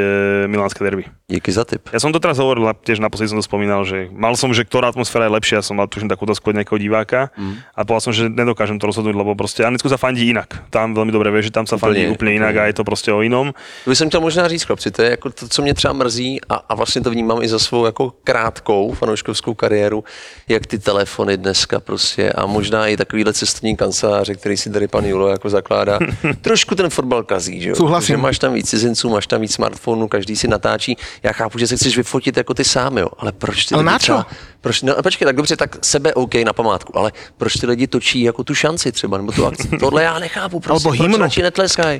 Milánske 0.51 0.83
derby. 0.83 1.07
Díky 1.29 1.51
za 1.53 1.63
tip. 1.63 1.87
Ja 1.93 2.01
som 2.01 2.11
to 2.11 2.19
teraz 2.19 2.35
hovoril, 2.41 2.67
a 2.67 2.73
tiež 2.73 2.99
naposledy 2.99 3.31
som 3.31 3.39
to 3.39 3.45
spomínal, 3.45 3.85
že 3.85 4.09
mal 4.11 4.33
som, 4.35 4.49
že 4.51 4.65
ktorá 4.65 4.89
atmosféra 4.91 5.29
je 5.29 5.35
lepšia, 5.37 5.61
som 5.61 5.77
mal 5.77 5.87
tuším 5.87 6.09
takú 6.09 6.25
dosku 6.25 6.49
od 6.51 6.57
nejakého 6.57 6.79
diváka 6.81 7.31
Mm. 7.37 7.61
a 7.75 7.79
povedal 7.85 8.01
som, 8.09 8.13
že 8.13 8.27
nedokážem 8.27 8.79
to 8.81 8.89
rozhodnúť, 8.89 9.15
lebo 9.15 9.31
proste 9.37 9.61
Anglicku 9.63 9.87
sa 9.87 9.95
fandí 10.01 10.27
inak. 10.29 10.67
Tam 10.73 10.91
veľmi 10.97 11.13
dobre 11.13 11.29
vieš, 11.31 11.51
že 11.51 11.53
tam 11.55 11.65
sa 11.69 11.77
fandí 11.77 12.09
Úplne, 12.09 12.13
úplne 12.15 12.31
inak 12.41 12.53
a 12.57 12.63
je 12.67 12.75
to 12.75 12.83
proste 12.83 13.13
o 13.13 13.21
inom. 13.21 13.53
To 13.83 13.89
bych 13.89 13.97
chtěl 13.97 14.21
možná 14.21 14.47
říct, 14.47 14.63
chlapci, 14.63 14.91
to 14.91 15.01
je 15.01 15.09
jako 15.09 15.29
to, 15.29 15.47
co 15.47 15.61
mě 15.61 15.73
třeba 15.73 15.93
mrzí 15.93 16.41
a, 16.49 16.55
a 16.55 16.75
vlastně 16.75 17.01
to 17.01 17.09
vnímám 17.11 17.41
i 17.41 17.47
za 17.47 17.59
svou 17.59 17.85
jako 17.85 18.13
krátkou 18.23 18.93
fanouškovskou 18.93 19.53
kariéru, 19.53 20.03
jak 20.47 20.67
ty 20.67 20.79
telefony 20.79 21.37
dneska 21.37 21.79
prostě 21.79 22.31
a 22.31 22.45
možná 22.45 22.87
i 22.87 22.97
takovýhle 22.97 23.33
cestovní 23.33 23.77
kanceláře, 23.77 24.35
který 24.35 24.57
si 24.57 24.69
tady 24.69 24.87
pan 24.87 25.05
Julo 25.05 25.27
jako 25.27 25.49
zakládá, 25.49 25.99
trošku 26.41 26.75
ten 26.75 26.89
fotbal 26.89 27.23
kazí, 27.23 27.61
že 27.61 27.69
jo? 27.69 27.75
Souhlasím. 27.75 28.08
Že 28.13 28.17
máš 28.17 28.39
tam 28.39 28.53
víc 28.53 28.69
cizinců, 28.69 29.09
máš 29.09 29.27
tam 29.27 29.41
víc 29.41 29.53
smartphonů, 29.53 30.07
každý 30.07 30.35
si 30.35 30.47
natáčí. 30.47 30.97
Já 31.23 31.33
chápu, 31.33 31.59
že 31.59 31.67
se 31.67 31.75
chceš 31.75 31.97
vyfotit 31.97 32.37
jako 32.37 32.53
ty 32.53 32.63
sám, 32.63 32.97
jo, 32.97 33.07
ale 33.17 33.31
proč 33.31 33.65
ty 33.65 33.75
Ale 33.75 33.83
lidi 33.83 33.97
třeba, 33.99 34.25
proč, 34.61 34.81
no, 34.81 34.95
počkej, 35.03 35.25
tak 35.25 35.35
dobře, 35.35 35.55
tak 35.57 35.75
sebe 35.85 36.13
OK 36.13 36.35
na 36.45 36.53
památku, 36.53 36.97
ale 36.97 37.11
proč 37.37 37.53
ty 37.53 37.65
lidi 37.67 37.87
točí 37.87 38.21
jako 38.21 38.43
tu 38.43 38.55
šanci 38.55 38.91
třeba, 38.91 39.17
nebo 39.17 39.31
tu 39.31 39.45
akci? 39.45 39.67
Tohle 39.79 40.03
já 40.03 40.19
nechápu, 40.19 40.59
prostě, 40.59 40.89
proč 40.89 40.99
hymnu. 40.99 41.17
radši 41.17 41.41
netleskaj, 41.41 41.99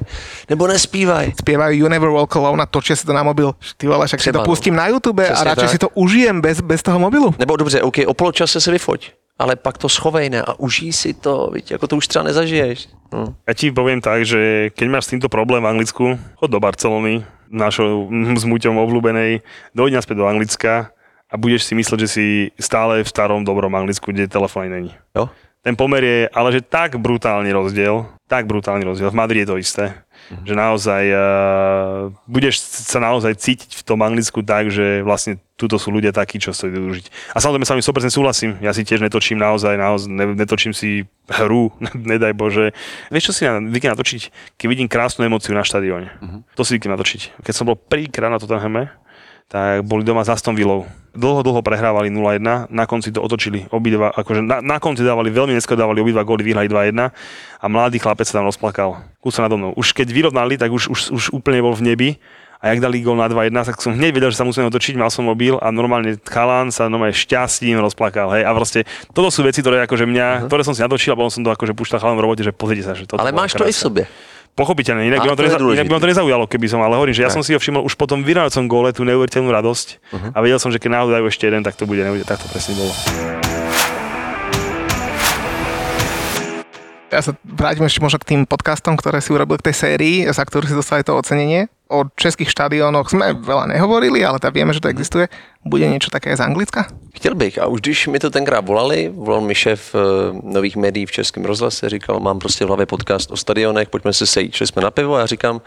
nebo 0.50 0.68
nespívaj. 0.68 1.32
Spievajú 1.40 1.74
You 1.78 1.88
Never 1.88 2.10
Walk 2.10 2.36
Alone 2.36 2.64
a 2.64 2.66
točia 2.66 2.96
si 2.96 3.06
to 3.06 3.14
na 3.14 3.24
mobil. 3.24 3.56
Ty 3.78 3.88
vole, 3.88 4.08
však 4.08 4.20
si 4.20 4.24
Třeba, 4.24 4.34
to 4.34 4.40
no. 4.40 4.46
pustím 4.46 4.76
na 4.76 4.88
YouTube 4.88 5.24
a 5.30 5.34
Přesně 5.34 5.46
radšej 5.46 5.68
tak. 5.68 5.72
si 5.72 5.78
to 5.78 5.90
užijem 5.94 6.42
bez, 6.42 6.62
bez 6.62 6.82
toho 6.84 7.00
mobilu. 7.00 7.36
Nebo 7.40 7.56
dobře, 7.56 7.82
OK, 7.82 7.98
o 8.06 8.14
poločase 8.14 8.62
se 8.62 8.72
vyfoť, 8.72 9.12
ale 9.40 9.56
pak 9.56 9.80
to 9.80 9.88
schovej 9.88 10.30
ne 10.30 10.44
a 10.44 10.60
užij 10.60 10.92
si 10.92 11.12
to, 11.16 11.50
viď, 11.54 11.72
jako 11.72 11.88
to 11.88 11.98
už 11.98 12.08
třeba 12.08 12.24
nezažiješ. 12.24 12.88
No. 13.10 13.34
Ja 13.48 13.58
ti 13.58 13.74
poviem 13.74 14.04
tak, 14.06 14.22
že 14.22 14.70
keď 14.78 14.88
máš 14.92 15.10
s 15.10 15.12
týmto 15.18 15.34
problém 15.34 15.66
v 15.66 15.72
Anglicku, 15.72 16.20
chod 16.38 16.52
do 16.52 16.62
Barcelony, 16.62 17.26
našou 17.50 18.06
mm, 18.06 18.38
s 18.38 18.46
Muťom 18.46 18.78
obľúbenej, 18.78 19.42
dojď 19.74 19.92
naspäť 19.98 20.22
do 20.22 20.30
Anglicka 20.30 20.94
a 21.26 21.34
budeš 21.34 21.66
si 21.66 21.74
mysleť, 21.74 22.00
že 22.06 22.10
si 22.10 22.26
stále 22.62 23.02
v 23.02 23.10
starom 23.10 23.42
dobrom 23.42 23.74
Anglicku, 23.74 24.14
kde 24.14 24.30
telefóny 24.30 24.70
není. 24.70 24.92
Jo? 25.18 25.34
Ten 25.66 25.74
pomer 25.74 26.04
je, 26.04 26.20
ale 26.30 26.54
že 26.54 26.62
tak 26.62 27.02
brutálny 27.02 27.50
rozdiel, 27.50 28.06
tak 28.30 28.46
brutálny 28.46 28.86
rozdiel. 28.86 29.10
V 29.10 29.18
Madride 29.18 29.44
je 29.44 29.50
to 29.50 29.58
isté. 29.58 29.86
Mhm. 30.30 30.46
Že 30.46 30.54
naozaj 30.54 31.04
uh, 31.10 32.14
budeš 32.30 32.62
sa 32.62 33.02
naozaj 33.02 33.34
cítiť 33.38 33.82
v 33.82 33.86
tom 33.86 34.00
Anglicku 34.06 34.46
tak, 34.46 34.70
že 34.70 35.02
vlastne 35.02 35.42
tuto 35.60 35.76
sú 35.76 35.92
ľudia 35.92 36.16
takí, 36.16 36.40
čo 36.40 36.56
sa 36.56 36.70
idú 36.70 36.88
užiť. 36.88 37.36
A 37.36 37.44
samozrejme 37.44 37.66
s 37.68 37.74
vami 37.74 37.84
100% 37.84 38.16
súhlasím. 38.16 38.52
Ja 38.64 38.72
si 38.72 38.88
tiež 38.88 39.04
netočím 39.04 39.42
naozaj, 39.42 39.76
naozaj 39.76 40.08
ne, 40.08 40.26
netočím 40.38 40.72
si 40.72 41.10
hru, 41.28 41.74
nedaj 42.14 42.32
Bože. 42.38 42.72
Vieš, 43.12 43.34
čo 43.34 43.34
si 43.36 43.42
na, 43.44 43.60
zvyknem 43.60 43.98
natočiť? 43.98 44.22
Keď 44.56 44.68
vidím 44.70 44.88
krásnu 44.88 45.26
emóciu 45.26 45.52
na 45.58 45.66
štadióne. 45.66 46.14
Mhm. 46.22 46.38
To 46.56 46.62
si 46.62 46.78
zvyknem 46.78 46.96
natočiť. 46.96 47.42
Keď 47.44 47.54
som 47.54 47.68
bol 47.68 47.76
prvýkrát 47.76 48.30
na 48.30 48.38
Tottenhame, 48.38 48.94
tak 49.50 49.82
boli 49.82 50.06
doma 50.06 50.22
s 50.22 50.30
Aston 50.30 50.54
Villou. 50.54 50.86
Dlho, 51.10 51.42
dlho 51.42 51.66
prehrávali 51.66 52.14
0-1, 52.14 52.70
na 52.70 52.86
konci 52.86 53.10
to 53.10 53.18
otočili 53.18 53.66
obidva, 53.74 54.14
akože 54.14 54.46
na, 54.46 54.62
na 54.62 54.78
konci 54.78 55.02
dávali 55.02 55.34
veľmi 55.34 55.58
neskôr 55.58 55.74
dávali 55.74 56.06
obidva 56.06 56.22
góly, 56.22 56.46
vyhrali 56.46 56.70
2-1 56.70 57.10
a 57.58 57.66
mladý 57.66 57.98
chlapec 57.98 58.30
sa 58.30 58.40
tam 58.40 58.46
rozplakal. 58.46 59.02
Kúsa 59.18 59.42
nado 59.42 59.58
mnou. 59.58 59.74
Už 59.74 59.98
keď 59.98 60.06
vyrovnali, 60.14 60.56
tak 60.62 60.70
už, 60.70 60.94
už, 60.94 61.00
už 61.10 61.24
úplne 61.34 61.66
bol 61.66 61.74
v 61.74 61.82
nebi 61.82 62.10
a 62.62 62.76
jak 62.76 62.84
dali 62.84 63.02
gól 63.02 63.18
na 63.18 63.26
2-1, 63.26 63.56
tak 63.72 63.82
som 63.82 63.96
hneď 63.96 64.12
vedel, 64.12 64.30
že 64.30 64.38
sa 64.38 64.46
musím 64.46 64.70
otočiť, 64.70 65.00
mal 65.00 65.10
som 65.10 65.26
mobil 65.26 65.58
a 65.58 65.74
normálne 65.74 66.20
chalán 66.28 66.70
sa 66.76 66.92
normálne 66.92 67.18
šťastím 67.18 67.82
rozplakal. 67.82 68.36
Hej. 68.36 68.44
A 68.46 68.52
proste 68.54 68.80
toto 69.16 69.32
sú 69.32 69.42
veci, 69.42 69.66
ktoré 69.66 69.82
akože 69.90 70.06
mňa, 70.06 70.46
ktoré 70.46 70.62
som 70.62 70.78
si 70.78 70.84
natočil 70.84 71.16
a 71.16 71.18
potom 71.18 71.32
som 71.32 71.42
to 71.42 71.56
akože 71.56 71.74
púšťal 71.74 72.04
chalám 72.04 72.20
v 72.20 72.24
robote, 72.28 72.44
že 72.44 72.54
pozrite 72.54 72.84
sa, 72.84 72.94
že 72.94 73.10
toto 73.10 73.18
Ale 73.18 73.32
máš 73.32 73.56
to 73.56 73.66
i 73.66 73.74
v 73.74 73.80
sobě. 73.80 74.04
Pochopiteľne, 74.60 75.08
inak 75.08 75.20
A 75.20 75.24
by, 75.24 75.28
ma 75.30 75.36
to 75.36 75.44
neza- 75.48 75.56
inak 75.56 75.88
by 75.88 75.94
ma 75.96 76.04
to 76.04 76.10
nezaujalo, 76.12 76.44
keby 76.44 76.68
som, 76.68 76.84
ale 76.84 76.94
hovorím, 76.94 77.16
že 77.16 77.24
ja 77.24 77.32
Tak. 77.32 77.40
som 77.40 77.44
si 77.48 77.56
ho 77.56 77.60
všimol 77.60 77.80
už 77.82 77.96
potom 77.96 78.20
vyhrávacom 78.20 78.68
góle 78.68 78.92
tú 78.92 79.08
neuveriteľnú 79.08 79.48
radosť 79.48 79.88
Mhm. 80.12 80.28
a 80.30 80.38
vedel 80.38 80.60
som, 80.60 80.68
že 80.68 80.78
keď 80.78 80.90
náhodou 80.92 81.16
dajú 81.16 81.26
ešte 81.26 81.48
jeden, 81.48 81.64
tak 81.64 81.74
to 81.74 81.88
bude 81.88 81.98
neuveriteľné, 81.98 82.28
tak 82.28 82.44
to 82.44 82.52
presne 82.52 82.76
bolo. 82.76 82.92
Ja 87.10 87.26
sa 87.26 87.34
vrátim 87.42 87.82
ešte 87.82 88.04
možno 88.04 88.20
k 88.20 88.28
tým 88.28 88.42
podcastom, 88.44 88.94
ktoré 88.94 89.18
si 89.18 89.32
urobil 89.32 89.58
k 89.58 89.72
tej 89.72 89.76
sérii, 89.80 90.16
za 90.28 90.44
ktorú 90.44 90.68
si 90.68 90.76
dostali 90.76 91.02
to 91.02 91.16
ocenenie. 91.16 91.66
O 91.90 92.06
českých 92.14 92.54
štadiónoch 92.54 93.10
sme 93.10 93.34
veľa 93.34 93.74
nehovorili, 93.74 94.22
ale 94.22 94.38
tak 94.38 94.54
vieme, 94.54 94.78
že 94.78 94.82
to 94.82 94.94
existuje. 94.94 95.26
Bude 95.66 95.90
niečo 95.90 96.14
také 96.14 96.38
z 96.38 96.46
Anglicka? 96.46 96.86
Chtěl 97.18 97.36
bych 97.36 97.58
a 97.58 97.66
už 97.66 97.82
když 97.82 98.08
mi 98.08 98.20
to 98.20 98.30
tenkrát 98.30 98.62
volali, 98.62 99.10
volal 99.10 99.42
mi 99.42 99.56
šéf 99.56 99.96
eh, 99.96 100.00
nových 100.44 100.78
médií 100.78 101.06
v 101.06 101.12
Českém 101.12 101.46
rozhlase, 101.46 101.90
říkal, 101.90 102.20
mám 102.20 102.40
prostě 102.40 102.66
v 102.66 102.68
hlavě 102.68 102.86
podcast 102.86 103.32
o 103.32 103.38
stadionech, 103.38 103.90
pojďme 103.90 104.14
se 104.14 104.26
sejít. 104.26 104.54
Šli 104.54 104.68
jsme 104.68 104.82
na 104.82 104.92
pivo 104.92 105.16
a 105.16 105.20
já 105.20 105.26
říkám, 105.26 105.62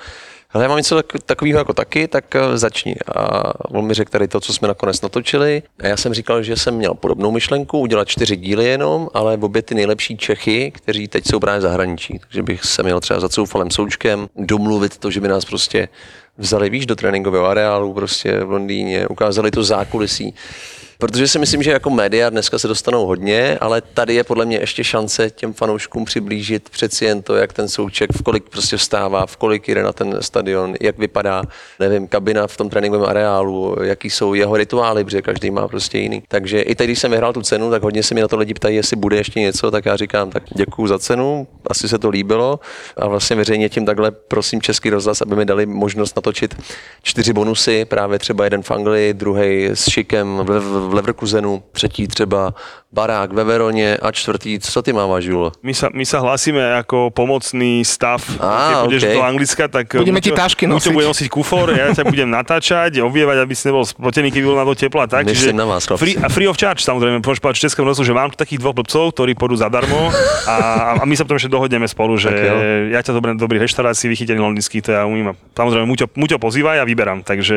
ale 0.52 0.64
já 0.64 0.68
mám 0.68 0.78
něco 0.78 0.94
tak, 0.94 1.06
takového 1.26 1.58
jako 1.58 1.72
taky, 1.72 2.08
tak 2.08 2.36
eh, 2.36 2.58
začni. 2.58 2.96
A 3.16 3.52
on 3.68 3.86
mi 3.86 3.94
řekl 3.94 4.10
tady 4.10 4.28
to, 4.28 4.40
co 4.40 4.52
jsme 4.52 4.68
nakonec 4.68 5.00
natočili. 5.00 5.62
A 5.78 5.86
já 5.86 5.96
jsem 5.96 6.14
říkal, 6.14 6.42
že 6.42 6.56
jsem 6.56 6.74
měl 6.74 6.94
podobnou 6.94 7.30
myšlenku, 7.30 7.78
udělat 7.78 8.08
čtyři 8.08 8.36
díly 8.36 8.64
jenom, 8.64 9.08
ale 9.14 9.36
obě 9.36 9.62
ty 9.62 9.74
nejlepší 9.74 10.16
Čechy, 10.16 10.70
kteří 10.70 11.08
teď 11.08 11.26
jsou 11.26 11.40
právě 11.40 11.58
v 11.58 11.62
zahraničí. 11.62 12.18
Takže 12.18 12.42
bych 12.42 12.64
se 12.64 12.82
měl 12.82 13.00
třeba 13.00 13.20
za 13.20 13.28
Coufalem 13.28 13.70
Součkem 13.70 14.28
domluvit 14.36 14.98
to, 14.98 15.10
že 15.10 15.20
by 15.20 15.28
nás 15.28 15.44
prostě 15.44 15.88
vzali, 16.38 16.70
víš, 16.70 16.86
do 16.86 16.96
tréninkového 16.96 17.46
areálu 17.46 17.94
prostě 17.94 18.44
v 18.44 18.50
Londýně, 18.50 19.08
ukázali 19.08 19.50
to 19.50 19.64
zákulisí. 19.64 20.34
Protože 21.02 21.28
si 21.28 21.38
myslím, 21.38 21.62
že 21.62 21.70
jako 21.70 21.90
média 21.90 22.30
dneska 22.30 22.58
se 22.58 22.68
dostanou 22.68 23.06
hodně, 23.06 23.58
ale 23.60 23.80
tady 23.80 24.14
je 24.14 24.24
podle 24.24 24.44
mě 24.44 24.58
ještě 24.58 24.84
šance 24.84 25.30
těm 25.30 25.52
fanouškům 25.52 26.04
přiblížit 26.04 26.70
přeci 26.70 27.04
jen 27.04 27.22
to, 27.22 27.36
jak 27.36 27.52
ten 27.52 27.68
souček, 27.68 28.10
v 28.12 28.22
kolik 28.22 28.48
prostě 28.48 28.76
vstává, 28.76 29.26
v 29.26 29.36
kolik 29.36 29.68
jde 29.68 29.82
na 29.82 29.92
ten 29.92 30.16
stadion, 30.20 30.74
jak 30.80 30.98
vypadá, 30.98 31.42
nevím, 31.80 32.08
kabina 32.08 32.46
v 32.46 32.56
tom 32.56 32.70
tréninkovém 32.70 33.10
areálu, 33.10 33.76
jaký 33.82 34.10
jsou 34.10 34.34
jeho 34.34 34.56
rituály, 34.56 35.04
protože 35.04 35.22
každý 35.22 35.50
má 35.50 35.68
prostě 35.68 35.98
jiný. 35.98 36.22
Takže 36.28 36.60
i 36.60 36.74
teď, 36.74 36.86
když 36.86 36.98
jsem 36.98 37.10
vyhrál 37.10 37.32
tu 37.32 37.42
cenu, 37.42 37.70
tak 37.70 37.82
hodně 37.82 38.02
se 38.02 38.14
mi 38.14 38.20
na 38.20 38.28
to 38.28 38.36
lidi 38.36 38.54
ptají, 38.54 38.76
jestli 38.76 38.96
bude 38.96 39.16
ještě 39.16 39.40
něco, 39.40 39.70
tak 39.70 39.86
já 39.86 39.96
říkám, 39.96 40.30
tak 40.30 40.42
děkuju 40.54 40.88
za 40.88 40.98
cenu, 40.98 41.46
asi 41.66 41.88
se 41.88 41.98
to 41.98 42.10
líbilo 42.10 42.60
a 42.96 43.08
vlastně 43.08 43.36
veřejně 43.36 43.68
tím 43.68 43.86
takhle 43.86 44.10
prosím 44.10 44.62
Český 44.62 44.90
rozhlas, 44.90 45.22
aby 45.22 45.36
mi 45.36 45.44
dali 45.44 45.66
možnost 45.66 46.16
natočit 46.16 46.56
čtyři 47.02 47.32
bonusy, 47.32 47.84
právě 47.84 48.18
třeba 48.18 48.44
jeden 48.44 48.62
v 48.62 48.70
Anglii, 48.70 49.14
druhý 49.14 49.66
s 49.66 49.90
Šikem 49.90 50.40
v, 50.44 50.91
v 50.92 50.94
Leverkusenu, 50.94 51.62
třetí 51.72 52.09
třeba 52.09 52.55
barák 52.92 53.33
ve 53.33 53.44
Veroně 53.44 53.96
a 53.96 54.12
čtvrtý, 54.12 54.61
co 54.61 54.83
ty 54.83 54.92
máváš, 54.92 55.24
Julo? 55.24 55.52
My 55.64 55.72
sa, 55.72 55.88
my 55.88 56.05
sa 56.05 56.20
hlásime 56.20 56.61
ako 56.76 57.09
pomocný 57.09 57.81
stav. 57.88 58.20
Keď 58.20 58.76
budeš 58.85 59.02
okej. 59.09 59.16
do 59.16 59.22
Anglicka, 59.24 59.64
tak 59.72 59.87
Budeme 59.96 60.20
ti 60.20 60.28
tašky 60.28 60.68
Muťo 60.68 60.76
nosiť. 60.76 60.92
bude 60.92 61.07
nosiť 61.09 61.28
kufor, 61.33 61.72
ja 61.72 61.88
ťa 61.96 62.05
budem 62.05 62.28
natáčať, 62.28 63.00
ovievať, 63.00 63.48
aby 63.48 63.55
si 63.57 63.64
nebol 63.72 63.88
spotený, 63.88 64.28
keby 64.28 64.44
bol 64.44 64.61
na 64.61 64.68
to 64.68 64.76
teplo 64.76 65.00
a 65.00 65.09
tak. 65.09 65.24
Myslím 65.24 65.57
na 65.57 65.64
vás, 65.64 65.88
free, 65.88 66.20
a 66.20 66.28
free 66.28 66.44
of 66.44 66.61
charge, 66.61 66.85
samozrejme, 66.85 67.24
môžeš 67.24 67.40
povedať 67.40 67.59
v 67.59 67.64
Českom 67.64 67.88
rozhlasu, 67.88 68.05
že 68.05 68.12
mám 68.12 68.28
tu 68.28 68.37
takých 68.37 68.61
dvoch 68.61 68.76
blbcov, 68.76 69.16
ktorí 69.16 69.33
pôjdu 69.40 69.57
zadarmo 69.57 70.12
a, 70.52 70.57
a 71.00 71.05
my 71.09 71.16
sa 71.16 71.24
potom 71.24 71.40
ešte 71.40 71.48
dohodneme 71.48 71.88
spolu, 71.88 72.20
že 72.20 72.28
Tak 72.28 72.44
jo. 72.44 72.55
ja 72.92 73.00
ťa 73.00 73.12
dobre, 73.16 73.31
dobrý 73.40 73.57
reštaurácii, 73.57 74.05
vychytený 74.12 74.37
londýnsky, 74.37 74.85
to 74.85 74.92
ja 74.92 75.09
umím. 75.09 75.33
A 75.33 75.35
Samozrejme, 75.57 75.88
Muťo, 75.88 76.12
Muťo 76.12 76.37
pozýva, 76.37 76.76
ja 76.76 76.85
vyberám. 76.85 77.24
Takže, 77.24 77.57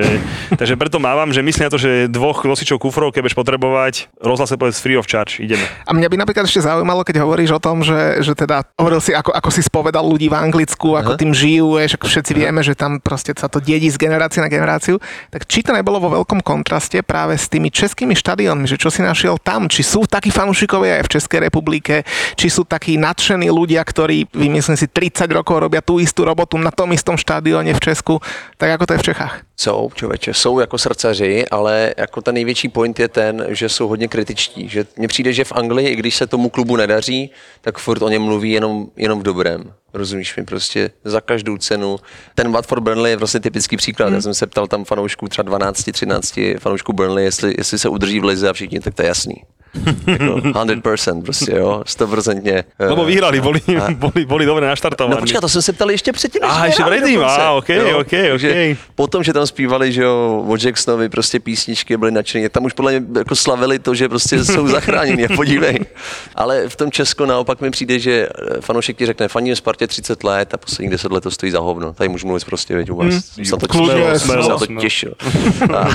takže 0.56 0.80
preto 0.80 0.96
mávam, 1.04 1.28
že 1.36 1.44
myslím 1.44 1.68
na 1.68 1.72
to, 1.76 1.80
že 1.80 2.08
dvoch 2.08 2.48
nosičov 2.48 2.80
kufrov, 2.80 3.12
budeš 3.26 3.34
potrebovať, 3.42 4.14
rozhlase 4.22 4.54
povedz 4.54 4.78
free 4.78 4.94
of 4.94 5.10
charge, 5.10 5.42
ideme. 5.42 5.66
A 5.90 5.98
mňa 5.98 6.08
by 6.14 6.16
napríklad 6.22 6.46
ešte 6.46 6.62
zaujímalo, 6.62 7.02
keď 7.02 7.26
hovoríš 7.26 7.58
o 7.58 7.60
tom, 7.60 7.82
že, 7.82 8.22
že 8.22 8.38
teda 8.38 8.62
hovoril 8.78 9.02
si, 9.02 9.18
ako, 9.18 9.34
ako 9.34 9.50
si 9.50 9.66
spovedal 9.66 10.06
ľudí 10.06 10.30
v 10.30 10.38
Anglicku, 10.38 10.94
ako 10.94 11.18
Aha. 11.18 11.20
tým 11.20 11.34
žijú, 11.34 11.82
vieš, 11.82 11.98
ako 11.98 12.06
všetci 12.06 12.32
vieme, 12.38 12.62
že 12.62 12.78
tam 12.78 13.02
proste 13.02 13.34
sa 13.34 13.50
to 13.50 13.58
dedí 13.58 13.90
z 13.90 13.98
generácie 13.98 14.46
na 14.46 14.50
generáciu. 14.54 15.02
Tak 15.34 15.50
či 15.50 15.66
to 15.66 15.74
nebolo 15.74 15.98
vo 15.98 16.22
veľkom 16.22 16.46
kontraste 16.46 17.02
práve 17.02 17.34
s 17.34 17.50
tými 17.50 17.74
českými 17.74 18.14
štadiónmi, 18.14 18.70
že 18.70 18.78
čo 18.78 18.94
si 18.94 19.02
našiel 19.02 19.42
tam? 19.42 19.66
Či 19.66 19.82
sú 19.82 20.06
takí 20.06 20.30
fanúšikovia 20.30 21.02
aj 21.02 21.04
v 21.10 21.14
Českej 21.18 21.40
republike? 21.50 22.06
Či 22.38 22.48
sú 22.54 22.62
takí 22.62 23.02
nadšení 23.02 23.50
ľudia, 23.50 23.82
ktorí, 23.82 24.30
vymyslím 24.30 24.78
si, 24.78 24.86
30 24.86 25.26
rokov 25.34 25.66
robia 25.66 25.82
tú 25.82 25.98
istú 25.98 26.22
robotu 26.22 26.62
na 26.62 26.70
tom 26.70 26.94
istom 26.94 27.18
štadióne 27.18 27.74
v 27.74 27.82
Česku, 27.82 28.22
tak 28.62 28.78
ako 28.78 28.84
to 28.86 28.94
je 28.94 29.02
v 29.02 29.08
Čechách? 29.10 29.34
Jsou, 29.58 29.90
člověče, 29.96 30.34
jsou 30.34 30.60
jako 30.60 30.78
srdcaři, 30.78 31.46
ale 31.52 31.94
jako 31.98 32.22
ten 32.22 32.36
největší 32.36 32.70
point 32.70 33.00
je 33.00 33.08
ten, 33.08 33.46
že 33.50 33.70
jsou 33.70 33.88
hodně 33.88 34.08
kritičtí. 34.08 34.70
Že 34.70 34.86
mně 34.98 35.08
přijde, 35.08 35.34
že 35.34 35.44
v 35.44 35.52
Anglii, 35.52 35.88
i 35.88 35.96
když 35.96 36.16
se 36.16 36.28
tomu 36.28 36.50
klubu 36.50 36.76
nedaří, 36.76 37.32
tak 37.62 37.78
furt 37.78 38.02
o 38.02 38.10
něm 38.10 38.22
mluví 38.22 38.52
jenom, 38.52 38.88
jenom 38.98 39.20
v 39.20 39.24
dobrém. 39.24 39.74
Rozumíš 39.94 40.38
mi 40.38 40.44
prostě 40.44 40.92
za 41.04 41.22
každou 41.22 41.58
cenu. 41.58 41.98
Ten 42.36 42.52
Watford 42.52 42.84
Burnley 42.84 43.12
je 43.12 43.18
prostě 43.18 43.40
typický 43.40 43.78
příklad. 43.78 44.14
Já 44.14 44.22
jsem 44.22 44.34
se 44.34 44.48
ptal 44.48 44.68
tam 44.68 44.86
fanoušků 44.86 45.28
třeba 45.28 45.44
12, 45.44 45.84
13 45.92 46.40
fanoušků 46.60 46.94
Burnley, 46.94 47.26
jestli, 47.26 47.56
jestli 47.58 47.80
se 47.80 47.90
udrží 47.90 48.20
v 48.20 48.24
lize 48.24 48.50
a 48.50 48.54
všichni, 48.54 48.80
tak 48.80 48.94
to 48.94 49.02
je 49.02 49.08
jasný. 49.08 49.36
Jako 50.08 50.24
100% 50.36 51.22
prostě, 51.24 51.52
jo, 51.56 51.84
100%. 51.88 52.64
Lebo 52.80 53.04
eh, 53.04 53.06
vyhrali, 53.06 53.42
boli, 53.42 53.62
a- 53.82 53.92
boli, 53.94 54.26
boli 54.26 54.46
dobre 54.46 54.68
naštartovaní. 54.68 55.16
No 55.16 55.20
počkej, 55.22 55.42
to 55.42 55.50
jsem 55.50 55.62
se 55.62 55.74
ptal 55.74 55.92
ještě 55.92 56.12
předtím. 56.12 56.42
než 56.42 56.52
Aha, 56.52 56.66
ještě 56.66 56.84
předtím, 56.84 57.22
á, 57.24 57.52
okej, 57.52 57.78
Jo, 57.78 58.00
okej, 58.00 58.30
takže 58.30 58.50
okej. 58.50 58.78
Potom, 58.96 59.24
že 59.24 59.34
tam 59.34 59.48
zpívali, 59.48 59.92
že 59.92 60.04
jo, 60.04 60.46
od 60.48 60.64
Jacksonovi 60.64 61.10
prostě 61.10 61.40
písničky 61.40 61.98
byly 61.98 62.12
nadšení, 62.12 62.50
tam 62.50 62.66
už 62.66 62.74
podle 62.74 62.92
mě 63.00 63.20
jako 63.20 63.36
slavili 63.36 63.80
to, 63.80 63.96
že 63.96 64.10
prostě 64.10 64.44
jsou 64.46 64.68
zachráněni, 64.76 65.26
a 65.28 65.36
podívej. 65.36 65.80
Ale 66.36 66.70
v 66.70 66.76
tom 66.76 66.92
Česku 66.92 67.26
naopak 67.26 67.62
mi 67.62 67.72
přijde, 67.72 68.00
že 68.00 68.30
eh, 68.58 68.62
fanoušek 68.62 68.98
ti 68.98 69.06
řekne, 69.06 69.28
faním 69.28 69.56
Spartě 69.56 69.88
30 69.88 70.24
let 70.24 70.54
a 70.54 70.58
posledních 70.58 70.92
10 70.92 71.12
let 71.12 71.22
to 71.22 71.32
stojí 71.32 71.52
za 71.52 71.60
hovno. 71.60 71.94
Tady 71.94 72.10
můžu 72.10 72.28
mluvit 72.28 72.46
prostě, 72.46 72.76
věď, 72.76 72.90
u 72.92 72.96
vás. 72.96 73.14
Jsem 73.44 73.60
to 73.60 73.68
těšil, 73.68 73.88
jsem 74.06 74.20
se 74.20 74.26
smelo, 74.26 74.60
to 74.60 74.66
smelo. 74.66 74.82
těšil. 74.82 75.14
A, 75.78 75.88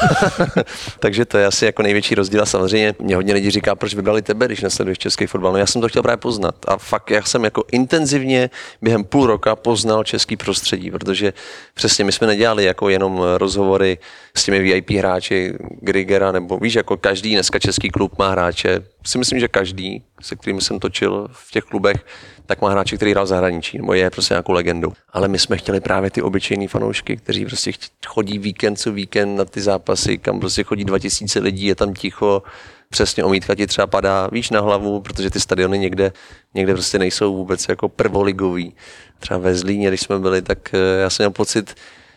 takže 0.99 1.25
to 1.25 1.39
je 1.39 1.47
asi 1.47 1.65
jako 1.65 1.83
největší 1.83 2.15
rozdíl 2.15 2.43
a 2.43 2.47
samozřejmě 2.47 2.95
mě 2.99 3.17
hodně 3.17 3.35
lidí 3.35 3.51
říká, 3.51 3.70
proč 3.75 3.95
vybrali 3.95 4.23
tebe, 4.23 4.47
když 4.47 4.61
nesleduješ 4.61 4.99
český 4.99 5.27
fotbal. 5.27 5.53
No 5.53 5.59
já 5.59 5.67
jsem 5.67 5.81
to 5.81 5.89
chtěl 5.89 6.03
právě 6.03 6.17
poznat 6.17 6.55
a 6.69 6.77
fakt 6.77 7.11
já 7.11 7.23
jsem 7.23 7.45
jako 7.45 7.65
intenzivně 7.73 8.51
během 8.83 9.05
půl 9.05 9.27
roka 9.27 9.57
poznal 9.57 10.05
český 10.05 10.37
prostředí, 10.37 10.91
protože 10.91 11.33
přesně 11.75 12.05
my 12.05 12.13
jsme 12.13 12.27
nedělali 12.27 12.65
jako 12.65 12.89
jenom 12.89 13.23
rozhovory 13.37 13.99
s 14.37 14.45
těmi 14.45 14.61
VIP 14.61 14.91
hráči 14.91 15.55
Grigera, 15.81 16.33
nebo 16.33 16.59
víš, 16.59 16.75
jako 16.75 16.97
každý 16.97 17.35
dneska 17.35 17.59
český 17.59 17.91
klub 17.91 18.19
má 18.19 18.31
hráče, 18.31 18.85
si 19.07 19.19
myslím, 19.19 19.41
že 19.41 19.49
každý, 19.49 20.03
se 20.23 20.37
kterým 20.37 20.61
jsem 20.61 20.79
točil 20.79 21.29
v 21.33 21.51
těch 21.51 21.65
klubech, 21.65 22.05
tak 22.47 22.61
má 22.61 22.71
hráče, 22.71 22.97
který 22.97 23.11
hrál 23.11 23.27
zahraničí, 23.27 23.79
nebo 23.79 23.95
je 23.95 24.11
prostě 24.11 24.35
nějakou 24.35 24.53
legendou. 24.53 24.93
Ale 25.13 25.29
my 25.29 25.39
jsme 25.39 25.57
chtěli 25.57 25.81
právě 25.81 26.11
ty 26.11 26.23
obyčejní 26.23 26.69
fanoušky, 26.69 27.17
kteří 27.17 27.47
prostě 27.47 27.73
chodí 28.07 28.39
víkend 28.39 28.77
co 28.77 28.93
víkend 28.93 29.37
na 29.37 29.45
ty 29.45 29.61
zápasy, 29.61 30.19
kam 30.19 30.41
prostě 30.41 30.63
chodí 30.63 30.85
2000 30.85 31.41
lidí, 31.41 31.67
je 31.67 31.75
tam 31.75 31.95
ticho, 31.95 32.43
přesně 32.91 33.25
omítka 33.25 33.55
ti 33.55 33.67
třeba 33.67 33.87
padá, 33.87 34.29
víš, 34.33 34.51
na 34.51 34.61
hlavu, 34.61 35.01
protože 35.01 35.31
ty 35.31 35.41
stadiony 35.41 35.79
někde, 35.79 36.13
někde 36.55 36.73
prostě 36.73 36.99
nejsou 36.99 37.37
vůbec 37.37 37.69
jako 37.69 37.89
prvoligový. 37.89 38.75
Třeba 39.19 39.39
ve 39.39 39.55
Zlíně, 39.55 39.89
když 39.89 40.01
jsme 40.01 40.19
byli, 40.19 40.43
tak 40.43 40.75
eh, 40.75 41.01
já 41.01 41.11
jsem 41.11 41.25
měl 41.25 41.31
pocit, 41.31 41.75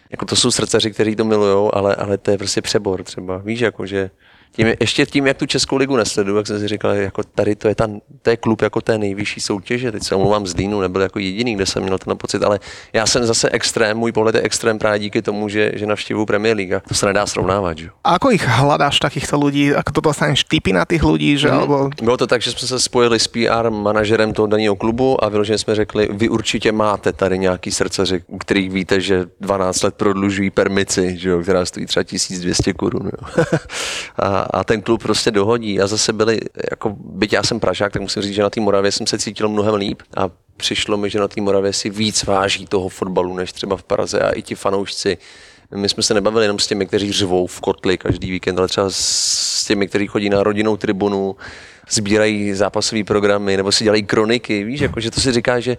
jako 0.10 0.26
to 0.26 0.36
jsou 0.36 0.52
srdcaři, 0.52 0.92
kteří 0.92 1.16
to 1.16 1.26
milujou, 1.26 1.76
ale, 1.76 1.96
ale 1.96 2.18
to 2.18 2.32
je 2.32 2.38
prostě 2.38 2.62
přebor 2.62 3.04
třeba. 3.04 3.38
Víš, 3.38 3.60
jako 3.60 3.86
že 3.86 4.10
tím, 4.56 4.74
ještě 4.80 5.06
tím, 5.06 5.28
jak 5.28 5.38
tu 5.38 5.46
Českou 5.46 5.76
ligu 5.78 5.96
nesleduju, 5.96 6.38
jak 6.38 6.48
jsem 6.48 6.60
si 6.60 6.68
říkal, 6.68 6.92
jako 6.92 7.24
tady 7.24 7.56
to 7.56 7.68
je, 7.68 7.76
ta, 7.76 7.88
to 8.22 8.30
je 8.30 8.38
klub 8.38 8.62
jako 8.62 8.82
té 8.82 8.98
nejvyšší 8.98 9.42
soutěže. 9.42 9.92
Teď 9.92 10.04
se 10.04 10.16
omlouvám 10.16 10.48
z 10.48 10.54
Dýnu, 10.54 10.82
nebyl 10.82 11.02
jako 11.02 11.20
jediný, 11.20 11.56
kde 11.56 11.66
jsem 11.66 11.84
měl 11.84 11.98
ten 11.98 12.18
pocit, 12.18 12.44
ale 12.44 12.60
já 12.94 13.06
jsem 13.06 13.26
zase 13.26 13.50
extrém, 13.50 13.98
můj 13.98 14.12
pohled 14.12 14.36
je 14.36 14.42
extrém 14.42 14.80
právě 14.80 15.00
díky 15.00 15.22
tomu, 15.22 15.50
že, 15.50 15.72
že 15.76 15.86
navštěvuju 15.86 16.26
Premier 16.26 16.58
League. 16.58 16.74
A 16.74 16.80
to 16.80 16.94
se 16.94 17.06
nedá 17.06 17.26
srovnávat. 17.26 17.78
Že? 17.78 17.90
A 18.04 18.16
ako 18.16 18.32
ich 18.32 18.46
hľadáš 18.46 19.02
takýchto 19.02 19.36
ľudí? 19.42 19.74
Ako 19.74 19.92
to 19.92 20.02
dostaneš 20.02 20.46
tipy 20.46 20.70
na 20.74 20.86
tých 20.86 21.02
ľudí? 21.02 21.34
Že, 21.38 21.50
alebo... 21.50 21.90
Bylo 22.02 22.18
to 22.18 22.28
tak, 22.28 22.42
že 22.42 22.52
jsme 22.52 22.68
se 22.68 22.80
spojili 22.80 23.20
s 23.20 23.28
PR 23.28 23.70
manažerem 23.70 24.34
toho 24.34 24.48
daného 24.48 24.76
klubu 24.76 25.24
a 25.24 25.30
vyloženě 25.30 25.58
jsme 25.58 25.76
řekli, 25.76 26.10
vy 26.12 26.30
určitě 26.30 26.72
máte 26.72 27.14
tady 27.14 27.40
nějaký 27.40 27.72
srdcaři, 27.72 28.24
u 28.28 28.38
kterých 28.38 28.70
víte, 28.72 29.02
že 29.02 29.26
12 29.40 29.84
let 29.84 29.96
prodlužují 29.96 30.50
permici, 30.50 31.18
že 31.18 31.30
jo, 31.30 31.42
která 31.42 31.66
stojí 31.66 31.86
třeba 31.86 32.04
1200 32.04 32.74
korun. 32.74 33.06
jo. 33.06 33.44
a, 34.20 34.43
a, 34.44 34.64
ten 34.64 34.82
klub 34.82 35.04
prostě 35.04 35.32
dohodí. 35.32 35.82
A 35.82 35.88
zase 35.88 36.14
byli, 36.14 36.40
jako, 36.72 36.96
byť 37.00 37.34
já 37.34 37.44
jsem 37.44 37.60
Pražák, 37.60 37.94
tak 37.94 38.02
musím 38.02 38.22
říct, 38.22 38.34
že 38.34 38.42
na 38.42 38.50
té 38.50 38.62
Moravě 38.62 38.92
jsem 38.92 39.08
se 39.08 39.20
cítil 39.20 39.50
mnohem 39.50 39.76
líp 39.76 40.02
a 40.18 40.30
přišlo 40.58 40.98
mi, 40.98 41.10
že 41.10 41.20
na 41.20 41.28
té 41.28 41.42
Moravě 41.42 41.74
si 41.74 41.90
víc 41.90 42.24
váží 42.24 42.66
toho 42.66 42.90
fotbalu, 42.90 43.36
než 43.36 43.54
třeba 43.54 43.78
v 43.78 43.84
Praze 43.84 44.20
a 44.20 44.32
i 44.32 44.42
ti 44.42 44.56
fanoušci. 44.56 45.18
My 45.76 45.90
jsme 45.90 46.04
se 46.04 46.14
nebavili 46.14 46.46
jenom 46.46 46.60
s 46.60 46.68
těmi, 46.68 46.86
kteří 46.86 47.12
řvou 47.12 47.48
v 47.48 47.60
kotli 47.60 47.98
každý 47.98 48.32
víkend, 48.32 48.60
ale 48.60 48.68
třeba 48.68 48.88
s 48.90 49.66
těmi, 49.68 49.88
kteří 49.88 50.08
chodí 50.08 50.30
na 50.30 50.44
rodinnou 50.44 50.78
tribunu, 50.78 51.36
sbírají 51.90 52.54
zápasové 52.54 53.04
programy 53.04 53.58
nebo 53.58 53.72
si 53.72 53.84
dělají 53.84 54.04
kroniky, 54.04 54.64
víš, 54.64 54.80
jako, 54.80 55.00
že 55.00 55.12
to 55.12 55.22
si 55.22 55.32
říká, 55.32 55.60
že 55.60 55.78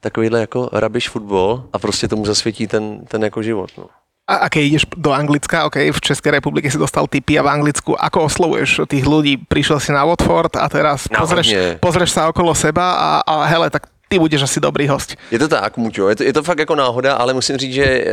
takovýhle 0.00 0.40
jako 0.40 0.68
rabiš 0.72 1.08
fotbal 1.08 1.68
a 1.72 1.78
prostě 1.78 2.08
tomu 2.08 2.26
zasvětí 2.26 2.66
ten, 2.66 3.04
ten 3.08 3.24
jako 3.24 3.42
život. 3.42 3.70
No. 3.78 3.86
A, 4.26 4.50
keď 4.50 4.62
ideš 4.66 4.84
do 4.98 5.14
Anglicka, 5.14 5.70
ok, 5.70 5.94
v 5.94 6.00
Českej 6.02 6.42
republike 6.42 6.66
si 6.66 6.74
dostal 6.74 7.06
tipy 7.06 7.38
a 7.38 7.46
v 7.46 7.62
Anglicku, 7.62 7.94
ako 7.94 8.26
oslovuješ 8.26 8.82
tých 8.90 9.06
ľudí? 9.06 9.38
Prišiel 9.38 9.78
si 9.78 9.94
na 9.94 10.02
Watford 10.02 10.58
a 10.58 10.66
teraz 10.66 11.06
No, 11.06 11.22
pozrieš, 11.22 11.78
pozrieš 11.78 12.10
sa 12.10 12.26
okolo 12.26 12.50
seba 12.50 12.98
a, 12.98 13.08
a 13.22 13.46
hele, 13.46 13.70
tak 13.70 13.86
ty 14.08 14.18
budeš 14.18 14.42
asi 14.42 14.60
dobrý 14.60 14.88
host. 14.88 15.16
Je 15.30 15.38
to 15.38 15.48
tak, 15.48 15.76
Muťo, 15.76 16.08
je 16.08 16.16
to, 16.16 16.22
je 16.22 16.32
to 16.32 16.42
fakt 16.42 16.58
jako 16.58 16.74
náhoda, 16.74 17.14
ale 17.14 17.34
musím 17.34 17.56
říct, 17.56 17.74
že 17.74 17.84
e, 17.84 18.04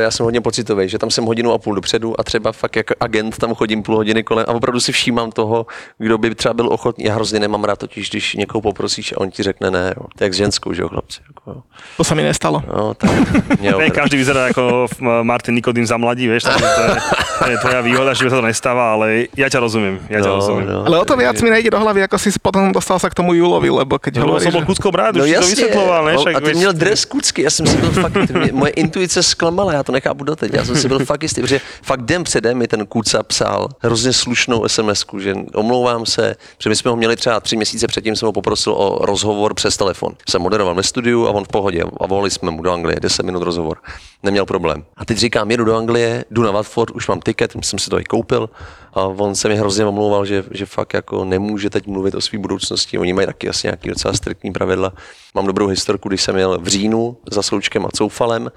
já 0.00 0.10
jsem 0.10 0.24
hodně 0.24 0.40
pocitový, 0.40 0.88
že 0.88 0.98
tam 0.98 1.10
jsem 1.10 1.24
hodinu 1.24 1.52
a 1.52 1.58
půl 1.58 1.74
dopředu 1.74 2.20
a 2.20 2.24
třeba 2.24 2.52
fakt 2.52 2.76
jako 2.76 2.94
agent 3.00 3.36
tam 3.38 3.54
chodím 3.54 3.82
půl 3.82 3.96
hodiny 3.96 4.22
kolem 4.22 4.44
a 4.48 4.52
opravdu 4.52 4.80
si 4.80 4.92
všímám 4.92 5.30
toho, 5.32 5.66
kdo 5.98 6.18
by 6.18 6.34
třeba 6.34 6.54
byl 6.54 6.68
ochotný. 6.72 7.04
Já 7.04 7.14
hrozně 7.14 7.40
nemám 7.40 7.64
rád 7.64 7.78
totiž, 7.78 8.10
když 8.10 8.34
někoho 8.34 8.62
poprosíš 8.62 9.12
a 9.12 9.20
on 9.20 9.30
ti 9.30 9.42
řekne 9.42 9.70
ne, 9.70 9.94
jo. 9.96 10.06
Jak 10.20 10.34
s 10.34 10.36
ženskou, 10.36 10.72
že 10.72 10.82
jo, 10.82 10.88
chlapci. 10.88 11.20
Jako, 11.28 11.50
jo. 11.50 11.62
To 11.96 12.04
sa 12.04 12.14
mi 12.14 12.22
nestalo. 12.22 12.62
No, 12.76 12.94
tak 12.94 13.10
mě 13.60 13.72
Ne, 13.72 13.90
každý 13.90 14.16
vyzerá 14.16 14.46
ako 14.52 14.84
f- 14.92 15.00
Martin 15.22 15.54
Nikodým 15.54 15.86
za 15.86 15.96
mladí, 15.96 16.28
vieš, 16.28 16.42
takže 16.44 16.66
to 16.76 16.80
je, 16.82 16.90
to 17.38 17.50
je 17.50 17.56
tvoja 17.58 17.80
výhoda, 17.80 18.12
že 18.14 18.28
sa 18.30 18.36
to 18.36 18.44
nestáva, 18.44 18.92
ale 18.92 19.30
ja 19.38 19.48
ťa 19.48 19.60
rozumiem, 19.62 19.96
ja 20.10 20.18
ťa 20.20 20.28
No, 20.28 20.36
rozumiem. 20.42 20.66
no. 20.68 20.78
Ale 20.84 20.96
o 20.98 21.04
to 21.06 21.14
viac 21.16 21.38
mi 21.40 21.50
nejde 21.50 21.70
do 21.70 21.78
hlavy, 21.80 22.02
ako 22.04 22.16
si 22.18 22.28
potom 22.36 22.68
dostal 22.74 22.98
sa 22.98 23.08
k 23.08 23.14
tomu 23.16 23.32
Julovi, 23.38 23.70
lebo 23.70 23.96
keď 23.96 24.18
No, 24.20 24.34
hovoríš, 24.34 24.50
som 24.50 24.54
bol 24.54 24.66
že... 24.66 24.66
To 25.38 25.48
jasně, 25.48 25.64
vysvetloval, 25.64 26.04
ne? 26.04 26.14
no, 26.14 26.24
a 26.36 26.40
ty 26.40 26.54
měl 26.54 26.72
dres 26.72 27.04
kucky, 27.04 27.42
já 27.42 27.50
jsem 27.50 27.66
si 27.66 27.76
byl 27.76 27.90
fakt, 27.90 28.30
mě, 28.30 28.52
moje 28.52 28.72
intuice 28.72 29.22
zklamala, 29.22 29.72
já 29.72 29.82
to 29.82 29.92
nechápu 29.92 30.24
doteď, 30.24 30.52
já 30.54 30.64
jsem 30.64 30.76
si 30.76 30.88
byl 30.88 30.98
fakt 30.98 31.22
jistý, 31.22 31.40
protože 31.40 31.60
fakt 31.82 32.02
den 32.02 32.24
předem 32.24 32.58
mi 32.58 32.68
ten 32.68 32.86
Kuca 32.86 33.22
psal 33.22 33.68
hrozně 33.80 34.12
slušnou 34.12 34.68
sms 34.68 35.04
že 35.18 35.34
omlouvám 35.54 36.06
se, 36.06 36.36
protože 36.56 36.70
my 36.70 36.76
jsme 36.76 36.90
ho 36.90 36.96
měli 36.96 37.16
třeba 37.16 37.40
tři 37.40 37.56
měsíce 37.56 37.86
předtím, 37.86 38.16
jsem 38.16 38.26
ho 38.26 38.32
poprosil 38.32 38.72
o 38.72 39.06
rozhovor 39.06 39.54
přes 39.54 39.76
telefon. 39.76 40.12
Jsem 40.28 40.42
moderoval 40.42 40.74
ve 40.74 40.82
studiu 40.82 41.26
a 41.26 41.30
on 41.30 41.44
v 41.44 41.48
pohodě 41.48 41.82
a 42.00 42.06
volali 42.06 42.30
jsme 42.30 42.50
mu 42.50 42.62
do 42.62 42.72
Anglie, 42.72 43.00
10 43.00 43.22
minut 43.22 43.42
rozhovor, 43.42 43.78
neměl 44.22 44.46
problém. 44.46 44.84
A 44.96 45.04
teď 45.04 45.18
říkám, 45.18 45.50
jedu 45.50 45.64
do 45.64 45.76
Anglie, 45.76 46.24
jdu 46.30 46.42
na 46.42 46.50
Watford, 46.50 46.90
už 46.90 47.08
mám 47.08 47.20
tiket, 47.20 47.52
jsem 47.62 47.78
si 47.78 47.90
to 47.90 48.00
i 48.00 48.04
koupil 48.04 48.48
a 48.94 49.02
on 49.04 49.34
se 49.34 49.48
mi 49.48 49.56
hrozně 49.56 49.86
omlouval, 49.86 50.24
že, 50.24 50.44
že 50.50 50.66
fakt 50.66 50.94
jako 50.94 51.24
nemůže 51.24 51.70
teď 51.70 51.86
mluvit 51.86 52.14
o 52.14 52.20
své 52.20 52.38
budoucnosti. 52.38 52.98
Oni 52.98 53.12
mají 53.12 53.26
taky 53.26 53.48
asi 53.48 53.66
nějaký 53.66 53.88
docela 53.88 54.14
striktní 54.14 54.52
pravidla. 54.52 54.92
Mám 55.34 55.46
dobrou 55.46 55.66
historku, 55.66 56.08
když 56.08 56.22
jsem 56.22 56.36
jel 56.36 56.58
v 56.58 56.68
říjnu 56.68 57.16
za 57.30 57.42
Sloučkem 57.42 57.86
a 57.86 57.88
Coufalem, 57.88 58.52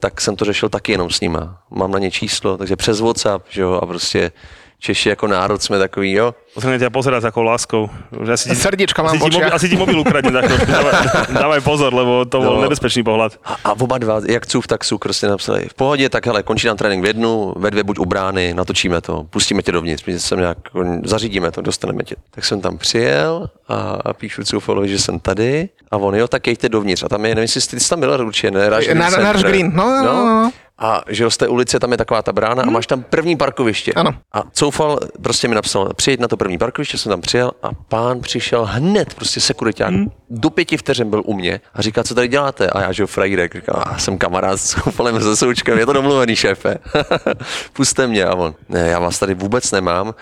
tak 0.00 0.20
jsem 0.20 0.36
to 0.36 0.44
řešil 0.44 0.68
taky 0.68 0.92
jenom 0.92 1.10
s 1.10 1.20
nima. 1.20 1.62
Mám 1.70 1.90
na 1.90 1.98
ně 1.98 2.10
číslo, 2.10 2.58
takže 2.58 2.76
přes 2.76 3.00
WhatsApp, 3.00 3.46
že 3.48 3.62
jo, 3.62 3.72
a 3.72 3.86
prostě 3.86 4.32
Češi 4.78 5.08
jako 5.08 5.26
národ 5.26 5.62
jsme 5.62 5.78
takový, 5.78 6.12
jo. 6.12 6.34
Musím 6.56 6.78
ťa 6.78 6.90
pozerať 6.92 7.20
s 7.20 7.26
takou 7.32 7.42
láskou. 7.42 7.88
Asi 8.32 8.48
ti, 8.48 8.56
Srdiečka 8.56 9.02
mám 9.02 9.16
asi, 9.16 9.24
ti 9.24 9.36
mobil, 9.36 9.48
asi 9.54 9.66
ti 9.68 9.76
mobil 9.76 9.98
ukradne 10.00 10.30
chvíľku. 10.40 10.68
Dávaj, 10.68 10.94
dávaj 11.42 11.60
pozor, 11.64 11.90
lebo 11.94 12.24
to 12.28 12.40
bol 12.40 12.60
No. 12.60 12.64
nebezpečný 12.68 13.00
pohľad. 13.04 13.40
A, 13.44 13.56
a 13.64 13.70
oba 13.76 13.96
dva, 13.98 14.20
jak 14.28 14.46
Cův, 14.46 14.66
tak 14.66 14.84
Suk, 14.84 15.02
prostě 15.02 15.26
napsali, 15.28 15.68
v 15.68 15.74
pohodě, 15.74 16.08
tak 16.08 16.26
hele, 16.26 16.42
končí 16.42 16.66
nám 16.66 16.76
trénink 16.76 17.02
v 17.04 17.06
jednu, 17.06 17.52
ve 17.56 17.70
dvě 17.70 17.84
buď 17.84 17.98
u 17.98 18.04
brány, 18.04 18.54
natočíme 18.54 19.00
to, 19.00 19.24
pustíme 19.30 19.62
tě 19.62 19.72
dovnitř, 19.72 20.04
my 20.04 20.20
sem 20.20 20.38
nějak, 20.38 20.58
zařídíme 21.04 21.50
to, 21.50 21.60
dostaneme 21.60 22.04
tě. 22.04 22.16
Tak 22.30 22.44
jsem 22.44 22.60
tam 22.60 22.78
přijel 22.78 23.50
a, 23.68 23.76
a 24.04 24.12
píšu 24.12 24.44
Coufalovi, 24.44 24.88
že 24.88 24.98
jsem 24.98 25.18
tady 25.20 25.68
a 25.90 25.96
on, 25.96 26.14
jo, 26.14 26.28
tak 26.28 26.46
jejte 26.46 26.68
dovnitř. 26.68 27.02
A 27.02 27.08
tam 27.08 27.24
je, 27.24 27.34
nevím, 27.34 27.42
jestli 27.42 27.60
jsi, 27.60 27.68
ty 27.70 27.80
jsi 27.80 27.88
tam 27.88 28.00
byl 28.00 28.20
určitě, 28.26 28.50
ne? 28.50 28.70
Rush 28.70 28.84
Green 28.84 28.98
Na- 28.98 29.04
na 29.04 29.10
Center. 29.10 29.32
Rush 29.32 29.44
Green, 29.44 29.72
no, 29.74 29.84
no, 29.84 30.02
no, 30.04 30.24
no. 30.26 30.50
A 30.78 31.02
že 31.08 31.24
jo, 31.24 31.30
z 31.30 31.36
té 31.36 31.48
ulice 31.48 31.80
tam 31.80 31.92
je 31.92 31.98
taková 31.98 32.22
ta 32.22 32.32
brána 32.32 32.62
a 32.62 32.70
máš 32.70 32.86
tam 32.86 33.02
první 33.02 33.36
parkoviště. 33.36 33.92
Ano. 33.92 34.14
A 34.32 34.42
Coufal 34.52 34.98
prostě 35.22 35.48
mi 35.48 35.54
napsal, 35.54 35.92
přijeď 35.96 36.20
na 36.20 36.28
to 36.28 36.36
první 36.36 36.58
parkoviště, 36.58 36.98
jsem 36.98 37.10
tam 37.10 37.20
přijel 37.20 37.52
a 37.62 37.70
pán 37.88 38.20
přišel 38.20 38.64
hned, 38.64 39.14
prostě 39.14 39.40
sekuriták. 39.40 39.88
Hmm. 39.88 40.10
Do 40.30 40.50
pěti 40.50 40.76
vteřin 40.76 41.10
byl 41.10 41.22
u 41.26 41.34
mě 41.34 41.60
a 41.74 41.82
říká, 41.82 42.04
co 42.04 42.14
tady 42.14 42.28
děláte? 42.28 42.70
A 42.70 42.80
já, 42.80 42.92
že 42.92 43.02
jo, 43.02 43.06
Frejdek, 43.06 43.54
říká, 43.54 43.72
a 43.72 43.98
jsem 43.98 44.18
kamarád 44.18 44.60
s 44.60 44.74
Coufalem 44.74 45.22
se 45.22 45.36
Součkem, 45.36 45.78
je 45.78 45.86
to 45.86 45.92
domluvený, 45.92 46.36
šéfe. 46.36 46.78
Puste 47.72 48.06
mě. 48.06 48.24
A 48.24 48.34
on, 48.34 48.54
ne, 48.68 48.88
já 48.88 48.98
vás 48.98 49.18
tady 49.18 49.34
vůbec 49.34 49.72
nemám. 49.72 50.14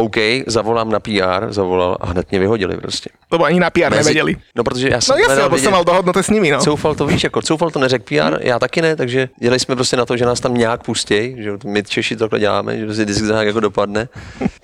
OK, 0.00 0.16
zavolám 0.46 0.90
na 0.90 1.00
PR, 1.00 1.46
zavolal 1.52 1.96
a 2.00 2.06
hned 2.06 2.30
mě 2.30 2.40
vyhodili 2.40 2.76
prostě. 2.76 3.10
Lebo 3.32 3.44
ani 3.44 3.60
na 3.60 3.70
PR 3.70 3.90
nevedeli. 3.90 4.36
No, 4.56 4.64
protože 4.64 4.88
já 4.88 5.00
jsem 5.00 5.12
No 5.12 5.18
jasne, 5.18 5.26
hledal 5.34 5.44
lebo 5.44 5.56
vidět- 5.56 5.64
som 5.64 5.72
mal 5.72 5.84
dohodnuté 5.84 6.22
s 6.22 6.30
nimi, 6.30 6.50
no. 6.50 6.58
Coufal 6.60 6.94
to 6.94 7.06
víš, 7.06 7.24
jako 7.24 7.42
Coufal 7.42 7.70
to 7.70 7.78
neřekl 7.78 8.04
PR, 8.04 8.38
já 8.40 8.58
taky 8.58 8.82
ne, 8.82 8.96
takže 8.96 9.28
dělali 9.40 9.58
jsme 9.60 9.74
prostě 9.74 9.96
na 9.96 10.06
to, 10.06 10.16
že 10.16 10.24
nás 10.24 10.40
tam 10.40 10.54
nějak 10.54 10.82
pustěj, 10.82 11.36
že 11.38 11.52
my 11.66 11.82
Češi 11.82 12.16
to 12.16 12.24
takhle 12.24 12.40
děláme, 12.40 12.78
že 12.78 12.94
si 12.94 13.04
vždycky 13.04 13.22
to 13.26 13.32
nějak 13.32 13.46
jako 13.46 13.60
dopadne. 13.60 14.08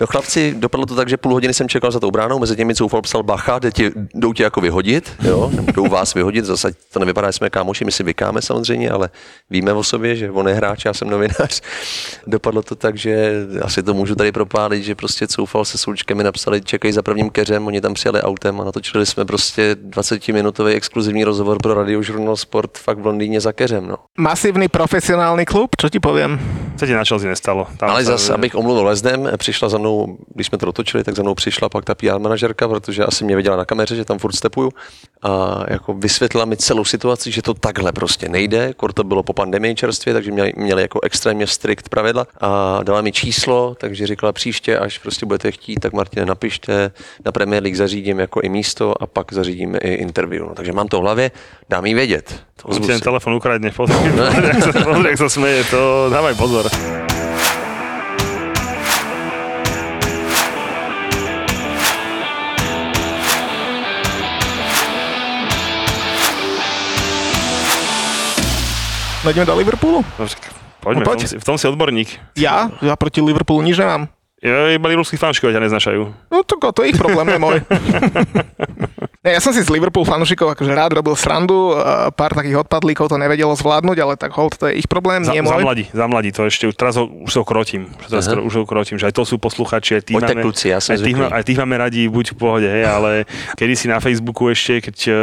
No 0.00 0.06
chlapci, 0.06 0.54
dopadlo 0.58 0.86
to 0.86 0.94
tak, 0.94 1.08
že 1.08 1.16
půl 1.16 1.32
hodiny 1.32 1.54
jsem 1.54 1.68
čekal 1.68 1.90
za 1.90 2.00
tou 2.00 2.10
bránou, 2.10 2.38
mezi 2.38 2.56
těmi 2.56 2.74
Coufal 2.74 3.02
psal 3.02 3.22
bacha, 3.22 3.58
jde 3.58 3.70
tě, 3.72 3.90
jdou 4.14 4.32
tě 4.32 4.42
jako 4.42 4.60
vyhodit, 4.60 5.12
jo, 5.22 5.50
nebo 5.54 5.72
jdou 5.72 5.88
vás 5.88 6.14
vyhodit, 6.14 6.44
zase 6.44 6.72
to 6.92 6.98
nevypadá, 6.98 7.28
že 7.28 7.32
jsme 7.32 7.50
kámoši, 7.50 7.84
my 7.84 7.92
si 7.92 8.02
vykáme 8.02 8.42
samozřejmě, 8.42 8.90
ale 8.90 9.08
víme 9.50 9.72
o 9.72 9.84
sobě, 9.84 10.16
že 10.16 10.30
on 10.30 10.48
je 10.48 10.54
hráč, 10.54 10.84
já 10.84 10.94
jsem 10.94 11.10
novinář. 11.10 11.60
Dopadlo 12.26 12.62
to 12.62 12.74
tak, 12.74 12.96
že 12.96 13.32
asi 13.62 13.82
to 13.82 13.94
můžu 13.94 14.14
tady 14.14 14.32
propálit, 14.32 14.82
že 14.84 14.94
prostě 14.94 15.25
Coufal 15.26 15.64
se 15.64 15.78
Součkem 15.78 16.16
mi 16.16 16.24
napsali, 16.24 16.60
čekej 16.60 16.92
za 16.92 17.02
prvním 17.02 17.30
keřem, 17.30 17.66
oni 17.66 17.80
tam 17.80 17.94
přijeli 17.94 18.22
autem 18.22 18.60
a 18.60 18.64
natočili 18.64 19.06
jsme 19.06 19.24
prostě 19.24 19.76
20-minutový 19.88 20.74
exkluzivní 20.74 21.24
rozhovor 21.24 21.58
pro 21.62 21.74
radiožurnal 21.74 22.36
Sport 22.36 22.78
fakt 22.78 22.98
v 22.98 23.06
Londýně 23.06 23.40
za 23.40 23.52
keřem. 23.52 23.86
No. 23.86 23.96
Masívny 24.18 24.68
profesionálny 24.68 25.44
klub, 25.44 25.76
čo 25.76 25.88
ti 25.88 26.00
poviem? 26.00 26.40
Co 26.76 26.86
ti 26.86 26.92
na 26.92 27.04
Chelsea 27.04 27.28
nestalo? 27.28 27.66
Tam 27.76 27.90
Ale 27.90 28.04
zase, 28.04 28.34
abych 28.34 28.54
omluvil 28.54 28.84
Lezdem, 28.84 29.30
přišla 29.36 29.68
za 29.68 29.78
mnou, 29.78 30.18
když 30.34 30.46
jsme 30.46 30.58
to 30.58 30.66
dotočili, 30.66 31.04
tak 31.04 31.16
za 31.16 31.22
mnou 31.22 31.34
přišla 31.34 31.68
pak 31.68 31.84
ta 31.84 31.94
PR 31.94 32.18
manažerka, 32.18 32.68
protože 32.68 33.04
asi 33.04 33.24
mě 33.24 33.36
viděla 33.36 33.56
na 33.56 33.64
kameře, 33.64 33.96
že 33.96 34.04
tam 34.04 34.18
furt 34.18 34.36
stepuju 34.36 34.70
a 35.22 35.64
jako 35.68 35.94
vysvětlila 35.94 36.44
mi 36.44 36.56
celou 36.56 36.84
situaci, 36.84 37.30
že 37.30 37.42
to 37.42 37.54
takhle 37.54 37.92
prostě 37.92 38.28
nejde, 38.28 38.74
kor 38.76 38.92
to 38.92 39.04
bylo 39.04 39.22
po 39.22 39.32
pandemii 39.32 39.74
čerstvě, 39.74 40.14
takže 40.14 40.30
měli, 40.30 40.52
měli 40.56 40.82
jako 40.82 41.00
extrémně 41.02 41.46
strikt 41.46 41.88
pravidla 41.88 42.26
a 42.40 42.80
dala 42.82 43.00
mi 43.00 43.12
číslo, 43.12 43.76
takže 43.80 44.06
říkala 44.06 44.32
příště, 44.32 44.78
až 44.78 44.98
prostě 44.98 45.15
budete 45.24 45.52
chtít, 45.52 45.80
tak 45.80 45.92
Martine 45.92 46.26
napište, 46.26 46.90
na 47.24 47.32
Premier 47.32 47.62
League 47.62 47.76
zařídím 47.76 48.18
jako 48.20 48.40
i 48.40 48.48
místo 48.48 49.02
a 49.02 49.06
pak 49.06 49.32
zařídíme 49.32 49.78
i 49.78 49.94
interview. 49.94 50.44
No, 50.46 50.54
takže 50.54 50.72
mám 50.72 50.88
to 50.88 50.98
v 50.98 51.02
hlavě, 51.02 51.30
dám 51.68 51.86
jí 51.86 51.94
vědět. 51.94 52.40
Ozvu 52.64 52.86
ten 52.86 53.00
telefon 53.00 53.34
ukradne. 53.34 53.70
Pozri, 53.70 53.96
pozri, 54.84 55.08
jak 55.08 55.18
sa 55.18 55.28
smeje. 55.28 55.64
To, 55.70 56.10
dávaj 56.10 56.34
pozor. 56.34 56.66
No 69.24 69.30
ideme 69.34 69.46
do 69.46 69.56
Liverpoolu? 69.58 70.04
Poďme, 70.80 71.02
No, 71.02 71.02
v, 71.02 71.04
poď. 71.04 71.18
tom 71.18 71.28
si, 71.28 71.34
v 71.38 71.44
tom 71.44 71.56
si 71.58 71.66
odborník. 71.66 72.08
Ja? 72.38 72.70
Ja 72.78 72.94
proti 72.94 73.18
Liverpoolu 73.18 73.66
nič 73.66 73.74
nemám. 73.74 74.06
Ja, 74.46 74.70
iba 74.70 74.86
liverpoolskí 74.86 75.18
fanškovia 75.18 75.58
ťa 75.58 75.62
neznašajú. 75.66 76.02
No 76.30 76.46
to, 76.46 76.54
to 76.70 76.86
je 76.86 76.94
ich 76.94 76.98
problém, 77.02 77.26
nie 77.34 77.42
môj. 77.42 77.58
ne, 79.26 79.34
ja 79.34 79.42
som 79.42 79.50
si 79.50 79.58
z 79.58 79.66
Liverpool 79.74 80.06
fanúšikov 80.06 80.54
akože 80.54 80.70
rád 80.70 80.94
robil 80.94 81.18
srandu, 81.18 81.74
a 81.74 82.14
pár 82.14 82.38
takých 82.38 82.62
odpadlíkov 82.62 83.10
to 83.10 83.18
nevedelo 83.18 83.50
zvládnuť, 83.58 83.98
ale 83.98 84.14
tak 84.14 84.30
hold, 84.38 84.54
to 84.54 84.70
je 84.70 84.78
ich 84.78 84.86
problém, 84.86 85.26
Za, 85.26 85.34
nie 85.34 85.42
za 85.42 85.58
môj. 85.58 85.62
mladí, 85.66 85.84
za 85.90 86.06
mladí, 86.06 86.30
to 86.30 86.46
ešte, 86.46 86.70
teraz 86.78 86.94
ho, 86.94 87.10
už 87.10 87.42
ho 87.42 87.44
krotím. 87.44 87.90
Že 88.06 88.08
teraz 88.14 88.24
Aha. 88.30 88.46
už 88.46 88.54
ho 88.62 88.64
krotím, 88.64 89.02
že 89.02 89.10
aj 89.10 89.14
to 89.18 89.26
sú 89.26 89.42
posluchači, 89.42 89.98
aj 89.98 90.02
tých 90.06 90.16
Poďte, 90.22 90.34
máme, 90.38 90.44
kluci, 90.46 90.64
ja 90.70 90.78
som 90.78 90.94
aj, 90.94 91.02
tých, 91.02 91.18
aj 91.18 91.42
tých 91.42 91.58
máme 91.58 91.76
radi, 91.82 92.00
buď 92.06 92.26
v 92.32 92.36
pohode, 92.38 92.68
hej, 92.70 92.84
ale 92.86 93.10
kedy 93.58 93.74
si 93.74 93.86
na 93.90 93.98
Facebooku 93.98 94.46
ešte, 94.46 94.86
keď 94.86 94.96
uh, 95.10 95.16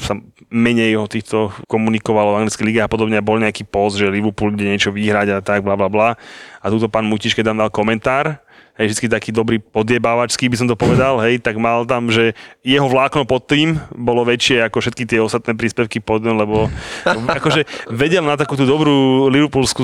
sa 0.00 0.16
menej 0.48 0.96
o 0.96 1.04
týchto 1.04 1.52
komunikovalo 1.68 2.32
v 2.32 2.36
anglickej 2.40 2.64
lige 2.64 2.80
a 2.80 2.88
podobne, 2.88 3.20
a 3.20 3.24
bol 3.24 3.36
nejaký 3.36 3.68
post, 3.68 4.00
že 4.00 4.08
Liverpool 4.08 4.56
ide 4.56 4.72
niečo 4.72 4.88
vyhrať 4.88 5.28
a 5.36 5.38
tak, 5.44 5.60
bla 5.60 5.76
bla 5.76 5.92
bla. 5.92 6.16
A 6.58 6.66
túto 6.72 6.88
pán 6.88 7.04
Mutiš, 7.04 7.36
keď 7.36 7.52
tam 7.52 7.60
dal 7.60 7.70
komentár, 7.70 8.40
hej, 8.78 8.86
vždycky 8.86 9.06
taký 9.10 9.30
dobrý 9.34 9.58
podjebávačský 9.58 10.46
by 10.46 10.56
som 10.56 10.70
to 10.70 10.78
povedal, 10.78 11.18
hej, 11.20 11.42
tak 11.42 11.58
mal 11.58 11.82
tam, 11.84 12.08
že 12.08 12.38
jeho 12.62 12.86
vlákno 12.86 13.26
pod 13.26 13.50
tým 13.50 13.82
bolo 13.92 14.22
väčšie 14.22 14.62
ako 14.64 14.78
všetky 14.78 15.04
tie 15.04 15.18
ostatné 15.18 15.58
príspevky 15.58 15.98
pod 15.98 16.22
ňom, 16.22 16.38
lebo 16.38 16.70
akože 17.38 17.66
vedel 17.90 18.22
na 18.22 18.38
takú 18.38 18.54
tú 18.54 18.64
dobrú 18.64 19.26
liverpoolskú 19.28 19.82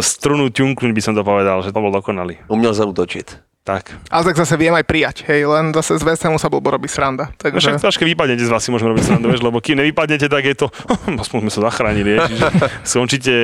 strunu 0.00 0.48
ťunknúť, 0.54 0.92
by 0.94 1.02
som 1.02 1.14
to 1.18 1.26
povedal, 1.26 1.60
že 1.60 1.74
to 1.74 1.82
bol 1.82 1.90
dokonalý. 1.90 2.38
Uměl 2.46 2.72
zautočit. 2.72 3.45
Tak. 3.66 3.98
Ale 4.14 4.22
tak 4.22 4.38
zase 4.38 4.54
viem 4.54 4.70
aj 4.78 4.86
prijať, 4.86 5.16
hej, 5.26 5.42
len 5.42 5.74
zase 5.74 5.98
z 5.98 6.06
West 6.06 6.22
Hamu 6.22 6.38
sa 6.38 6.46
blbo 6.46 6.70
robí 6.70 6.86
sranda. 6.86 7.34
No 7.34 7.58
však 7.58 7.82
Takže... 7.82 7.82
troške 7.82 8.04
vypadnete 8.06 8.46
z 8.46 8.50
vás 8.54 8.62
si 8.62 8.70
môžeme 8.70 8.94
robiť 8.94 9.10
srandu, 9.10 9.26
vieš, 9.26 9.42
lebo 9.42 9.58
kým 9.58 9.82
nevypadnete, 9.82 10.30
tak 10.30 10.46
je 10.46 10.54
to, 10.54 10.70
aspoň 11.26 11.38
sme 11.42 11.50
sa 11.50 11.60
zachránili, 11.66 12.14
je, 12.14 12.18
čiže 12.30 12.46
skončíte 12.94 13.34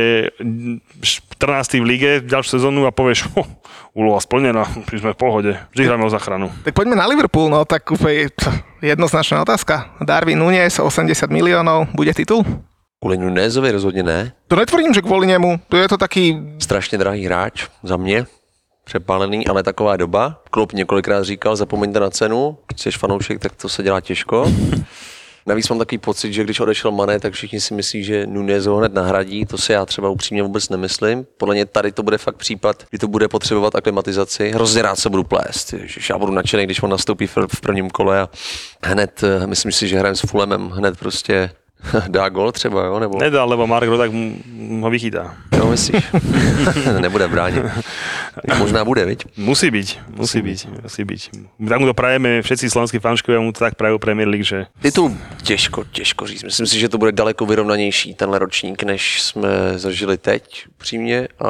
14. 1.02 1.82
v 1.82 1.84
lige 1.84 2.10
ďalšiu 2.22 2.62
sezónu 2.62 2.86
a 2.86 2.94
povieš, 2.94 3.34
"Ho, 3.34 3.42
úloha 3.98 4.22
splnená, 4.22 4.62
my 4.62 4.94
sme 4.94 5.10
v 5.10 5.18
pohode, 5.18 5.52
vždy 5.74 5.82
hráme 5.90 6.06
o 6.06 6.14
záchranu. 6.14 6.54
Tak 6.62 6.70
poďme 6.70 6.94
na 6.94 7.10
Liverpool, 7.10 7.50
no 7.50 7.66
tak 7.66 7.82
úplne 7.90 8.30
jednoznačná 8.78 9.42
otázka. 9.42 9.98
Darwin 10.06 10.38
Nunes, 10.38 10.78
80 10.78 11.34
miliónov, 11.34 11.90
bude 11.98 12.14
titul? 12.14 12.46
Kvůli 13.02 13.18
Nunézovi 13.18 13.70
rozhodně 13.70 14.02
ne. 14.02 14.32
To 14.46 14.54
netvrdím, 14.56 14.94
že 14.94 15.02
kvôli 15.02 15.26
nemu, 15.26 15.66
to 15.66 15.74
je 15.76 15.88
to 15.90 15.98
taký 15.98 16.54
strašně 16.62 16.98
drahý 16.98 17.26
hráč 17.26 17.66
za 17.82 17.98
mě, 17.98 18.30
přepálený, 18.84 19.46
ale 19.46 19.62
taková 19.62 19.96
doba. 19.96 20.42
Klub 20.50 20.72
několikrát 20.72 21.22
říkal, 21.22 21.56
zapomeňte 21.56 22.00
na 22.00 22.10
cenu, 22.10 22.58
když 22.66 22.80
jsi 22.80 22.90
fanoušek, 22.90 23.40
tak 23.40 23.56
to 23.56 23.68
se 23.68 23.82
dělá 23.82 24.00
těžko. 24.00 24.52
Navíc 25.46 25.68
mám 25.68 25.78
takový 25.78 25.98
pocit, 25.98 26.32
že 26.32 26.44
když 26.44 26.60
odešel 26.60 26.90
Mané, 26.90 27.20
tak 27.20 27.32
všichni 27.32 27.60
si 27.60 27.74
myslí, 27.74 28.04
že 28.04 28.26
Nunez 28.26 28.66
ho 28.66 28.76
hned 28.76 28.94
nahradí. 28.94 29.46
To 29.46 29.58
si 29.58 29.72
já 29.72 29.86
třeba 29.86 30.08
upřímně 30.08 30.42
vůbec 30.42 30.68
nemyslím. 30.68 31.26
Podle 31.36 31.54
mě 31.54 31.66
tady 31.66 31.92
to 31.92 32.02
bude 32.02 32.18
fakt 32.18 32.36
případ, 32.36 32.84
kdy 32.90 32.98
to 32.98 33.08
bude 33.08 33.28
potřebovat 33.28 33.74
aklimatizaci. 33.74 34.50
Hrozně 34.50 34.82
rád 34.82 34.98
se 34.98 35.10
budu 35.10 35.24
plést. 35.24 35.72
Ježiš, 35.72 36.10
já 36.10 36.18
budu 36.18 36.32
nadšený, 36.32 36.64
když 36.64 36.82
on 36.82 36.90
nastoupí 36.90 37.26
v 37.26 37.60
prvním 37.62 37.90
kole 37.90 38.20
a 38.20 38.28
hned, 38.84 39.22
eh, 39.22 39.46
myslím 39.46 39.72
si, 39.72 39.88
že 39.88 39.98
hrajem 39.98 40.16
s 40.16 40.20
Fulemem, 40.20 40.70
hned 40.70 40.98
prostě 40.98 41.50
dá 42.08 42.28
gol 42.28 42.52
třeba, 42.52 42.84
jo? 42.84 42.98
Nebo... 42.98 43.18
Nedá, 43.18 43.44
lebo 43.44 43.66
Mark 43.66 43.88
Rodak 43.88 44.12
mu- 44.12 44.36
ho 44.80 44.90
vychytá. 44.90 45.34
Jo, 45.56 45.70
myslíš? 45.70 46.04
Nebude 47.00 47.28
bránit. 47.28 47.64
Možná 48.58 48.84
bude, 48.84 49.04
viď? 49.04 49.24
Musí 49.36 49.70
byť, 49.70 49.98
musí 50.16 50.42
byť, 50.42 50.68
musí 50.82 51.04
byť. 51.04 51.30
Tak 51.68 51.80
mu 51.80 51.86
to 51.86 51.94
prajeme, 51.94 52.42
všetci 52.42 52.70
slovenskí 52.70 52.98
fanškovia 52.98 53.40
mu 53.40 53.52
to 53.52 53.60
tak 53.60 53.74
prajú 53.74 53.98
Premier 53.98 54.28
League, 54.28 54.44
že 54.44 54.66
Titul 54.80 55.12
těžko, 55.42 55.84
těžko 55.84 56.26
říct. 56.26 56.42
Myslím 56.44 56.66
si, 56.66 56.80
že 56.80 56.88
to 56.88 56.98
bude 56.98 57.12
daleko 57.12 57.46
vyrovnanější 57.46 58.14
tenhle 58.14 58.38
ročník, 58.38 58.82
než 58.82 59.22
jsme 59.22 59.48
zažili 59.76 60.18
teď, 60.18 60.64
přímě. 60.78 61.28
A 61.38 61.48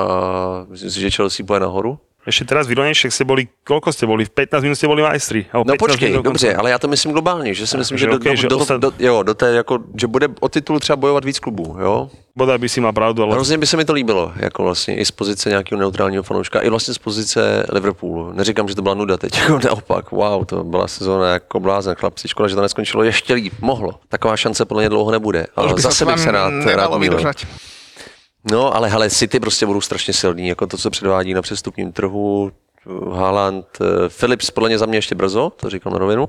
myslím 0.71 0.91
si, 0.91 1.01
že 1.01 1.11
Chelsea 1.11 1.47
bude 1.47 1.61
nahoru. 1.61 1.99
Ešte 2.27 2.45
teraz 2.45 2.71
vyrovnejšie 2.71 3.11
ste 3.11 3.25
boli, 3.27 3.51
koľko 3.67 3.91
ste 3.91 4.07
boli? 4.07 4.23
V 4.23 4.31
15 4.31 4.63
minút 4.63 4.79
ste 4.79 4.87
boli 4.87 5.03
majstri. 5.03 5.51
No 5.55 5.65
15 5.65 5.79
počkej, 5.79 6.11
dobře, 6.23 6.55
ale 6.55 6.71
já 6.71 6.79
to 6.79 6.89
myslím 6.89 7.13
globálně, 7.13 7.55
že 7.55 7.67
si 7.67 7.77
myslím, 7.77 7.99
že 7.99 8.03
že, 8.03 8.11
do, 8.11 8.17
okej, 8.17 8.37
že 8.37 8.49
do, 8.49 8.65
do, 8.65 8.79
do, 8.79 8.93
jo, 8.99 9.23
do 9.23 9.35
té, 9.35 9.53
jako, 9.53 9.79
že 10.01 10.07
bude 10.07 10.29
o 10.41 10.49
titul 10.49 10.81
třeba 10.81 10.97
bojovat 10.97 11.25
víc 11.25 11.39
klubů, 11.39 11.77
jo? 11.81 12.11
Bodaj 12.37 12.59
by 12.59 12.69
si 12.69 12.81
mal 12.81 12.93
pravdu, 12.93 13.23
ale 13.23 13.33
Hrozně 13.35 13.59
by 13.59 13.67
se 13.67 13.77
mi 13.77 13.85
to 13.85 13.93
líbilo, 13.93 14.33
jako 14.37 14.63
vlastně 14.63 14.97
i 14.97 15.05
z 15.05 15.11
pozice 15.11 15.51
nějakého 15.51 15.79
neutrálního 15.81 16.23
fanouška, 16.23 16.61
i 16.61 16.69
vlastně 16.69 16.95
z 16.95 16.99
pozice 16.99 17.67
Liverpoolu. 17.73 18.33
Neříkám, 18.33 18.69
že 18.69 18.75
to 18.75 18.83
byla 18.83 18.95
nuda 18.95 19.17
teď, 19.17 19.39
jako 19.39 19.59
naopak, 19.65 20.11
wow, 20.11 20.45
to 20.45 20.65
byla 20.65 20.89
sezóna 20.89 21.33
jako 21.33 21.61
blázen, 21.61 21.95
chlapci, 21.95 22.29
škoda, 22.29 22.49
že 22.49 22.55
to 22.55 22.63
neskončilo 22.63 23.03
ještě 23.03 23.35
líp, 23.35 23.53
mohlo. 23.61 24.01
Taková 24.09 24.37
šance 24.37 24.65
podle 24.65 24.83
mě 24.83 24.89
dlouho 24.89 25.11
nebude, 25.11 25.47
ale 25.57 25.75
zase 25.77 26.07
bych 26.07 26.19
se 26.19 26.31
rád, 26.31 26.53
rád. 26.75 27.47
No, 28.51 28.77
ale 28.77 28.89
hele, 28.89 29.11
City 29.11 29.41
prostě 29.41 29.67
budou 29.67 29.81
strašně 29.81 30.15
silný, 30.15 30.49
jako 30.49 30.67
to, 30.67 30.79
co 30.79 30.91
předvádí 30.91 31.35
na 31.35 31.43
přestupním 31.43 31.93
trhu, 31.93 32.53
Haaland, 33.13 33.67
eh, 33.81 34.09
Philips 34.09 34.51
podle 34.51 34.69
mě 34.69 34.79
za 34.79 34.87
mě 34.87 34.99
ještě 34.99 35.15
brzo, 35.15 35.53
to 35.57 35.71
říkám 35.71 35.93
na 35.93 35.99
rovinu. 35.99 36.29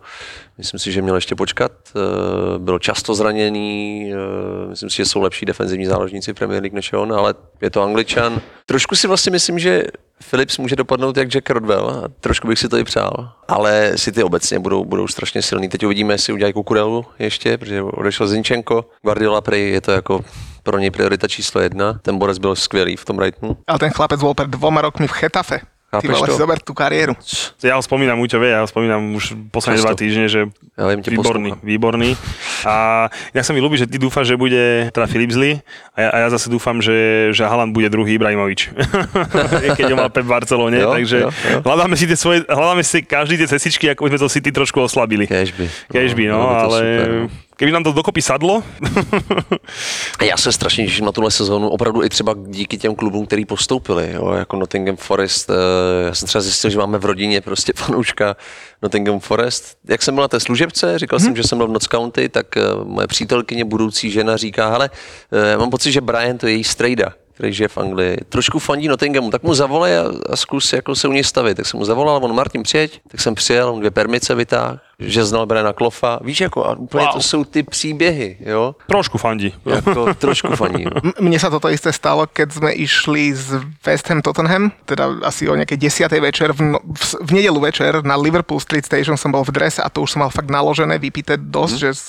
Myslím 0.57 0.79
si, 0.79 0.91
že 0.91 1.01
měl 1.01 1.15
ještě 1.15 1.35
počkat. 1.35 1.71
Eh, 1.95 2.59
Byl 2.59 2.79
často 2.79 3.15
zraněný, 3.15 4.11
eh, 4.13 4.69
myslím 4.69 4.89
si, 4.89 4.97
že 4.97 5.05
jsou 5.05 5.21
lepší 5.21 5.45
defenzivní 5.45 5.85
záložníci 5.85 6.31
v 6.31 6.35
Premier 6.35 6.61
League 6.61 6.73
než 6.73 6.93
on, 6.93 7.13
ale 7.13 7.33
je 7.61 7.69
to 7.69 7.81
Angličan. 7.81 8.41
Trošku 8.65 8.95
si 8.95 9.07
vlastně 9.07 9.31
myslím, 9.31 9.59
že 9.59 9.83
Philips 10.29 10.57
může 10.57 10.75
dopadnout 10.75 11.17
jak 11.17 11.29
Jack 11.29 11.49
Rodwell 11.49 11.89
a 11.89 12.07
trošku 12.19 12.47
bych 12.47 12.59
si 12.59 12.69
to 12.69 12.77
i 12.77 12.83
přál. 12.83 13.29
Ale 13.47 13.93
City 13.97 14.23
obecně 14.23 14.59
budou, 14.59 14.85
budou 14.85 15.07
strašně 15.07 15.41
silný. 15.41 15.69
Teď 15.69 15.85
uvidíme, 15.85 16.13
jestli 16.13 16.33
udělají 16.33 16.53
Kukurelu 16.53 17.05
ještě, 17.19 17.57
protože 17.57 17.81
odešel 17.81 18.27
Zinčenko. 18.27 18.85
Guardiola 19.01 19.41
prej 19.41 19.69
je 19.69 19.81
to 19.81 19.91
jako 19.91 20.25
pro 20.63 20.79
něj 20.79 20.91
priorita 20.91 21.27
číslo 21.27 21.61
jedna. 21.61 21.93
Ten 22.01 22.17
Borec 22.17 22.37
byl 22.37 22.55
skvělý 22.55 22.95
v 22.95 23.05
tom 23.05 23.15
Brightonu. 23.17 23.57
Ale 23.67 23.79
ten 23.79 23.91
chlapec 23.91 24.19
bol 24.19 24.33
pred 24.33 24.49
dvoma 24.49 24.81
rokmi 24.81 25.07
v 25.07 25.11
Chetafe. 25.11 25.59
Ty 25.93 26.09
Chápeš 26.09 26.09
vole, 26.17 26.27
to? 26.27 26.33
si 26.33 26.41
zober 26.41 26.57
tú 26.57 26.73
kariéru. 26.73 27.13
Ja 27.61 27.77
ho 27.77 27.83
spomínam, 27.85 28.17
Uťo 28.17 28.41
vie, 28.41 28.49
ja 28.49 28.65
ho 28.65 28.67
spomínam 28.67 29.13
už 29.13 29.37
posledné 29.53 29.77
Často. 29.77 29.93
dva 29.93 29.93
týždne, 29.93 30.25
že 30.25 30.49
Ja 30.73 30.89
viem, 30.89 31.05
výborný, 31.05 31.53
výborný. 31.61 32.17
A 32.65 33.07
ja 33.33 33.41
sa 33.43 33.51
mi 33.53 33.59
ľúbi, 33.59 33.75
že 33.77 33.87
ty 33.87 33.99
dúfaš, 33.99 34.27
že 34.31 34.39
bude 34.39 34.89
teda 34.93 35.05
Filipsli 35.07 35.59
a 35.95 36.01
ja, 36.01 36.09
a 36.09 36.17
ja 36.23 36.27
zase 36.31 36.47
dúfam, 36.49 36.79
že, 36.81 37.29
že 37.35 37.43
Haaland 37.43 37.73
bude 37.75 37.89
druhý 37.89 38.15
Ibrahimovič. 38.15 38.71
Keď 39.77 39.91
ho 39.91 39.97
mal 39.99 40.09
Pep 40.09 40.23
v 40.25 40.31
Barcelone, 40.31 40.77
Jo, 40.79 40.91
takže 40.91 41.17
jo, 41.19 41.29
jo. 41.29 41.59
hľadáme 41.65 41.95
si 41.99 42.07
tie 42.07 42.17
svoje, 42.17 42.41
hľadáme 42.47 42.83
si 42.83 43.03
každý 43.03 43.37
tie 43.37 43.47
cestičky, 43.47 43.85
ako 43.91 44.05
by 44.05 44.09
sme 44.15 44.19
to 44.19 44.29
City 44.31 44.49
trošku 44.51 44.79
oslabili. 44.81 45.27
Kežby. 45.27 45.69
Kežby, 45.91 46.27
no, 46.31 46.39
by 46.39 46.45
to 46.47 46.63
ale 46.65 46.77
super, 46.79 47.09
no. 47.11 47.27
keby 47.57 47.71
nám 47.71 47.83
to 47.83 47.91
dokopy 47.91 48.21
sadlo, 48.21 48.63
Já 50.21 50.37
se 50.37 50.51
strašně 50.51 50.85
těším 50.85 51.05
na 51.05 51.11
tuhle 51.11 51.31
sezónu, 51.31 51.69
opravdu 51.69 52.03
i 52.03 52.09
třeba 52.09 52.35
díky 52.47 52.77
těm 52.77 52.95
klubům, 52.95 53.25
který 53.25 53.45
postoupili, 53.45 54.09
jo, 54.13 54.31
jako 54.31 54.55
Nottingham 54.57 54.95
Forest. 54.95 55.49
eh, 55.49 56.05
Já 56.05 56.13
jsem 56.15 56.27
třeba 56.27 56.41
zjistil, 56.41 56.69
že 56.69 56.77
máme 56.77 56.97
v 56.97 57.05
rodině 57.05 57.41
prostě 57.41 57.73
fanouška 57.75 58.35
Nottingham 58.81 59.19
Forest. 59.19 59.77
Jak 59.89 60.01
jsem 60.01 60.15
byl 60.15 60.21
na 60.21 60.27
té 60.27 60.39
služebce, 60.39 60.99
říkal 60.99 61.19
jsem, 61.19 61.35
že 61.35 61.43
jsem 61.43 61.57
byl 61.57 61.67
v 61.67 61.71
Notts 61.71 61.87
County, 61.87 62.29
tak 62.29 62.52
moje 62.83 63.07
přítelkyně, 63.07 63.65
budoucí 63.65 64.11
žena 64.11 64.37
říká, 64.37 64.69
hele, 64.69 64.89
eh, 65.31 65.57
mám 65.57 65.69
pocit, 65.69 65.91
že 65.91 66.01
Brian 66.01 66.37
to 66.37 66.47
je 66.47 66.53
její 66.53 66.63
strejda 66.63 67.13
který 67.33 67.53
žije 67.53 67.67
v 67.67 67.77
Anglii, 67.77 68.17
trošku 68.29 68.59
fandí 68.59 68.87
Nottinghamu, 68.87 69.31
tak 69.31 69.43
mu 69.43 69.53
zavolej 69.53 69.97
a, 69.97 70.05
a 70.29 70.35
zkus 70.35 70.73
jako 70.73 70.95
se 70.95 71.07
u 71.07 71.11
něj 71.11 71.23
stavit. 71.23 71.57
Tak 71.57 71.65
jsem 71.65 71.77
mu 71.77 71.85
zavolal, 71.85 72.25
on 72.25 72.35
Martin 72.35 72.63
přijeď, 72.63 73.01
tak 73.07 73.21
jsem 73.21 73.35
přijel, 73.35 73.69
on 73.69 73.79
dvě 73.79 73.91
permice 73.91 74.35
vytáhl, 74.35 74.79
že 75.09 75.23
znal 75.25 75.45
Briana 75.45 75.73
Klofa. 75.73 76.19
Víš, 76.23 76.41
jako 76.41 76.65
a 76.65 76.75
úplně 76.77 77.05
Wow. 77.05 77.13
to 77.13 77.21
jsou 77.21 77.43
ty 77.43 77.63
příběhy, 77.63 78.37
jo? 78.39 78.75
trošku 78.87 79.17
fandí. 79.17 79.53
Jako 79.65 80.13
trošku 80.13 80.55
fandí. 80.55 80.85
M- 81.03 81.13
Mne 81.19 81.39
sa 81.39 81.49
toto 81.49 81.67
isté 81.69 81.89
stalo, 81.93 82.27
keď 82.29 82.51
sme 82.51 82.71
išli 82.73 83.33
z 83.33 83.59
West 83.85 84.07
Ham 84.09 84.21
Tottenham, 84.21 84.71
teda 84.85 85.09
asi 85.27 85.49
o 85.49 85.55
nejakej 85.55 85.77
10. 85.77 86.07
večer, 86.21 86.53
v, 86.53 86.61
no, 86.75 86.79
v, 86.83 87.03
v 87.21 87.31
nedelu 87.33 87.59
večer 87.59 88.03
na 88.05 88.15
Liverpool 88.15 88.59
Street 88.59 88.85
Station 88.85 89.17
som 89.17 89.31
bol 89.31 89.43
v 89.43 89.51
drese 89.51 89.81
a 89.81 89.89
to 89.89 90.01
už 90.05 90.11
som 90.13 90.19
mal 90.23 90.31
fakt 90.31 90.49
naložené, 90.51 90.99
vypité 90.99 91.35
dosť, 91.37 91.75
že 91.77 91.89
s, 91.91 92.03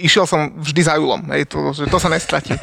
išiel 0.00 0.26
som 0.26 0.50
vždy 0.56 0.80
za 0.82 0.94
Julom, 0.96 1.22
hej, 1.30 1.44
to, 1.46 1.72
že 1.72 1.86
to 1.86 1.98
sa 1.98 2.08
nestratí. 2.08 2.54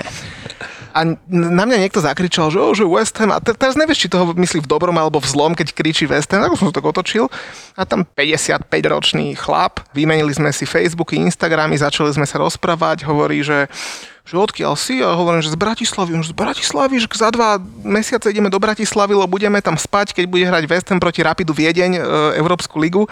A 0.93 1.05
na 1.29 1.63
mňa 1.69 1.85
niekto 1.85 2.01
zakričal, 2.01 2.49
že, 2.49 2.57
oh, 2.57 2.73
že 2.73 2.85
West 2.85 3.15
Ham, 3.21 3.29
a 3.29 3.37
te, 3.37 3.53
teraz 3.53 3.77
nevieš, 3.77 4.05
či 4.05 4.11
toho 4.11 4.33
myslí 4.33 4.65
v 4.65 4.71
dobrom 4.71 4.95
alebo 4.97 5.21
v 5.21 5.29
zlom, 5.29 5.53
keď 5.53 5.73
kričí 5.73 6.09
West 6.09 6.33
Ham, 6.33 6.49
tak 6.49 6.57
som 6.57 6.73
tak 6.73 6.85
otočil 6.85 7.29
a 7.77 7.85
tam 7.85 8.03
55-ročný 8.03 9.37
chlap, 9.37 9.85
vymenili 9.93 10.33
sme 10.33 10.49
si 10.49 10.65
Facebooky, 10.65 11.21
Instagramy, 11.21 11.77
začali 11.77 12.09
sme 12.09 12.25
sa 12.25 12.41
rozprávať, 12.41 13.05
hovorí, 13.05 13.45
že 13.45 13.69
že 14.29 14.37
odkiaľ 14.37 14.77
si? 14.77 15.01
A 15.01 15.17
hovorím, 15.17 15.41
že 15.41 15.49
z 15.49 15.57
Bratislavy. 15.57 16.13
On, 16.13 16.21
že 16.21 16.29
z 16.29 16.37
Bratislavy, 16.37 17.01
že 17.01 17.09
za 17.17 17.33
dva 17.33 17.57
mesiace 17.81 18.29
ideme 18.29 18.53
do 18.53 18.61
Bratislavy, 18.61 19.17
lebo 19.17 19.25
budeme 19.25 19.57
tam 19.57 19.73
spať, 19.73 20.13
keď 20.13 20.25
bude 20.29 20.45
hrať 20.45 20.69
West 20.69 20.85
Ham 20.93 21.01
proti 21.01 21.25
Rapidu 21.25 21.49
Viedeň, 21.49 21.97
e, 21.97 22.01
Európsku 22.37 22.77
ligu. 22.77 23.09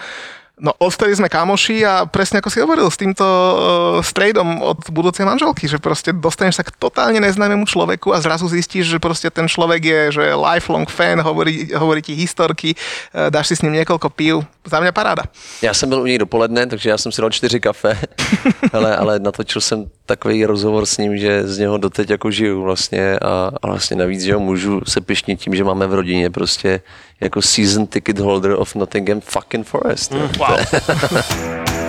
No, 0.58 0.74
odtedy 0.82 1.14
sme 1.14 1.30
kamoši 1.30 1.86
a 1.86 2.02
presne 2.02 2.42
ako 2.42 2.50
si 2.50 2.58
hovoril, 2.58 2.90
s 2.90 2.98
týmto 2.98 3.22
uh, 3.22 3.56
strejdom 4.02 4.58
od 4.58 4.90
budúcej 4.90 5.22
manželky, 5.22 5.70
že 5.70 5.78
proste 5.78 6.10
dostaneš 6.10 6.58
sa 6.58 6.66
k 6.66 6.74
totálne 6.74 7.22
neznámemu 7.22 7.62
človeku 7.62 8.10
a 8.10 8.18
zrazu 8.18 8.50
zistíš, 8.50 8.90
že 8.90 8.98
proste 8.98 9.30
ten 9.30 9.46
človek 9.46 9.80
je 9.84 10.00
že 10.18 10.24
lifelong 10.34 10.90
fan, 10.90 11.22
hovorí, 11.22 11.70
hovorí 11.78 12.02
ti 12.02 12.18
historky, 12.18 12.74
uh, 12.74 13.30
dáš 13.30 13.54
si 13.54 13.54
s 13.58 13.62
ním 13.62 13.78
niekoľko 13.78 14.10
pív. 14.10 14.42
Za 14.66 14.82
mňa 14.82 14.92
paráda. 14.92 15.24
Já 15.62 15.74
jsem 15.74 15.88
byl 15.88 16.02
u 16.02 16.06
něj 16.06 16.18
dopoledne, 16.18 16.66
takže 16.66 16.90
já 16.90 16.98
jsem 16.98 17.12
si 17.12 17.20
dal 17.20 17.30
čtyři 17.30 17.60
kafe, 17.60 17.98
ale, 18.72 18.96
ale 18.96 19.18
natočil 19.18 19.60
jsem 19.60 19.86
takový 20.06 20.44
rozhovor 20.44 20.86
s 20.86 20.98
ním, 20.98 21.18
že 21.18 21.48
z 21.48 21.58
něho 21.58 21.78
doteď 21.78 22.10
jako 22.10 22.30
žiju 22.30 22.62
vlastně 22.62 23.18
a, 23.18 23.50
a 23.62 23.66
vlastně 23.66 23.96
navíc, 23.96 24.22
že 24.22 24.34
ho 24.34 24.40
můžu 24.40 24.80
se 24.88 25.00
pišnit 25.00 25.40
tím, 25.40 25.54
že 25.54 25.64
máme 25.64 25.86
v 25.86 25.94
rodině 25.94 26.30
prostě 26.30 26.80
jako 27.20 27.42
season 27.42 27.86
ticket 27.86 28.18
holder 28.18 28.52
of 28.52 28.74
Nottingham 28.74 29.20
fucking 29.20 29.64
Forest. 29.64 30.12
jo. 30.12 30.18
Wow. 30.38 30.58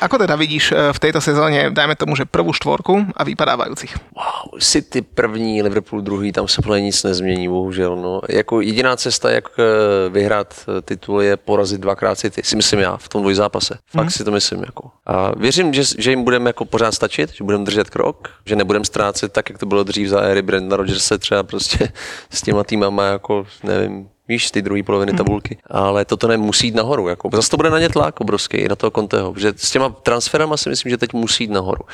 Ako 0.00 0.16
teda 0.16 0.32
vidíš 0.36 0.72
e, 0.72 0.92
v 0.92 0.98
tejto 0.98 1.20
sezóne, 1.20 1.68
dajme 1.68 1.92
tomu, 1.92 2.16
že 2.16 2.24
prvú 2.24 2.56
štvorku 2.56 3.12
a 3.12 3.20
vypadávajúcich? 3.20 3.92
Wow, 4.16 4.56
City 4.56 5.02
první, 5.02 5.62
Liverpool 5.62 6.00
druhý, 6.00 6.32
tam 6.32 6.48
se 6.48 6.62
plně 6.62 6.82
nic 6.82 7.02
nezmění, 7.02 7.48
bohužel. 7.48 7.96
No. 7.96 8.20
Jako 8.28 8.60
jediná 8.60 8.96
cesta, 8.96 9.30
jak 9.30 9.44
eh, 9.58 9.62
vyhrát 10.08 10.54
eh, 10.68 10.82
titul, 10.82 11.22
je 11.22 11.36
porazit 11.36 11.80
dvakrát 11.80 12.18
City, 12.18 12.42
si 12.44 12.56
myslím 12.56 12.80
já, 12.80 12.96
v 12.96 13.08
tom 13.08 13.22
dvojzápase. 13.22 13.78
Fakt 13.86 14.10
si 14.10 14.24
to 14.24 14.30
myslím. 14.30 14.62
Jako. 14.62 14.90
A 15.06 15.32
věřím, 15.36 15.74
že, 15.74 15.82
že 15.98 16.10
jim 16.10 16.24
budeme 16.24 16.48
jako 16.48 16.64
pořád 16.64 16.92
stačit, 16.92 17.32
že 17.32 17.44
budeme 17.44 17.64
držet 17.64 17.90
krok, 17.90 18.28
že 18.46 18.56
nebudeme 18.56 18.84
ztrácet 18.84 19.32
tak, 19.32 19.50
jak 19.50 19.58
to 19.58 19.66
bylo 19.66 19.84
dřív 19.84 20.08
za 20.08 20.20
éry 20.20 20.42
Brenda 20.42 20.76
Rodgerse 20.76 21.18
třeba 21.18 21.42
prostě 21.42 21.92
s 22.30 22.42
těma 22.42 22.64
týmama, 22.64 23.06
jako 23.06 23.46
nevím, 23.62 24.08
víš, 24.30 24.48
z 24.48 24.50
té 24.50 24.62
druhé 24.62 24.82
poloviny 24.82 25.12
tabulky. 25.12 25.58
Ale 25.66 26.04
toto 26.04 26.28
nemusí 26.28 26.66
jít 26.66 26.74
nahoru. 26.74 27.08
Jako. 27.08 27.30
Zase 27.32 27.50
to 27.50 27.56
bude 27.56 27.70
na 27.70 27.78
ně 27.78 27.88
tlak 27.88 28.20
obrovský, 28.20 28.68
na 28.68 28.76
toho 28.76 28.90
Conteho. 28.90 29.34
Že 29.36 29.52
s 29.56 29.70
těma 29.70 29.88
transferama 29.88 30.56
si 30.56 30.68
myslím, 30.68 30.90
že 30.90 30.96
teď 30.96 31.12
musí 31.12 31.44
jít 31.44 31.50
nahoru. 31.50 31.84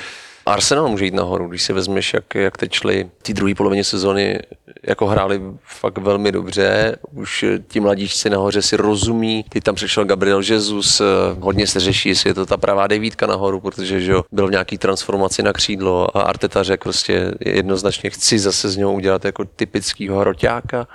Arsenal 0.46 0.88
může 0.88 1.04
jít 1.04 1.14
nahoru, 1.14 1.48
když 1.48 1.62
si 1.62 1.72
vezmeš, 1.72 2.14
jak, 2.14 2.34
jak 2.34 2.56
teď 2.56 2.72
šli 2.72 3.10
té 3.22 3.32
druhé 3.32 3.54
polovině 3.54 3.84
sezóny, 3.84 4.38
jako 4.82 5.06
hráli 5.06 5.40
fakt 5.64 5.98
velmi 5.98 6.32
dobře, 6.32 6.96
už 7.12 7.44
ti 7.68 7.80
mladíčci 7.80 8.30
nahoře 8.30 8.62
si 8.62 8.76
rozumí, 8.76 9.44
teď 9.48 9.64
tam 9.64 9.74
přišel 9.74 10.04
Gabriel 10.04 10.42
Jesus, 10.42 11.02
hodně 11.40 11.66
se 11.66 11.80
řeší, 11.80 12.08
jestli 12.08 12.30
je 12.30 12.34
to 12.34 12.46
ta 12.46 12.56
pravá 12.56 12.86
devítka 12.86 13.26
nahoru, 13.26 13.60
protože 13.60 14.00
že 14.00 14.14
byl 14.32 14.46
v 14.46 14.50
nějaký 14.50 14.78
transformaci 14.78 15.42
na 15.42 15.52
křídlo 15.52 16.16
a 16.16 16.22
Arteta 16.22 16.62
řekl 16.62 16.82
prostě 16.82 17.34
jednoznačně 17.40 18.10
chci 18.10 18.38
zase 18.38 18.70
z 18.70 18.76
něho 18.76 18.92
udělat 18.92 19.24
jako 19.24 19.44
typického 19.44 20.18
hroťáka. 20.18 20.86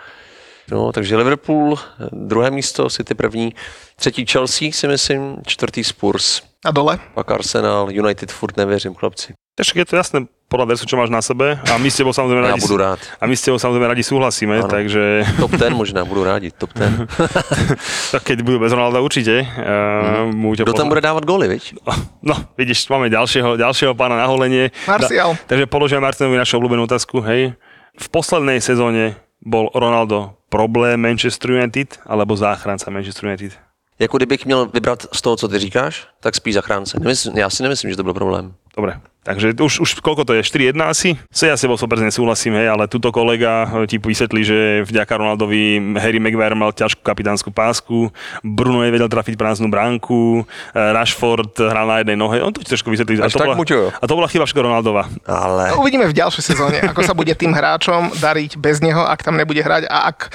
No, 0.71 0.91
takže 0.91 1.17
Liverpool, 1.17 1.75
eh, 1.75 2.07
druhé 2.11 2.51
místo, 2.51 2.89
City 2.89 3.13
první, 3.15 3.53
třetí 3.95 4.25
Chelsea 4.25 4.71
si 4.71 4.87
myslím, 4.87 5.37
čtvrtý 5.47 5.83
Spurs, 5.83 6.41
A 6.65 6.71
dole? 6.71 6.99
pak 7.13 7.31
Arsenal, 7.31 7.91
United 7.91 8.31
furt 8.31 8.57
nevěřím, 8.57 8.93
chlapci. 8.95 9.33
Takže 9.55 9.71
je 9.75 9.85
to 9.85 9.95
jasné 9.99 10.19
podľa 10.47 10.65
versu, 10.75 10.87
čo 10.87 10.95
máš 10.95 11.11
na 11.11 11.19
sebe 11.19 11.59
a 11.59 11.75
my 11.75 11.91
s 11.91 11.95
tebou 11.99 12.15
samozrejme 12.15 12.43
Já 12.43 12.51
radi, 12.55 12.61
budu 12.61 12.77
rád. 12.77 12.99
a 13.19 13.23
my 13.27 13.35
s 13.35 13.41
tebou 13.43 13.59
samozrejme 13.59 13.87
radi 13.87 14.03
súhlasíme, 14.03 14.55
Áno. 14.63 14.67
takže 14.67 15.27
Top 15.39 15.51
ten 15.59 15.75
možná, 15.75 16.03
budu 16.07 16.23
rádi, 16.23 16.51
top 16.51 16.71
ten. 16.71 17.07
tak 18.15 18.23
keď 18.23 18.41
budú 18.43 18.59
bez 18.59 18.71
Ronalda 18.71 19.03
určite. 19.03 19.43
Uh, 19.43 20.31
mm. 20.31 20.55
Kdo 20.55 20.73
tam 20.73 20.87
bude 20.87 21.03
dávat 21.03 21.23
góly, 21.27 21.47
viď? 21.47 21.75
No, 22.23 22.35
vidíš, 22.55 22.87
máme 22.87 23.11
ďalšieho, 23.11 23.59
ďalšieho 23.59 23.91
pána 23.95 24.15
na 24.19 24.27
holenie. 24.31 24.71
Martial. 24.87 25.35
Da, 25.35 25.39
takže 25.51 25.65
položím 25.67 25.99
Martinovi 25.99 26.39
našu 26.39 26.59
obľúbenú 26.59 26.87
otázku, 26.87 27.19
hej. 27.27 27.55
V 27.99 28.07
poslednej 28.07 28.63
sezóne 28.63 29.19
bol 29.45 29.69
Ronaldo 29.75 30.33
problém 30.49 31.01
Manchester 31.01 31.51
United 31.51 31.99
alebo 32.05 32.37
záchranca 32.37 32.91
Manchester 32.91 33.25
United? 33.25 33.59
Jako 33.99 34.17
kdybych 34.17 34.45
měl 34.45 34.65
vybrat 34.65 35.05
z 35.13 35.21
toho, 35.21 35.35
co 35.35 35.47
ty 35.47 35.59
říkáš, 35.59 36.07
tak 36.19 36.35
spíš 36.35 36.53
zachránce. 36.53 36.99
Nemysl, 36.99 37.31
já 37.35 37.49
si 37.49 37.63
nemyslím, 37.63 37.91
že 37.91 37.97
to 37.97 38.03
byl 38.03 38.13
problém. 38.13 38.53
Dobre, 38.71 39.03
takže 39.27 39.51
už, 39.51 39.83
už 39.83 39.89
koľko 39.99 40.23
to 40.23 40.31
je? 40.31 40.41
4-1 40.41 40.79
asi? 40.87 41.19
Se 41.27 41.43
ja 41.43 41.59
s 41.59 41.61
tebou 41.61 41.75
100% 41.75 42.07
nesúhlasím, 42.07 42.55
hej, 42.55 42.71
ale 42.71 42.87
tuto 42.87 43.11
kolega 43.11 43.67
eh, 43.67 43.83
ti 43.83 43.99
vysvetlí, 43.99 44.41
že 44.47 44.57
vďaka 44.87 45.11
Ronaldovi 45.11 45.91
Harry 45.99 46.23
Maguire 46.23 46.55
mal 46.55 46.71
ťažkú 46.71 47.03
kapitánsku 47.03 47.51
pásku, 47.51 48.07
Bruno 48.41 48.79
nevedel 48.79 49.11
trafiť 49.11 49.35
prázdnu 49.35 49.67
bránku, 49.67 50.47
eh, 50.71 50.95
Rashford 50.95 51.59
hral 51.59 51.83
na 51.83 51.99
jednej 51.99 52.15
nohe, 52.15 52.39
on 52.39 52.55
to 52.55 52.63
ti 52.63 52.71
trošku 52.71 52.87
vysvetlí. 52.87 53.19
A 53.19 53.27
to, 53.27 53.43
tak, 53.43 53.51
bola, 53.51 53.91
a 53.91 54.03
to 54.07 54.13
bola 54.15 54.27
chyba 54.31 54.47
všetko 54.47 54.63
Ronaldova. 54.63 55.11
Ale 55.27 55.75
No, 55.75 55.83
uvidíme 55.83 56.07
v 56.07 56.15
ďalšej 56.15 56.43
sezóne, 56.47 56.79
ako 56.79 57.03
sa 57.03 57.11
bude 57.11 57.35
tým 57.35 57.51
hráčom 57.51 58.15
dariť 58.17 58.55
bez 58.55 58.79
neho, 58.79 59.03
ak 59.03 59.19
tam 59.19 59.35
nebude 59.35 59.59
hrať 59.59 59.91
a 59.91 60.07
ak 60.15 60.31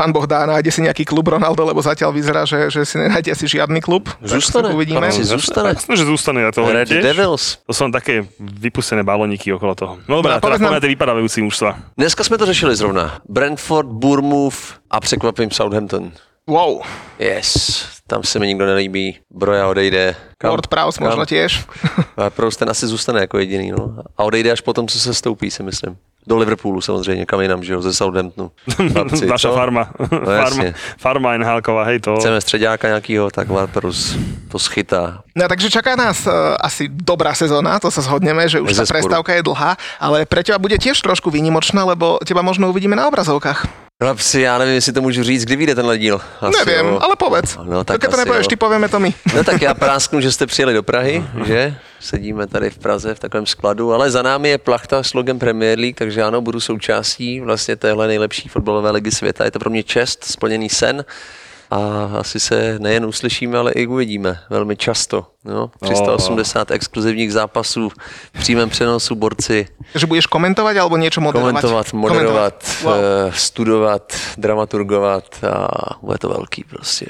pán 0.00 0.16
Boh 0.16 0.24
dá, 0.24 0.48
nájde 0.48 0.72
si 0.72 0.80
nejaký 0.80 1.04
klub 1.04 1.28
Ronaldo, 1.28 1.60
lebo 1.60 1.84
zatiaľ 1.84 2.08
vyzerá, 2.16 2.48
že, 2.48 2.72
že 2.72 2.88
si 2.88 2.96
nenájde 2.96 3.36
asi 3.36 3.44
žiadny 3.44 3.84
klub. 3.84 4.08
Zůstane. 4.24 4.72
Tak 4.72 4.76
uvidíme. 4.80 5.04
Asi 5.12 5.24
zůstane. 5.28 5.76
Jasné, 5.76 5.96
že 5.96 6.04
zústane. 6.08 6.40
Ja 6.40 6.48
to 6.56 6.64
hovorím 6.64 6.88
Red. 6.88 7.04
Devils. 7.04 7.60
To 7.68 7.76
sú 7.76 7.84
také 7.92 8.24
vypustené 8.40 9.04
balóniky 9.04 9.52
okolo 9.52 9.76
toho. 9.76 9.92
No 10.08 10.24
dobré, 10.24 10.32
No 10.32 10.34
a 10.34 10.38
a 10.38 10.40
teraz 10.40 10.56
povedz 10.56 10.64
nám- 10.64 10.80
na 10.80 10.88
vypadávajúci 10.88 11.44
mužstva. 11.44 11.76
Dneska 12.00 12.24
jsme 12.24 12.40
to 12.40 12.46
řešili 12.48 12.72
zrovna. 12.76 13.20
Brentford, 13.28 13.88
Bournemouth 13.92 14.80
a 14.90 15.00
překvapím 15.00 15.50
Southampton. 15.52 16.12
Wow, 16.48 16.80
Yes, 17.18 17.84
tam 18.06 18.22
se 18.24 18.38
mi 18.38 18.46
nikdo 18.46 18.66
nelíbí. 18.66 19.18
Broja 19.30 19.68
odejde. 19.68 20.16
Kam? 20.38 20.50
Lord 20.50 20.66
Prowse 20.66 21.04
možno 21.04 21.26
tiež. 21.28 21.62
A 22.16 22.30
Proust 22.30 22.58
ten 22.58 22.70
asi 22.70 22.86
zůstane 22.86 23.20
jako 23.20 23.38
jediný, 23.38 23.70
no. 23.70 23.96
A 24.16 24.24
odejde 24.24 24.50
až 24.52 24.60
potom, 24.60 24.88
co 24.88 24.98
se 24.98 25.14
stoupí, 25.14 25.50
si 25.50 25.62
myslím. 25.62 25.96
Do 26.30 26.38
Liverpoolu 26.38 26.80
samozřejmě, 26.80 27.26
kam 27.26 27.40
jinam, 27.40 27.58
že 27.64 27.72
jo, 27.72 27.82
ze 27.82 27.90
Southamptonu. 27.94 28.50
Chlapci, 28.92 29.26
Naša 29.26 29.48
co? 29.50 29.54
farma. 29.54 29.90
No 29.98 30.06
farma, 30.08 30.32
jasně. 30.34 30.74
farma 30.98 31.36
NHLková, 31.36 31.84
hej, 31.84 31.98
to... 32.00 32.16
Chceme 32.16 32.40
středáka 32.40 32.88
nějakýho, 32.88 33.30
tak 33.30 33.48
Varperus 33.50 34.14
to 34.48 34.58
schytá. 34.58 35.22
No 35.36 35.48
takže 35.48 35.70
čaká 35.70 35.96
nás 35.96 36.26
uh, 36.26 36.32
asi 36.60 36.86
dobrá 36.88 37.34
sezóna, 37.34 37.82
to 37.82 37.90
sa 37.90 38.02
zhodneme, 38.06 38.46
že 38.46 38.62
už 38.62 38.70
Bezesporu. 38.78 39.02
prestávka 39.02 39.34
je 39.34 39.42
dlhá, 39.42 39.74
ale 39.98 40.22
pre 40.26 40.46
teba 40.46 40.58
bude 40.62 40.78
tiež 40.78 41.02
trošku 41.02 41.30
výnimočná, 41.34 41.82
lebo 41.82 42.22
teba 42.22 42.42
možno 42.46 42.70
uvidíme 42.70 42.94
na 42.94 43.10
obrazovkách. 43.10 43.89
Chlapci, 44.04 44.40
já 44.40 44.58
nevím, 44.58 44.74
jestli 44.74 44.92
to 44.92 45.02
můžu 45.02 45.22
říct, 45.22 45.44
kdy 45.44 45.56
vyjde 45.56 45.74
tenhle 45.74 45.98
díl. 45.98 46.20
Asi, 46.40 46.58
Neviem, 46.58 46.86
jo. 46.86 46.98
ale 47.02 47.16
povedz. 47.16 47.56
No, 47.64 47.84
tak 47.84 48.00
Keď 48.00 48.10
to 48.10 48.34
jo. 48.34 48.42
ty 48.48 48.56
povieme 48.56 48.88
to 48.88 49.00
my. 49.00 49.14
No 49.36 49.44
tak 49.44 49.62
já 49.62 49.74
prásknu, 49.84 50.20
že 50.20 50.32
jste 50.32 50.46
přijeli 50.46 50.74
do 50.74 50.82
Prahy, 50.82 51.24
že? 51.44 51.76
Sedíme 52.00 52.46
tady 52.46 52.70
v 52.70 52.78
Praze 52.78 53.14
v 53.14 53.18
takovém 53.20 53.46
skladu, 53.46 53.92
ale 53.92 54.10
za 54.10 54.22
námi 54.22 54.48
je 54.48 54.58
plachta 54.58 55.02
s 55.02 55.14
logem 55.14 55.38
Premier 55.38 55.78
League, 55.78 55.96
takže 55.96 56.22
ano, 56.22 56.40
budu 56.40 56.60
součástí 56.60 57.40
vlastně 57.40 57.76
téhle 57.76 58.06
nejlepší 58.06 58.48
fotbalové 58.48 58.90
ligy 58.90 59.10
světa. 59.10 59.44
Je 59.44 59.50
to 59.50 59.58
pro 59.58 59.70
mě 59.70 59.82
čest, 59.82 60.24
splněný 60.24 60.68
sen 60.68 61.04
a 61.70 61.76
asi 62.18 62.40
se 62.40 62.78
nejen 62.78 63.06
uslyšíme, 63.06 63.58
ale 63.58 63.72
i 63.72 63.86
uvidíme 63.86 64.38
velmi 64.50 64.76
často. 64.76 65.26
No, 65.44 65.70
380 65.82 66.70
exkluzivních 66.70 67.32
zápasů 67.32 67.88
v 68.34 68.38
přímém 68.40 68.70
přenosu 68.70 69.14
borci 69.14 69.66
Že 69.94 70.06
budeš 70.06 70.26
komentovať 70.26 70.76
alebo 70.76 70.96
niečo 71.00 71.20
moderovať? 71.24 71.50
komentovat, 71.62 71.86
moderovat, 71.92 72.56
Wow. 72.82 72.94
eh, 72.94 73.32
studovat, 73.34 74.12
dramaturgovat 74.36 75.44
a 75.44 75.68
bude 76.02 76.18
to 76.18 76.28
velký 76.28 76.64
prostě. 76.64 77.06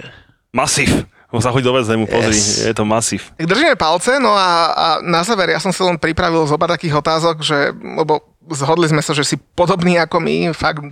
Masív. 0.52 1.04
Ho 1.30 1.38
sa 1.38 1.54
chodí 1.54 1.62
do 1.62 1.70
Vezemu, 1.70 2.10
pozri, 2.10 2.34
Yes. 2.34 2.66
je 2.66 2.74
to 2.74 2.82
masív. 2.82 3.30
Tak 3.38 3.46
držíme 3.46 3.78
palce, 3.78 4.18
no 4.18 4.34
a, 4.34 4.50
a 4.74 4.86
na 4.98 5.22
záver 5.22 5.54
ja 5.54 5.62
som 5.62 5.70
si 5.70 5.78
len 5.78 5.94
pripravil 5.94 6.42
zo 6.50 6.58
pár 6.58 6.74
takých 6.74 6.98
otázok, 6.98 7.38
že, 7.38 7.70
lebo 7.78 8.18
zhodli 8.50 8.90
sme 8.90 8.98
sa, 8.98 9.14
že 9.14 9.22
si 9.22 9.36
podobný 9.38 9.94
ako 10.02 10.18
my, 10.18 10.50
fakt 10.50 10.82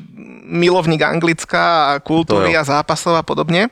milovník 0.48 1.02
anglická 1.02 1.90
a 1.90 1.92
kultúry 1.98 2.54
a 2.54 2.62
zápasov 2.62 3.18
a 3.18 3.26
podobne. 3.26 3.68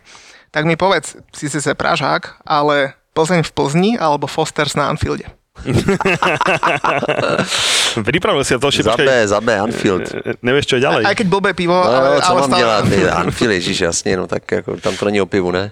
Tak 0.50 0.66
mi 0.66 0.74
povedz, 0.74 1.14
si 1.30 1.46
si 1.46 1.62
se 1.62 1.70
Pražák, 1.74 2.42
ale 2.42 2.98
Plzeň 3.14 3.46
v 3.46 3.52
Plzni 3.54 3.90
alebo 3.96 4.26
Fosters 4.26 4.74
na 4.74 4.90
Anfielde? 4.90 5.24
Pripravil 8.04 8.44
si 8.44 8.58
to, 8.58 8.70
Za 8.70 8.96
B, 8.96 9.28
za 9.28 9.40
B, 9.40 9.60
Anfield. 9.60 10.14
E, 10.14 10.34
Nevieš, 10.42 10.66
čo 10.66 10.76
je 10.76 10.82
ďalej? 10.84 11.04
Aj 11.06 11.14
keď 11.16 11.26
blbé 11.26 11.54
pivo, 11.56 11.74
No, 11.74 11.90
ale, 11.90 12.14
no, 12.14 12.20
co 12.20 12.30
ale 12.30 12.40
mám 12.40 12.48
stále 12.50 12.62
dělat? 12.62 12.84
Je 12.92 13.10
Anfield, 13.24 13.52
ježíš, 13.52 13.80
jasně, 13.80 14.16
no 14.16 14.26
tak 14.26 14.50
jako, 14.50 14.76
tam 14.76 14.96
to 14.96 15.04
není 15.04 15.20
o 15.20 15.26
pivu, 15.26 15.50
ne? 15.50 15.70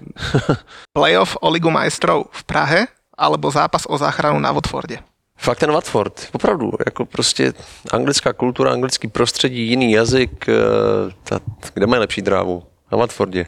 playoff 0.93 1.37
o 1.41 1.51
Ligu 1.51 1.71
majstrov 1.71 2.25
v 2.31 2.45
Prahe 2.45 2.87
alebo 3.19 3.51
zápas 3.51 3.83
o 3.89 3.99
záchranu 3.99 4.39
na 4.39 4.53
Watforde. 4.53 4.99
Fakt 5.39 5.59
ten 5.59 5.73
Watford, 5.73 6.29
opravdu, 6.33 6.73
jako 6.87 7.07
prostě 7.07 7.53
anglická 7.91 8.33
kultura, 8.33 8.73
anglický 8.73 9.09
prostředí, 9.09 9.69
jiný 9.69 9.93
jazyk, 9.93 10.49
eh, 10.49 10.55
ta, 11.25 11.41
kde 11.75 11.87
mají 11.87 12.01
lepší 12.01 12.23
drávu? 12.23 12.63
Na 12.93 12.99
Watfordě. 12.99 13.47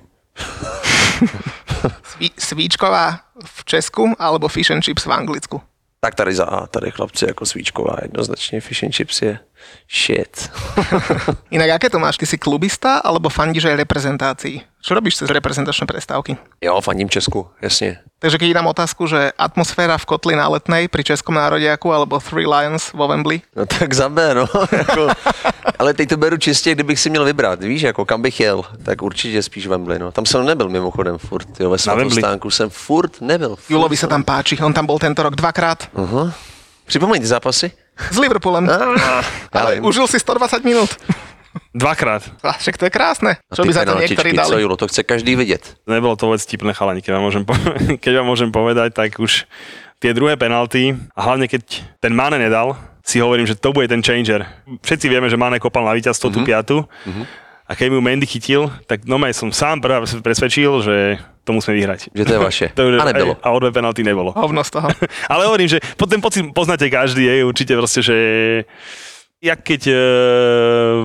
Sví, 2.04 2.30
svíčková 2.38 3.18
v 3.44 3.64
Česku 3.64 4.14
alebo 4.18 4.48
fish 4.48 4.70
and 4.70 4.84
chips 4.84 5.06
v 5.06 5.12
Anglicku? 5.12 5.60
Tak 6.06 6.14
tady 6.14 6.34
za 6.34 6.44
A, 6.44 6.66
tady 6.66 6.90
chlapci 6.90 7.24
jako 7.26 7.46
svíčková, 7.46 7.96
jednoznačně 8.02 8.60
fish 8.60 8.84
and 8.84 8.94
chips 8.94 9.22
je 9.22 9.38
shit. 9.90 10.50
Inak 11.50 11.70
aké 11.70 11.90
to 11.90 11.98
máš? 11.98 12.16
Ty 12.16 12.26
si 12.26 12.38
klubista 12.38 13.02
alebo 13.02 13.26
fandíš 13.26 13.66
aj 13.66 13.82
reprezentácii? 13.82 14.62
Čo 14.86 14.94
robíš 14.94 15.18
cez 15.18 15.26
reprezentačné 15.34 15.82
prestávky? 15.82 16.38
Jo, 16.62 16.78
fandím 16.80 17.10
Česku, 17.10 17.50
jasně. 17.62 17.98
Takže 18.18 18.38
keď 18.38 18.52
dám 18.54 18.66
otázku, 18.70 19.06
že 19.06 19.34
atmosféra 19.34 19.98
v 19.98 20.06
kotli 20.06 20.38
na 20.38 20.46
letnej 20.48 20.86
pri 20.86 21.02
Českom 21.02 21.34
národiaku 21.34 21.90
alebo 21.90 22.22
Three 22.22 22.46
Lions 22.46 22.94
vo 22.94 23.10
Wembley, 23.10 23.42
No 23.56 23.66
tak 23.66 23.90
za 23.94 24.08
B, 24.08 24.34
no. 24.34 24.46
jako, 24.72 25.08
ale 25.78 25.94
teď 25.94 26.08
to 26.08 26.16
beru 26.16 26.36
čistě, 26.36 26.72
kdybych 26.72 27.00
si 27.00 27.10
měl 27.10 27.24
vybrat, 27.24 27.60
víš, 27.60 27.82
jako 27.82 28.04
kam 28.04 28.22
bych 28.22 28.40
jel, 28.40 28.62
tak 28.82 29.02
určitě 29.02 29.42
spíš 29.42 29.66
Wembley, 29.66 29.98
no. 29.98 30.12
Tam 30.12 30.26
jsem 30.26 30.46
nebyl 30.46 30.68
mimochodem 30.68 31.18
furt, 31.18 31.60
jo, 31.60 31.70
ve 31.70 31.78
svatostánku 31.78 32.50
jsem 32.50 32.70
furt 32.70 33.20
nebyl. 33.20 33.56
Furt. 33.56 33.70
Julovi 33.74 33.96
sa 33.98 34.06
tam 34.06 34.22
páči, 34.22 34.54
on 34.62 34.72
tam 34.72 34.86
bol 34.86 35.02
tento 35.02 35.22
rok 35.22 35.34
dvakrát 35.34 35.90
Uh-huh. 35.98 36.32
Připomeň 36.86 37.20
ty 37.20 37.26
zápasy. 37.26 37.72
s 38.10 38.18
Liverpoolem, 38.18 38.70
ale 39.52 39.74
vím. 39.74 39.84
užil 39.84 40.06
si 40.06 40.20
120 40.20 40.64
minút. 40.64 40.90
Dvakrát. 41.74 42.22
A 42.42 42.52
však 42.56 42.76
to 42.76 42.84
je 42.86 42.92
krásne. 42.92 43.32
Čo 43.50 43.62
by 43.62 43.72
za 43.72 43.84
to 43.84 43.96
niektorí 43.96 44.32
penaltičky, 44.32 44.46
co 44.48 44.52
dali? 44.56 44.62
Julo, 44.62 44.76
to 44.76 44.88
chce 44.88 45.02
každý 45.02 45.36
vidět. 45.36 45.62
Nebolo 45.86 46.16
to 46.16 46.26
vôbec 46.26 46.42
tipné 46.42 46.72
chalani, 46.72 47.00
keď 47.02 47.12
vám 47.16 47.24
môžem, 47.24 47.42
po- 47.44 47.58
keď 48.02 48.12
vám 48.22 48.26
môžem 48.26 48.50
povedať, 48.52 48.92
tak 48.94 49.18
už 49.18 49.44
tie 49.98 50.12
druhé 50.12 50.36
penalty, 50.36 50.92
a 51.16 51.20
hlavne 51.24 51.48
keď 51.48 51.62
ten 52.00 52.12
Mane 52.12 52.36
nedal, 52.38 52.76
si 53.06 53.22
hovorím, 53.22 53.46
že 53.46 53.54
to 53.54 53.70
bude 53.72 53.86
ten 53.86 54.02
changer. 54.02 54.42
Všetci 54.82 55.06
vieme, 55.06 55.30
že 55.30 55.38
Mane 55.38 55.62
kopal 55.62 55.86
na 55.86 55.94
víťazstvo 55.94 56.28
tú 56.28 56.42
piatu. 56.42 56.82
A 57.66 57.74
keď 57.74 57.90
mu 57.90 57.98
Mendy 57.98 58.26
chytil, 58.26 58.70
tak 58.86 59.02
no 59.06 59.18
som 59.34 59.50
sám 59.50 59.82
prvá 59.82 59.98
presvedčil, 60.22 60.70
že 60.86 60.96
to 61.42 61.50
musíme 61.50 61.74
vyhrať. 61.74 62.10
Že 62.14 62.22
to 62.22 62.34
je 62.34 62.42
vaše. 62.42 62.66
To 62.78 62.82
už- 62.86 63.02
A 63.02 63.06
nebylo. 63.10 63.34
A 63.42 63.50
o 63.50 63.58
dve 63.58 63.70
penalty 63.70 64.02
nebolo. 64.06 64.30
Hovno 64.34 64.62
z 64.62 64.70
toho. 64.70 64.86
Ale 65.32 65.46
hovorím, 65.50 65.70
že 65.70 65.78
po- 65.98 66.06
ten 66.06 66.22
pocit 66.22 66.46
poznáte 66.54 66.86
každý, 66.90 67.26
je 67.26 67.42
určite 67.42 67.74
proste, 67.74 68.02
že 68.02 68.16
jak 69.46 69.62
keď 69.62 69.82
e, 69.86 69.94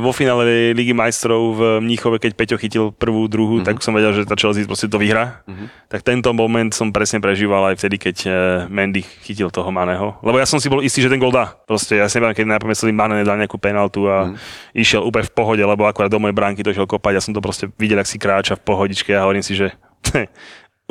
vo 0.01 0.09
finále 0.09 0.73
Ligy 0.73 0.97
majstrov 0.97 1.53
v 1.53 1.61
Mníchove, 1.85 2.17
keď 2.17 2.31
Peťo 2.33 2.57
chytil 2.57 2.89
prvú, 2.89 3.29
druhú, 3.29 3.61
mm-hmm. 3.61 3.69
tak 3.69 3.85
som 3.85 3.93
vedel, 3.93 4.17
že 4.17 4.25
tá 4.25 4.33
Chelsea 4.33 4.65
proste 4.65 4.89
to 4.89 4.97
vyhrá. 4.97 5.45
Mm-hmm. 5.45 5.67
Tak 5.93 6.01
tento 6.01 6.33
moment 6.33 6.73
som 6.73 6.89
presne 6.89 7.21
prežíval 7.21 7.69
aj 7.69 7.77
vtedy, 7.77 8.01
keď 8.01 8.15
e, 8.25 8.29
Mendy 8.65 9.05
chytil 9.05 9.53
toho 9.53 9.69
Maného. 9.69 10.17
Lebo 10.25 10.41
ja 10.41 10.49
som 10.49 10.57
si 10.57 10.73
bol 10.73 10.81
istý, 10.81 11.05
že 11.05 11.13
ten 11.13 11.21
gol 11.21 11.29
dá. 11.29 11.53
Proste 11.69 12.01
ja 12.01 12.09
si 12.09 12.17
neviem, 12.17 12.33
keď 12.33 12.57
najprv 12.57 12.69
mysleli, 12.73 12.91
Mane 12.91 13.21
nedal 13.21 13.37
nejakú 13.37 13.61
penaltu 13.61 14.09
a 14.09 14.33
mm-hmm. 14.33 14.81
išiel 14.81 15.05
úplne 15.05 15.29
v 15.29 15.33
pohode, 15.37 15.61
lebo 15.61 15.85
akurát 15.85 16.09
do 16.09 16.17
mojej 16.17 16.33
bránky 16.33 16.65
došiel 16.65 16.89
kopať. 16.89 17.21
Ja 17.21 17.21
som 17.21 17.37
to 17.37 17.45
proste 17.45 17.69
videl, 17.77 18.01
ak 18.01 18.09
si 18.09 18.17
kráča 18.17 18.57
v 18.57 18.65
pohodičke 18.65 19.13
a 19.13 19.21
hovorím 19.21 19.45
si, 19.45 19.53
že 19.53 19.77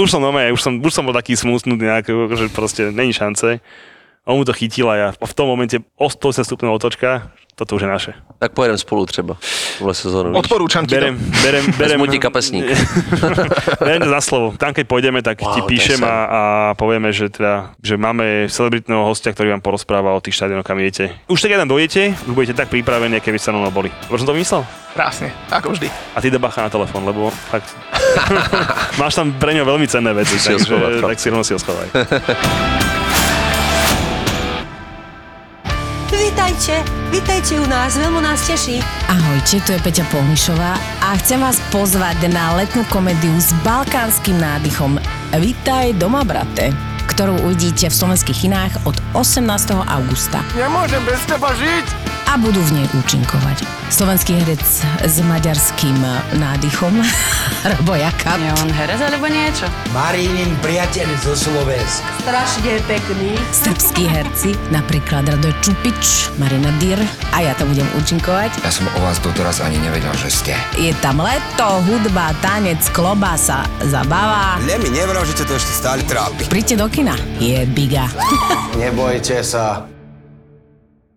už 0.00 0.08
som 0.08 0.22
nové, 0.22 0.46
už 0.54 0.62
som, 0.62 0.78
už 0.78 0.92
som 0.94 1.02
bol 1.02 1.16
taký 1.16 1.34
nejak, 1.34 2.06
že 2.38 2.46
proste 2.54 2.94
není 2.94 3.10
šance. 3.10 3.58
On 4.28 4.36
mu 4.36 4.44
to 4.44 4.52
chytil 4.52 4.86
a 4.92 4.94
ja 4.94 5.08
v 5.16 5.34
tom 5.34 5.48
momente 5.48 5.80
o 5.96 6.06
180 6.06 6.44
stupňov 6.44 6.76
otočka, 6.76 7.32
toto 7.60 7.76
už 7.76 7.84
je 7.84 7.90
naše. 7.92 8.12
Tak 8.40 8.56
pojedem 8.56 8.78
spolu 8.80 9.04
třeba. 9.06 9.36
Tuhle 9.78 9.94
sezónu. 9.94 10.32
Odporúčam 10.32 10.88
ti 10.88 10.96
Berem, 10.96 11.20
to. 11.20 11.24
berem, 11.44 11.64
berem. 11.76 12.00
Vezmu 12.00 12.06
ti 12.08 12.16
kapesník. 12.16 12.64
berem 13.84 14.00
to 14.00 14.08
za 14.08 14.20
slovo. 14.24 14.56
Tam, 14.56 14.72
keď 14.72 14.88
pôjdeme, 14.88 15.20
tak 15.20 15.44
Wow, 15.44 15.52
ti 15.52 15.60
píšem 15.68 16.00
a, 16.00 16.08
a, 16.08 16.40
povieme, 16.72 17.12
že, 17.12 17.28
teda, 17.28 17.76
že 17.84 18.00
máme 18.00 18.48
celebritného 18.48 19.04
hostia, 19.04 19.36
ktorý 19.36 19.52
vám 19.52 19.60
porozpráva 19.60 20.16
o 20.16 20.24
tých 20.24 20.40
štadionoch, 20.40 20.64
kam 20.64 20.80
idete. 20.80 21.12
Už 21.28 21.36
tak 21.36 21.52
jeden 21.52 21.68
dojdete, 21.68 22.16
už 22.24 22.32
budete 22.32 22.56
tak 22.56 22.72
pripravení, 22.72 23.20
aké 23.20 23.28
by 23.28 23.36
sa 23.36 23.52
rovno 23.52 23.68
boli. 23.68 23.92
Už 24.08 24.24
som 24.24 24.32
to 24.32 24.32
vymyslel? 24.32 24.64
Krásne, 24.96 25.28
ako 25.52 25.76
vždy. 25.76 25.92
A 26.16 26.18
ty 26.24 26.32
debacha 26.32 26.64
na 26.64 26.72
telefón, 26.72 27.04
lebo 27.04 27.28
fakt... 27.52 27.76
máš 29.00 29.20
tam 29.20 29.36
pre 29.36 29.52
ňo 29.52 29.68
veľmi 29.68 29.84
cenné 29.84 30.16
veci, 30.16 30.40
Si 30.40 30.56
takže 30.56 31.04
tak 31.04 31.20
si 31.20 31.28
rovno 31.28 31.44
si 31.44 31.52
ho 31.52 31.60
schovaj. 31.60 31.92
Vítajte, 36.60 36.84
vítajte 37.08 37.56
u 37.56 37.64
nás, 37.64 37.96
veľmi 37.96 38.20
nás 38.20 38.44
teší. 38.44 38.84
Ahojte, 39.08 39.64
tu 39.64 39.72
je 39.72 39.80
Peťa 39.80 40.04
Polnišová 40.12 40.76
a 41.00 41.16
chcem 41.16 41.40
vás 41.40 41.56
pozvať 41.72 42.28
na 42.28 42.52
letnú 42.52 42.84
komédiu 42.92 43.32
s 43.40 43.56
balkánskym 43.64 44.36
nádychom 44.36 45.00
Vítaj 45.40 45.96
doma, 45.96 46.20
brate 46.20 46.76
ktorú 47.10 47.42
uvidíte 47.42 47.90
v 47.90 47.94
slovenských 47.94 48.46
kinách 48.46 48.86
od 48.86 48.94
18. 49.18 49.42
augusta. 49.74 50.38
Nemôžem 50.54 51.02
bez 51.02 51.18
teba 51.26 51.50
žiť! 51.58 51.86
A 52.30 52.38
budú 52.38 52.62
v 52.62 52.78
nej 52.78 52.86
účinkovať. 52.94 53.66
Slovenský 53.90 54.38
herec 54.38 54.62
s 55.02 55.16
maďarským 55.18 55.98
nádychom, 56.38 56.94
Robo 57.74 57.98
Jakab. 57.98 58.38
Je 58.38 58.46
on 58.62 58.70
herec 58.70 59.02
alebo 59.02 59.26
niečo? 59.26 59.66
Marínin 59.90 60.54
priateľ 60.62 61.10
zo 61.26 61.34
Slovenska. 61.34 62.06
Strašne 62.22 62.78
pekný. 62.86 63.34
Srbskí 63.50 64.06
herci, 64.06 64.54
napríklad 64.70 65.26
Radoj 65.26 65.50
Čupič, 65.58 66.30
Marina 66.38 66.70
Dyr 66.78 67.02
a 67.34 67.42
ja 67.42 67.50
tam 67.58 67.74
budem 67.74 67.90
účinkovať. 67.98 68.62
Ja 68.62 68.70
som 68.70 68.86
o 68.94 69.00
vás 69.02 69.18
doteraz 69.18 69.58
ani 69.58 69.82
nevedel, 69.82 70.14
že 70.14 70.30
ste. 70.30 70.54
Je 70.78 70.94
tam 71.02 71.18
leto, 71.18 71.82
hudba, 71.90 72.30
tanec, 72.38 72.78
klobása, 72.94 73.66
zabava. 73.90 74.54
Le 74.62 74.78
mi 74.78 74.94
nevral, 74.94 75.26
že 75.26 75.34
ťa 75.34 75.44
to 75.50 75.58
ešte 75.58 75.72
stále 75.74 76.00
trápi. 76.06 76.46
Príďte 76.46 76.78
do 76.78 76.86
kina. 76.86 76.99
Je 77.40 77.66
biga. 77.66 78.08
Nebojte 78.80 79.40
sa, 79.40 79.88